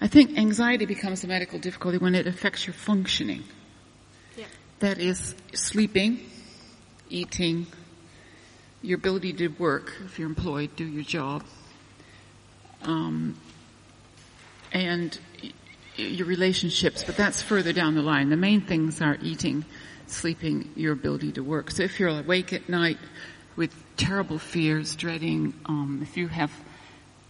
I 0.00 0.06
think 0.06 0.38
anxiety 0.38 0.86
becomes 0.86 1.24
a 1.24 1.26
medical 1.26 1.58
difficulty 1.58 1.98
when 1.98 2.14
it 2.14 2.26
affects 2.26 2.66
your 2.66 2.74
functioning. 2.74 3.42
Yeah. 4.36 4.46
That 4.78 4.98
is 4.98 5.34
sleeping, 5.52 6.20
eating, 7.08 7.66
your 8.82 8.96
ability 8.96 9.34
to 9.34 9.48
work, 9.48 9.92
if 10.04 10.18
you're 10.18 10.28
employed, 10.28 10.74
do 10.76 10.84
your 10.84 11.04
job, 11.04 11.44
um, 12.82 13.36
and 14.72 15.18
your 15.96 16.26
relationships, 16.26 17.04
but 17.04 17.16
that's 17.16 17.42
further 17.42 17.72
down 17.72 17.94
the 17.94 18.02
line. 18.02 18.30
The 18.30 18.36
main 18.36 18.62
things 18.62 19.02
are 19.02 19.18
eating, 19.22 19.64
sleeping, 20.10 20.70
your 20.76 20.92
ability 20.92 21.32
to 21.32 21.42
work. 21.42 21.70
So 21.70 21.82
if 21.82 21.98
you're 22.00 22.08
awake 22.08 22.52
at 22.52 22.68
night 22.68 22.98
with 23.56 23.74
terrible 23.96 24.38
fears, 24.38 24.96
dreading, 24.96 25.54
um, 25.66 26.00
if 26.02 26.16
you 26.16 26.28
have 26.28 26.52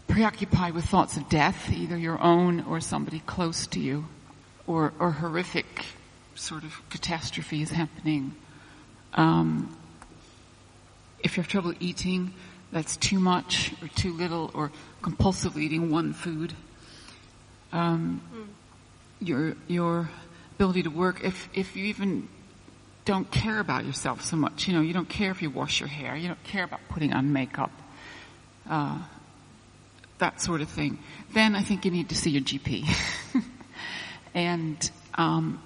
preoccupied 0.08 0.74
with 0.74 0.84
thoughts 0.84 1.16
of 1.16 1.28
death, 1.28 1.70
either 1.70 1.96
your 1.96 2.20
own 2.20 2.60
or 2.62 2.80
somebody 2.80 3.20
close 3.20 3.66
to 3.68 3.80
you, 3.80 4.06
or, 4.66 4.92
or 4.98 5.12
horrific 5.12 5.84
sort 6.34 6.64
of 6.64 6.80
catastrophes 6.90 7.70
happening, 7.70 8.34
um, 9.14 9.76
if 11.22 11.36
you 11.36 11.42
have 11.42 11.50
trouble 11.50 11.74
eating, 11.80 12.32
that's 12.72 12.96
too 12.96 13.18
much 13.18 13.72
or 13.82 13.88
too 13.88 14.12
little, 14.12 14.50
or 14.54 14.70
compulsively 15.02 15.62
eating 15.62 15.90
one 15.90 16.12
food, 16.12 16.54
um, 17.72 18.20
mm. 18.32 18.46
your 19.20 19.56
your 19.66 20.10
ability 20.54 20.82
to 20.84 20.90
work. 20.90 21.24
If 21.24 21.48
if 21.52 21.76
you 21.76 21.86
even 21.86 22.28
don't 23.04 23.30
care 23.30 23.60
about 23.60 23.84
yourself 23.84 24.22
so 24.22 24.36
much. 24.36 24.68
You 24.68 24.74
know, 24.74 24.80
you 24.80 24.92
don't 24.92 25.08
care 25.08 25.30
if 25.30 25.42
you 25.42 25.50
wash 25.50 25.80
your 25.80 25.88
hair. 25.88 26.16
You 26.16 26.28
don't 26.28 26.44
care 26.44 26.64
about 26.64 26.80
putting 26.88 27.12
on 27.12 27.32
makeup. 27.32 27.72
Uh, 28.68 28.98
that 30.18 30.40
sort 30.40 30.60
of 30.60 30.68
thing. 30.68 30.98
Then 31.32 31.56
I 31.56 31.62
think 31.62 31.84
you 31.84 31.90
need 31.90 32.10
to 32.10 32.14
see 32.14 32.30
your 32.30 32.42
GP 32.42 32.86
and 34.34 34.90
um, 35.14 35.62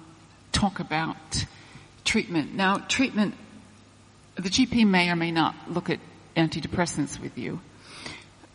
talk 0.51 0.79
about 0.79 1.45
treatment. 2.03 2.55
Now, 2.55 2.77
treatment. 2.77 3.35
The 4.35 4.49
GP 4.49 4.87
may 4.87 5.09
or 5.09 5.15
may 5.15 5.31
not 5.31 5.55
look 5.69 5.89
at 5.89 5.99
antidepressants 6.35 7.19
with 7.19 7.37
you. 7.37 7.61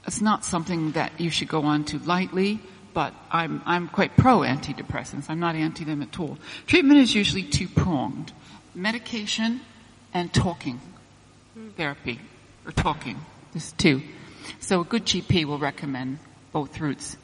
It's 0.07 0.21
not 0.21 0.45
something 0.45 0.93
that 0.93 1.21
you 1.21 1.31
should 1.31 1.49
go 1.49 1.63
on 1.63 1.85
to 1.87 1.99
lightly 1.99 2.61
but 2.93 3.15
I'm, 3.31 3.63
I'm 3.67 3.89
quite 3.89 4.17
pro 4.17 4.41
antidepressants. 4.41 5.27
I'm 5.29 5.41
not 5.41 5.55
anti 5.55 5.85
them 5.85 6.03
at 6.03 6.19
all. 6.19 6.39
Treatment 6.67 6.99
is 6.99 7.15
usually 7.15 7.43
two 7.43 7.69
pronged. 7.69 8.33
Medication 8.75 9.61
and 10.13 10.33
talking 10.33 10.81
therapy 11.77 12.21
or 12.65 12.73
talking. 12.73 13.19
There's 13.53 13.73
two. 13.73 14.03
So 14.61 14.81
a 14.81 14.85
good 14.85 15.05
GP 15.05 15.45
will 15.45 15.59
recommend 15.59 16.19
both 16.53 16.81
routes 16.81 17.17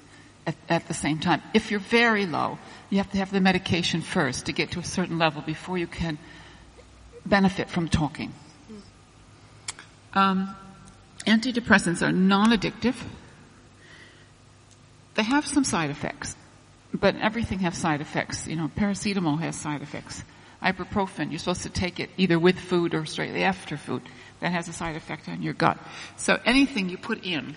at, 0.47 0.55
at, 0.69 0.89
the 0.89 0.95
same 0.95 1.19
time. 1.19 1.43
If 1.55 1.71
you're 1.71 1.81
very 1.81 2.27
low, 2.27 2.59
you 2.91 2.99
have 2.99 3.11
to 3.13 3.19
have 3.19 3.31
the 3.31 3.41
medication 3.41 4.01
first 4.01 4.47
to 4.47 4.53
get 4.53 4.73
to 4.73 4.81
a 4.81 4.85
certain 4.85 5.19
level 5.19 5.43
before 5.43 5.79
you 5.79 5.87
can 5.87 6.19
benefit 7.25 7.69
from 7.69 7.89
talking. 7.89 8.33
Um, 10.15 10.55
antidepressants 11.27 12.07
are 12.07 12.13
non-addictive. 12.13 12.95
They 15.15 15.25
have 15.25 15.47
some 15.47 15.65
side 15.65 15.91
effects, 15.91 16.37
but 16.95 17.17
everything 17.17 17.61
has 17.61 17.77
side 17.77 18.01
effects. 18.01 18.47
You 18.47 18.57
know, 18.57 18.71
paracetamol 18.77 19.41
has 19.41 19.57
side 19.57 19.83
effects. 19.83 20.23
Ibuprofen, 20.63 21.31
you're 21.31 21.39
supposed 21.39 21.63
to 21.63 21.71
take 21.71 22.01
it 22.01 22.11
either 22.17 22.39
with 22.39 22.59
food 22.59 22.95
or 22.95 23.05
straightly 23.07 23.45
after 23.45 23.77
food. 23.77 24.03
That 24.41 24.53
has 24.53 24.69
a 24.69 24.73
side 24.73 24.97
effect 24.97 25.29
on 25.29 25.43
your 25.43 25.55
gut. 25.55 25.79
So 26.17 26.39
anything 26.45 26.89
you 26.89 26.99
put 26.99 27.25
in 27.25 27.57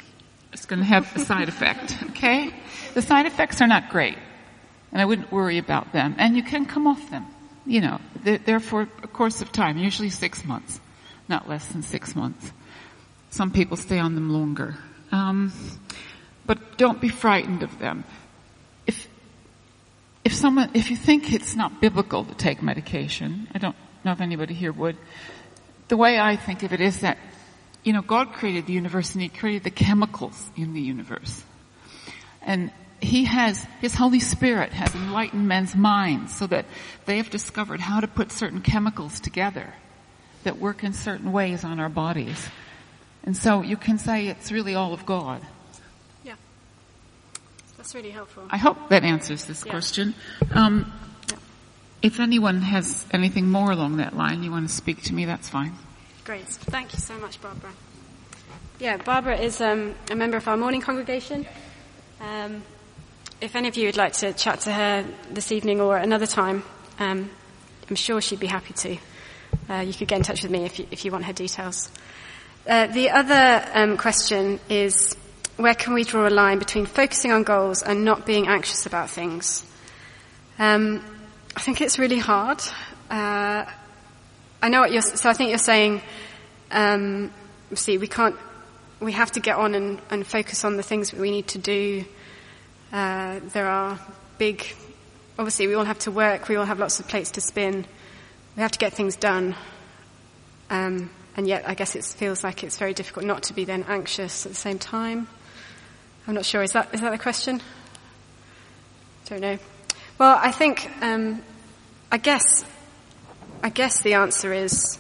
is 0.54 0.66
going 0.66 0.80
to 0.80 0.86
have 0.86 1.16
a 1.16 1.20
side 1.20 1.50
effect, 1.50 1.98
okay? 2.12 2.54
The 2.94 3.02
side 3.02 3.26
effects 3.26 3.62
are 3.62 3.68
not 3.68 3.90
great, 3.90 4.18
and 4.92 5.02
I 5.02 5.06
wouldn't 5.06 5.32
worry 5.32 5.58
about 5.58 5.92
them. 5.94 6.16
And 6.18 6.36
you 6.36 6.44
can 6.44 6.66
come 6.66 6.88
off 6.88 7.10
them, 7.10 7.26
you 7.66 7.82
know, 7.82 8.00
they're, 8.24 8.38
they're 8.38 8.60
for 8.60 8.82
a 9.04 9.08
course 9.08 9.42
of 9.42 9.52
time, 9.52 9.78
usually 9.78 10.10
six 10.10 10.44
months, 10.46 10.80
not 11.28 11.48
less 11.48 11.68
than 11.68 11.84
six 11.84 12.16
months. 12.16 12.52
Some 13.30 13.52
people 13.52 13.78
stay 13.78 14.00
on 14.00 14.16
them 14.16 14.32
longer. 14.32 14.76
Um, 15.12 15.52
but 16.46 16.78
don't 16.78 17.00
be 17.00 17.10
frightened 17.10 17.62
of 17.62 17.78
them. 17.78 18.04
If, 20.24 20.34
someone, 20.34 20.72
if 20.74 20.90
you 20.90 20.98
think 20.98 21.32
it's 21.32 21.56
not 21.56 21.82
biblical 21.82 22.26
to 22.26 22.36
take 22.36 22.62
medication, 22.62 23.48
I 23.54 23.58
don't 23.58 23.76
know 24.04 24.12
if 24.12 24.22
anybody 24.22 24.54
here 24.54 24.72
would, 24.72 24.98
the 25.88 25.98
way 25.98 26.20
I 26.20 26.36
think 26.36 26.64
of 26.64 26.74
it 26.74 26.82
is 26.82 27.02
that, 27.02 27.18
you 27.84 27.94
know, 27.94 28.02
God 28.02 28.34
created 28.34 28.68
the 28.68 28.74
universe 28.74 29.14
and 29.14 29.22
He 29.22 29.30
created 29.30 29.64
the 29.64 29.72
chemicals 29.72 30.50
in 30.56 30.74
the 30.74 30.82
universe. 30.82 31.44
And 32.42 32.72
He 33.02 33.26
has, 33.26 33.66
His 33.82 33.96
Holy 33.96 34.20
Spirit 34.20 34.72
has 34.74 34.94
enlightened 34.94 35.48
men's 35.48 35.76
minds 35.76 36.36
so 36.36 36.48
that 36.48 36.66
they 37.06 37.18
have 37.18 37.30
discovered 37.30 37.80
how 37.80 38.00
to 38.00 38.08
put 38.08 38.32
certain 38.32 38.62
chemicals 38.62 39.20
together 39.20 39.74
that 40.44 40.58
work 40.58 40.84
in 40.84 40.94
certain 40.94 41.32
ways 41.32 41.64
on 41.64 41.80
our 41.80 41.90
bodies. 41.90 42.50
And 43.24 43.36
so 43.36 43.62
you 43.62 43.78
can 43.78 43.98
say 43.98 44.28
it's 44.28 44.52
really 44.52 44.76
all 44.76 44.94
of 44.94 45.06
God. 45.06 45.42
That's 47.90 47.96
really 47.96 48.12
helpful. 48.12 48.44
I 48.52 48.58
hope 48.58 48.90
that 48.90 49.04
answers 49.04 49.46
this 49.46 49.66
yeah. 49.66 49.72
question. 49.72 50.14
Um, 50.54 50.94
yeah. 51.28 51.38
If 52.04 52.20
anyone 52.20 52.62
has 52.62 53.04
anything 53.10 53.50
more 53.50 53.72
along 53.72 53.98
that 53.98 54.16
line 54.16 54.44
you 54.44 54.52
want 54.52 54.70
to 54.70 54.76
speak 54.76 55.02
to 55.06 55.14
me, 55.16 55.26
that's 55.26 55.50
fine. 55.50 55.74
Great. 56.24 56.46
Thank 56.46 56.94
you 56.94 57.00
so 57.00 57.18
much, 57.18 57.42
Barbara. 57.42 57.72
Yeah, 58.78 58.98
Barbara 58.98 59.40
is 59.40 59.60
um, 59.60 59.96
a 60.12 60.16
member 60.16 60.38
of 60.38 60.48
our 60.48 60.56
morning 60.56 60.82
congregation. 60.82 61.48
Um, 62.22 62.62
if 63.42 63.56
any 63.56 63.68
of 63.68 63.76
you 63.76 63.88
would 63.88 63.98
like 63.98 64.14
to 64.18 64.34
chat 64.34 64.60
to 64.62 64.72
her 64.72 65.04
this 65.32 65.52
evening 65.52 65.82
or 65.82 65.98
another 65.98 66.28
time, 66.28 66.62
um, 67.00 67.32
I'm 67.90 67.96
sure 67.96 68.22
she'd 68.22 68.40
be 68.40 68.46
happy 68.46 68.76
to. 68.76 68.98
Uh, 69.68 69.80
you 69.80 69.96
could 69.96 70.08
get 70.08 70.18
in 70.18 70.24
touch 70.24 70.44
with 70.44 70.52
me 70.52 70.64
if 70.66 70.78
you, 70.78 70.86
if 70.92 71.06
you 71.06 71.12
want 71.12 71.26
her 71.26 71.34
details. 71.34 71.90
Uh, 72.68 72.86
the 72.86 73.10
other 73.10 73.68
um, 73.74 73.98
question 73.98 74.60
is 74.70 75.18
where 75.60 75.76
can 75.76 75.94
we 75.94 76.06
draw 76.06 76.26
a 76.26 76.30
line 76.30 76.58
between 76.58 76.86
focusing 76.86 77.34
on 77.34 77.44
goals 77.44 77.84
and 77.84 78.06
not 78.06 78.26
being 78.26 78.48
anxious 78.48 78.86
about 78.86 79.10
things? 79.10 79.66
Um, 80.58 81.04
I 81.54 81.60
think 81.60 81.82
it's 81.82 82.00
really 82.00 82.18
hard. 82.18 82.62
Uh, 83.10 83.66
I 84.62 84.70
know 84.70 84.80
what 84.80 84.94
you're, 84.94 85.02
so 85.02 85.30
I 85.30 85.34
think 85.34 85.50
you're 85.50 85.58
saying, 85.58 86.02
um, 86.72 87.32
see, 87.74 87.98
we 87.98 88.08
can't, 88.08 88.38
we 89.02 89.12
have 89.12 89.34
to 89.34 89.42
get 89.42 89.58
on 89.58 89.76
and, 89.76 90.02
and 90.10 90.26
focus 90.26 90.64
on 90.64 90.78
the 90.78 90.84
things 90.84 91.12
that 91.12 91.20
we 91.20 91.30
need 91.30 91.48
to 91.50 91.58
do. 91.58 92.06
Uh, 92.94 93.42
there 93.52 93.68
are 93.68 94.00
big, 94.38 94.66
obviously 95.38 95.68
we 95.68 95.74
all 95.74 95.84
have 95.84 96.00
to 96.00 96.12
work, 96.12 96.48
we 96.48 96.56
all 96.56 96.66
have 96.66 96.80
lots 96.80 97.02
of 97.02 97.08
plates 97.10 97.32
to 97.32 97.42
spin. 97.42 97.86
We 98.56 98.62
have 98.62 98.72
to 98.72 98.80
get 98.80 98.94
things 98.94 99.18
done. 99.18 99.56
Um, 100.70 101.10
and 101.36 101.48
yet 101.48 101.68
I 101.68 101.74
guess 101.74 101.96
it 101.96 102.06
feels 102.06 102.46
like 102.46 102.64
it's 102.64 102.78
very 102.78 102.94
difficult 102.94 103.26
not 103.26 103.44
to 103.44 103.54
be 103.54 103.66
then 103.66 103.84
anxious 103.90 104.46
at 104.46 104.54
the 104.54 104.58
same 104.58 104.80
time. 104.80 105.28
I'm 106.30 106.36
not 106.36 106.46
sure. 106.46 106.62
Is 106.62 106.74
that 106.74 106.94
is 106.94 107.02
that 107.02 107.10
the 107.10 107.18
question? 107.18 107.60
Don't 109.26 109.42
know. 109.42 109.58
Well, 110.20 110.38
I 110.40 110.52
think 110.52 110.88
um, 111.02 111.42
I 112.12 112.18
guess 112.18 112.64
I 113.64 113.70
guess 113.70 114.04
the 114.04 114.14
answer 114.14 114.54
is 114.54 115.00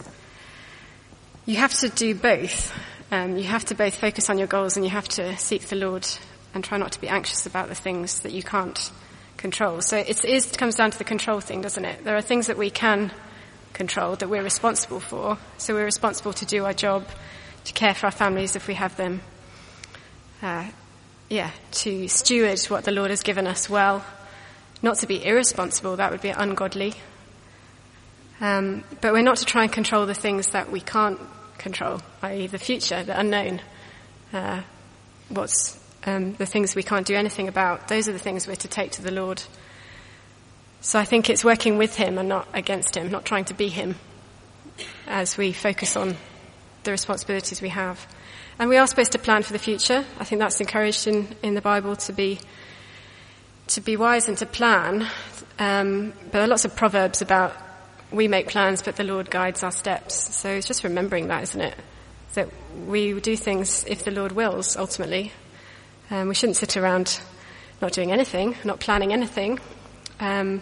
you 1.45 1.57
have 1.57 1.75
to 1.81 1.89
do 1.89 2.15
both. 2.15 2.75
Um, 3.11 3.37
you 3.37 3.43
have 3.43 3.63
to 3.65 3.75
both 3.75 3.93
focus 3.93 4.31
on 4.31 4.39
your 4.39 4.47
goals 4.47 4.75
and 4.75 4.83
you 4.83 4.89
have 4.89 5.07
to 5.09 5.37
seek 5.37 5.67
the 5.67 5.75
Lord 5.75 6.07
and 6.55 6.63
try 6.63 6.79
not 6.79 6.93
to 6.93 6.99
be 6.99 7.07
anxious 7.07 7.45
about 7.45 7.69
the 7.69 7.75
things 7.75 8.21
that 8.21 8.31
you 8.31 8.41
can't 8.41 8.91
control. 9.37 9.83
So 9.83 9.97
it 9.97 10.25
is, 10.25 10.47
comes 10.53 10.73
down 10.77 10.89
to 10.89 10.97
the 10.97 11.03
control 11.03 11.41
thing, 11.41 11.61
doesn't 11.61 11.85
it? 11.85 12.03
There 12.03 12.17
are 12.17 12.23
things 12.23 12.47
that 12.47 12.57
we 12.57 12.71
can 12.71 13.11
control 13.73 14.15
that 14.15 14.29
we're 14.29 14.41
responsible 14.41 14.99
for. 14.99 15.37
So 15.59 15.75
we're 15.75 15.85
responsible 15.85 16.33
to 16.33 16.45
do 16.47 16.65
our 16.65 16.73
job, 16.73 17.05
to 17.65 17.73
care 17.73 17.93
for 17.93 18.07
our 18.07 18.11
families 18.11 18.55
if 18.55 18.67
we 18.67 18.73
have 18.73 18.97
them, 18.97 19.21
uh, 20.41 20.65
yeah, 21.29 21.51
to 21.71 22.07
steward 22.07 22.59
what 22.65 22.85
the 22.85 22.91
Lord 22.91 23.11
has 23.11 23.21
given 23.21 23.45
us 23.45 23.69
well, 23.69 24.03
not 24.81 24.97
to 24.99 25.07
be 25.07 25.23
irresponsible, 25.23 25.97
that 25.97 26.11
would 26.11 26.21
be 26.21 26.29
ungodly. 26.29 26.93
Um, 28.41 28.83
but 29.01 29.13
we're 29.13 29.21
not 29.21 29.37
to 29.37 29.45
try 29.45 29.63
and 29.63 29.71
control 29.71 30.05
the 30.05 30.13
things 30.13 30.49
that 30.49 30.71
we 30.71 30.79
can't 30.79 31.19
control, 31.57 32.01
i.e. 32.23 32.47
the 32.47 32.57
future, 32.57 33.03
the 33.03 33.19
unknown, 33.19 33.61
uh, 34.33 34.61
what's 35.27 35.77
um, 36.05 36.33
the 36.35 36.45
things 36.45 36.75
we 36.75 36.83
can't 36.83 37.05
do 37.05 37.15
anything 37.15 37.47
about. 37.47 37.89
Those 37.89 38.07
are 38.07 38.13
the 38.13 38.19
things 38.19 38.47
we're 38.47 38.55
to 38.55 38.67
take 38.67 38.91
to 38.91 39.01
the 39.01 39.11
Lord. 39.11 39.43
So 40.81 40.97
I 40.97 41.05
think 41.05 41.29
it's 41.29 41.43
working 41.43 41.77
with 41.77 41.95
Him 41.95 42.17
and 42.17 42.29
not 42.29 42.47
against 42.53 42.95
Him, 42.95 43.11
not 43.11 43.25
trying 43.25 43.45
to 43.45 43.53
be 43.53 43.67
Him 43.67 43.95
as 45.05 45.37
we 45.37 45.51
focus 45.51 45.97
on 45.97 46.15
the 46.83 46.91
responsibilities 46.91 47.61
we 47.61 47.69
have. 47.69 48.07
And 48.59 48.67
we 48.67 48.75
are 48.75 48.85
supposed 48.87 49.13
to 49.13 49.19
plan 49.19 49.43
for 49.43 49.53
the 49.53 49.59
future. 49.59 50.03
I 50.19 50.25
think 50.25 50.39
that's 50.39 50.59
encouraged 50.59 51.07
in, 51.07 51.33
in 51.41 51.55
the 51.55 51.61
Bible 51.61 51.95
to 51.95 52.11
be, 52.11 52.39
to 53.67 53.79
be 53.79 53.95
wise 53.95 54.27
and 54.27 54.37
to 54.39 54.45
plan. 54.45 55.07
Um, 55.57 56.11
but 56.23 56.31
there 56.33 56.41
are 56.41 56.47
lots 56.47 56.65
of 56.65 56.75
proverbs 56.75 57.21
about 57.21 57.55
we 58.11 58.27
make 58.27 58.49
plans, 58.49 58.81
but 58.81 58.97
the 58.97 59.05
Lord 59.05 59.31
guides 59.31 59.63
our 59.63 59.71
steps. 59.71 60.35
So 60.35 60.49
it's 60.49 60.67
just 60.67 60.83
remembering 60.83 61.29
that, 61.29 61.43
isn't 61.43 61.61
it? 61.61 61.75
That 62.33 62.49
we 62.85 63.17
do 63.21 63.37
things 63.37 63.85
if 63.87 64.03
the 64.03 64.11
Lord 64.11 64.33
wills, 64.33 64.75
ultimately. 64.75 65.31
Um, 66.11 66.27
we 66.27 66.35
shouldn't 66.35 66.57
sit 66.57 66.75
around 66.75 67.21
not 67.81 67.93
doing 67.93 68.11
anything, 68.11 68.57
not 68.65 68.81
planning 68.81 69.13
anything. 69.13 69.59
Um, 70.19 70.61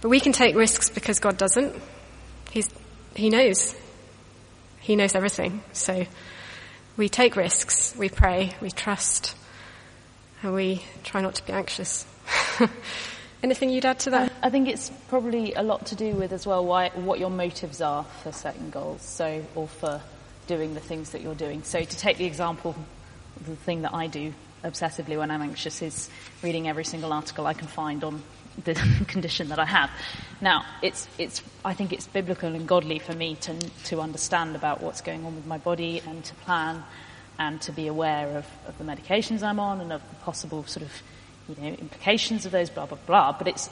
but 0.00 0.08
we 0.08 0.18
can 0.18 0.32
take 0.32 0.56
risks 0.56 0.90
because 0.90 1.20
God 1.20 1.36
doesn't. 1.36 1.80
He's, 2.50 2.68
he 3.14 3.30
knows. 3.30 3.76
He 4.80 4.96
knows 4.96 5.14
everything. 5.14 5.62
So 5.72 6.04
we 6.98 7.08
take 7.08 7.36
risks, 7.36 7.94
we 7.96 8.08
pray, 8.08 8.54
we 8.60 8.72
trust, 8.72 9.36
and 10.42 10.52
we 10.52 10.82
try 11.04 11.20
not 11.20 11.36
to 11.36 11.46
be 11.46 11.52
anxious. 11.52 12.04
Anything 13.42 13.70
you'd 13.70 13.86
add 13.86 14.00
to 14.00 14.10
that? 14.10 14.32
I 14.42 14.50
think 14.50 14.68
it's 14.68 14.90
probably 15.06 15.54
a 15.54 15.62
lot 15.62 15.86
to 15.86 15.94
do 15.94 16.12
with 16.14 16.32
as 16.32 16.44
well 16.44 16.66
why, 16.66 16.88
what 16.90 17.20
your 17.20 17.30
motives 17.30 17.80
are 17.80 18.02
for 18.24 18.32
setting 18.32 18.70
goals, 18.70 19.02
so 19.02 19.44
or 19.54 19.68
for 19.68 20.00
doing 20.48 20.74
the 20.74 20.80
things 20.80 21.10
that 21.10 21.22
you're 21.22 21.36
doing. 21.36 21.62
So 21.62 21.80
to 21.80 21.96
take 21.96 22.18
the 22.18 22.24
example, 22.24 22.74
the 23.46 23.54
thing 23.54 23.82
that 23.82 23.94
I 23.94 24.08
do 24.08 24.34
obsessively 24.64 25.16
when 25.16 25.30
I'm 25.30 25.42
anxious 25.42 25.82
is 25.82 26.10
reading 26.42 26.68
every 26.68 26.84
single 26.84 27.12
article 27.12 27.46
I 27.46 27.54
can 27.54 27.68
find 27.68 28.02
on 28.02 28.24
the 28.64 28.74
condition 29.08 29.48
that 29.48 29.58
I 29.58 29.64
have. 29.64 29.90
Now, 30.40 30.64
it's, 30.82 31.08
it's, 31.18 31.42
I 31.64 31.74
think 31.74 31.92
it's 31.92 32.06
biblical 32.06 32.54
and 32.54 32.66
godly 32.66 32.98
for 32.98 33.14
me 33.14 33.36
to, 33.36 33.54
to 33.84 34.00
understand 34.00 34.56
about 34.56 34.80
what's 34.80 35.00
going 35.00 35.24
on 35.24 35.34
with 35.34 35.46
my 35.46 35.58
body 35.58 36.02
and 36.06 36.24
to 36.24 36.34
plan 36.36 36.82
and 37.38 37.60
to 37.62 37.72
be 37.72 37.86
aware 37.86 38.36
of, 38.36 38.46
of 38.66 38.78
the 38.78 38.84
medications 38.84 39.42
I'm 39.42 39.60
on 39.60 39.80
and 39.80 39.92
of 39.92 40.08
the 40.08 40.16
possible 40.16 40.64
sort 40.64 40.84
of, 40.84 40.92
you 41.48 41.62
know, 41.62 41.76
implications 41.76 42.46
of 42.46 42.52
those, 42.52 42.70
blah, 42.70 42.86
blah, 42.86 42.98
blah. 43.06 43.32
But 43.32 43.48
it's, 43.48 43.70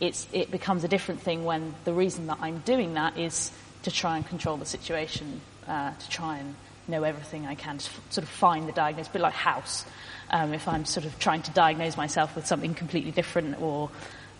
it's, 0.00 0.26
it 0.32 0.50
becomes 0.50 0.84
a 0.84 0.88
different 0.88 1.20
thing 1.20 1.44
when 1.44 1.74
the 1.84 1.92
reason 1.92 2.26
that 2.26 2.38
I'm 2.40 2.58
doing 2.60 2.94
that 2.94 3.16
is 3.16 3.52
to 3.84 3.90
try 3.90 4.16
and 4.16 4.26
control 4.26 4.56
the 4.56 4.66
situation, 4.66 5.40
uh, 5.68 5.92
to 5.92 6.10
try 6.10 6.38
and 6.38 6.54
know 6.88 7.02
everything 7.04 7.46
I 7.46 7.54
can, 7.54 7.78
to 7.78 7.90
f- 7.90 8.00
sort 8.10 8.24
of 8.24 8.28
find 8.28 8.68
the 8.68 8.72
diagnosis, 8.72 9.10
a 9.10 9.12
bit 9.12 9.22
like 9.22 9.34
house. 9.34 9.84
Um, 10.30 10.52
if 10.52 10.66
I'm 10.66 10.84
sort 10.84 11.06
of 11.06 11.18
trying 11.18 11.42
to 11.42 11.50
diagnose 11.52 11.96
myself 11.96 12.34
with 12.34 12.46
something 12.46 12.74
completely 12.74 13.12
different 13.12 13.60
or 13.60 13.90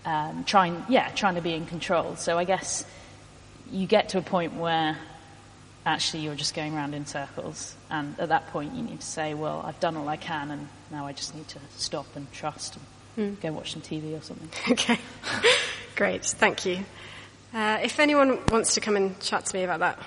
um, 0.05 0.45
trying, 0.45 0.85
yeah, 0.89 1.09
trying 1.11 1.37
to 1.37 1.41
be 1.41 1.55
in 1.55 1.67
control. 1.67 2.17
So 2.17 2.39
I 2.39 2.45
guess 2.45 2.85
you 3.71 3.87
get 3.87 4.11
to 4.11 4.19
a 4.19 4.23
point 4.23 4.55
where 4.55 4.97
actually 5.87 6.23
you're 6.23 6.35
just 6.35 6.55
going 6.55 6.75
around 6.75 6.95
in 6.95 7.07
circles. 7.07 7.75
And 7.91 8.19
at 8.19 8.31
that 8.31 8.49
point, 8.49 8.75
you 8.75 8.83
need 8.83 9.01
to 9.01 9.07
say, 9.07 9.35
well, 9.35 9.63
I've 9.65 9.81
done 9.81 9.97
all 9.97 10.09
I 10.09 10.17
can, 10.17 10.51
and 10.51 10.69
now 10.91 11.07
I 11.07 11.13
just 11.13 11.35
need 11.35 11.49
to 11.49 11.59
stop 11.77 12.07
and 12.17 12.31
trust 12.33 12.77
and 13.17 13.39
mm. 13.39 13.43
go 13.43 13.53
watch 13.53 13.73
some 13.73 13.83
TV 13.83 14.17
or 14.19 14.23
something. 14.23 14.49
Okay, 14.73 14.99
great, 15.97 16.25
thank 16.25 16.65
you. 16.65 16.85
Uh, 17.53 17.79
if 17.83 18.01
anyone 18.01 18.41
wants 18.51 18.75
to 18.75 18.81
come 18.81 18.97
and 18.97 19.19
chat 19.21 19.47
to 19.47 19.57
me 19.57 19.63
about 19.63 19.81
that 19.81 19.99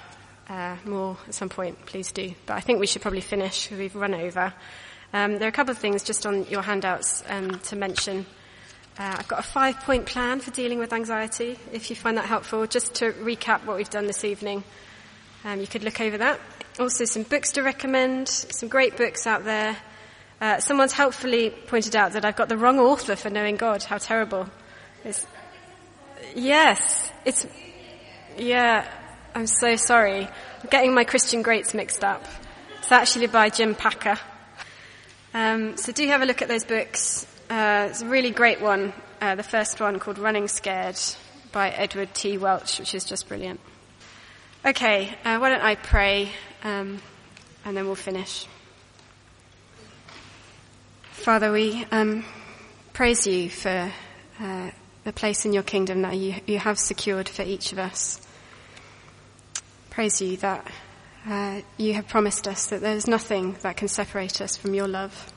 uh, 0.50 0.76
more 0.86 1.18
at 1.28 1.34
some 1.34 1.50
point, 1.50 1.86
please 1.86 2.12
do. 2.12 2.34
But 2.46 2.56
I 2.56 2.60
think 2.60 2.80
we 2.80 2.88
should 2.88 3.02
probably 3.02 3.22
finish 3.22 3.66
because 3.66 3.80
we've 3.80 3.96
run 3.96 4.14
over. 4.14 4.54
Um, 5.14 5.34
there 5.34 5.46
are 5.46 5.50
a 5.50 5.54
couple 5.54 5.72
of 5.72 5.78
things 5.78 6.04
just 6.04 6.26
on 6.26 6.46
your 6.46 6.62
handouts 6.62 7.24
um, 7.30 7.60
to 7.60 7.76
mention. 7.76 8.26
Uh, 9.00 9.16
I've 9.20 9.28
got 9.28 9.38
a 9.38 9.44
five 9.44 9.80
point 9.82 10.08
plan 10.08 10.40
for 10.40 10.50
dealing 10.50 10.80
with 10.80 10.92
anxiety, 10.92 11.60
if 11.72 11.92
you 11.92 11.96
find 11.96 12.18
that 12.18 12.26
helpful. 12.26 12.66
Just 12.66 12.96
to 12.96 13.12
recap 13.14 13.64
what 13.66 13.78
we've 13.78 13.90
done 13.90 14.08
this 14.08 14.24
evening, 14.24 14.64
um, 15.46 15.60
you 15.60 15.68
could 15.68 15.84
look 15.84 16.02
over 16.02 16.18
that. 16.18 16.40
Also, 16.80 17.06
some 17.06 17.22
books 17.22 17.52
to 17.52 17.62
recommend, 17.62 18.28
some 18.28 18.70
great 18.70 18.98
books 18.98 19.28
out 19.28 19.44
there. 19.44 19.78
Uh, 20.42 20.60
someone's 20.60 20.94
helpfully 20.94 21.52
pointed 21.52 21.96
out 21.96 22.14
that 22.14 22.26
I've 22.26 22.36
got 22.36 22.50
the 22.50 22.58
wrong 22.58 22.80
author 22.80 23.16
for 23.16 23.30
knowing 23.30 23.56
God. 23.56 23.84
How 23.84 24.00
terrible. 24.00 24.50
It's, 25.04 25.28
yes, 26.36 27.12
it's, 27.24 27.46
yeah, 28.36 28.92
I'm 29.36 29.48
so 29.48 29.76
sorry. 29.76 30.26
I'm 30.26 30.70
getting 30.72 30.96
my 30.96 31.04
Christian 31.04 31.44
Greats 31.44 31.76
mixed 31.76 32.04
up. 32.04 32.26
It's 32.80 32.92
actually 32.92 33.28
by 33.28 33.50
Jim 33.50 33.76
Packer. 33.76 34.18
Um, 35.36 35.78
so 35.78 35.92
do 35.92 36.08
have 36.08 36.24
a 36.24 36.26
look 36.26 36.42
at 36.42 36.48
those 36.48 36.66
books. 36.66 37.28
Uh, 37.50 37.88
it's 37.90 38.02
a 38.02 38.08
really 38.08 38.32
great 38.32 38.60
one. 38.60 38.92
Uh, 39.22 39.36
the 39.36 39.44
first 39.44 39.80
one 39.80 40.00
called 40.00 40.20
Running 40.20 40.50
Scared 40.50 41.00
by 41.54 41.70
Edward 41.70 42.14
T. 42.14 42.38
Welch, 42.38 42.78
which 42.78 42.94
is 42.94 43.06
just 43.06 43.30
brilliant. 43.30 43.62
Okay, 44.66 45.16
uh, 45.24 45.38
why 45.38 45.50
don't 45.50 45.62
I 45.62 45.76
pray 45.76 46.30
um, 46.66 47.00
and 47.64 47.78
then 47.78 47.86
we'll 47.86 47.96
finish. 47.96 48.46
Father, 51.12 51.52
we 51.54 51.86
um, 51.90 52.26
praise 52.92 53.26
you 53.26 53.50
for 53.50 53.94
uh, 54.42 54.72
the 55.06 55.14
place 55.14 55.46
in 55.46 55.54
your 55.54 55.64
kingdom 55.64 56.02
that 56.02 56.18
you, 56.18 56.36
you 56.46 56.60
have 56.60 56.78
secured 56.78 57.30
for 57.30 57.44
each 57.44 57.72
of 57.72 57.80
us. 57.80 58.28
Praise 59.90 60.22
you 60.22 60.36
that 60.38 60.68
uh, 61.26 61.62
you 61.78 61.94
have 61.94 62.10
promised 62.10 62.46
us 62.46 62.68
that 62.68 62.82
there's 62.82 63.08
nothing 63.08 63.56
that 63.62 63.78
can 63.78 63.88
separate 63.88 64.42
us 64.42 64.58
from 64.58 64.74
your 64.74 64.88
love, 64.88 65.32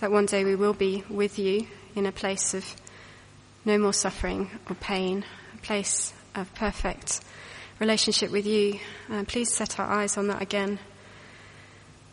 that 0.00 0.10
one 0.10 0.26
day 0.26 0.44
we 0.44 0.54
will 0.54 0.72
be 0.72 1.04
with 1.08 1.38
you 1.38 1.66
in 1.94 2.06
a 2.06 2.12
place 2.12 2.54
of 2.54 2.76
no 3.64 3.78
more 3.78 3.92
suffering 3.92 4.50
or 4.68 4.74
pain, 4.76 5.24
a 5.54 5.58
place 5.58 6.12
of 6.34 6.52
perfect 6.54 7.20
relationship 7.78 8.30
with 8.30 8.46
you. 8.46 8.78
Uh, 9.10 9.24
please 9.24 9.54
set 9.54 9.78
our 9.78 9.86
eyes 9.86 10.16
on 10.16 10.28
that 10.28 10.42
again. 10.42 10.78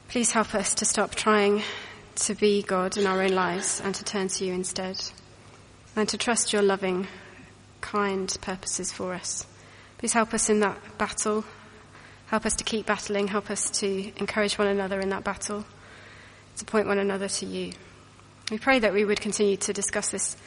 Please 0.10 0.32
help 0.32 0.54
us 0.54 0.74
to 0.76 0.86
stop 0.86 1.16
trying 1.16 1.64
to 2.16 2.36
be 2.36 2.62
God 2.62 2.98
in 2.98 3.08
our 3.08 3.22
own 3.22 3.34
lives 3.34 3.82
and 3.84 3.94
to 3.96 4.04
turn 4.04 4.28
to 4.30 4.46
you 4.46 4.54
instead, 4.54 4.98
and 5.96 6.08
to 6.10 6.18
trust 6.18 6.54
your 6.54 6.62
loving, 6.62 7.08
kind 7.82 8.36
purposes 8.42 8.92
for 8.92 9.14
us. 9.14 9.46
Please 9.98 10.14
help 10.14 10.34
us 10.34 10.50
in 10.50 10.60
that 10.60 10.98
battle 10.98 11.44
Help 12.28 12.46
us 12.46 12.56
to 12.56 12.66
keep 12.66 12.86
battling. 12.86 13.30
Help 13.30 13.50
us 13.50 13.70
to 13.70 14.12
encourage 14.18 14.58
one 14.58 14.68
another 14.68 15.00
in 15.00 15.10
that 15.10 15.24
battle, 15.24 15.64
to 16.58 16.66
point 16.66 16.88
one 16.88 17.00
another 17.00 17.28
to 17.28 17.46
you. 17.46 17.74
We 18.52 18.58
pray 18.58 18.80
that 18.80 18.94
we 18.94 19.06
would 19.06 19.22
continue 19.22 19.58
to 19.58 19.74
discuss 19.74 20.12
this 20.12 20.38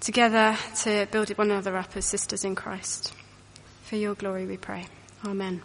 together 0.00 0.56
to 0.82 1.06
build 1.10 1.30
one 1.30 1.50
another 1.50 1.76
up 1.76 1.96
as 1.96 2.04
sisters 2.04 2.44
in 2.44 2.54
Christ. 2.54 3.12
For 3.84 3.96
your 3.96 4.14
glory 4.14 4.46
we 4.46 4.56
pray. 4.56 4.86
Amen. 5.24 5.62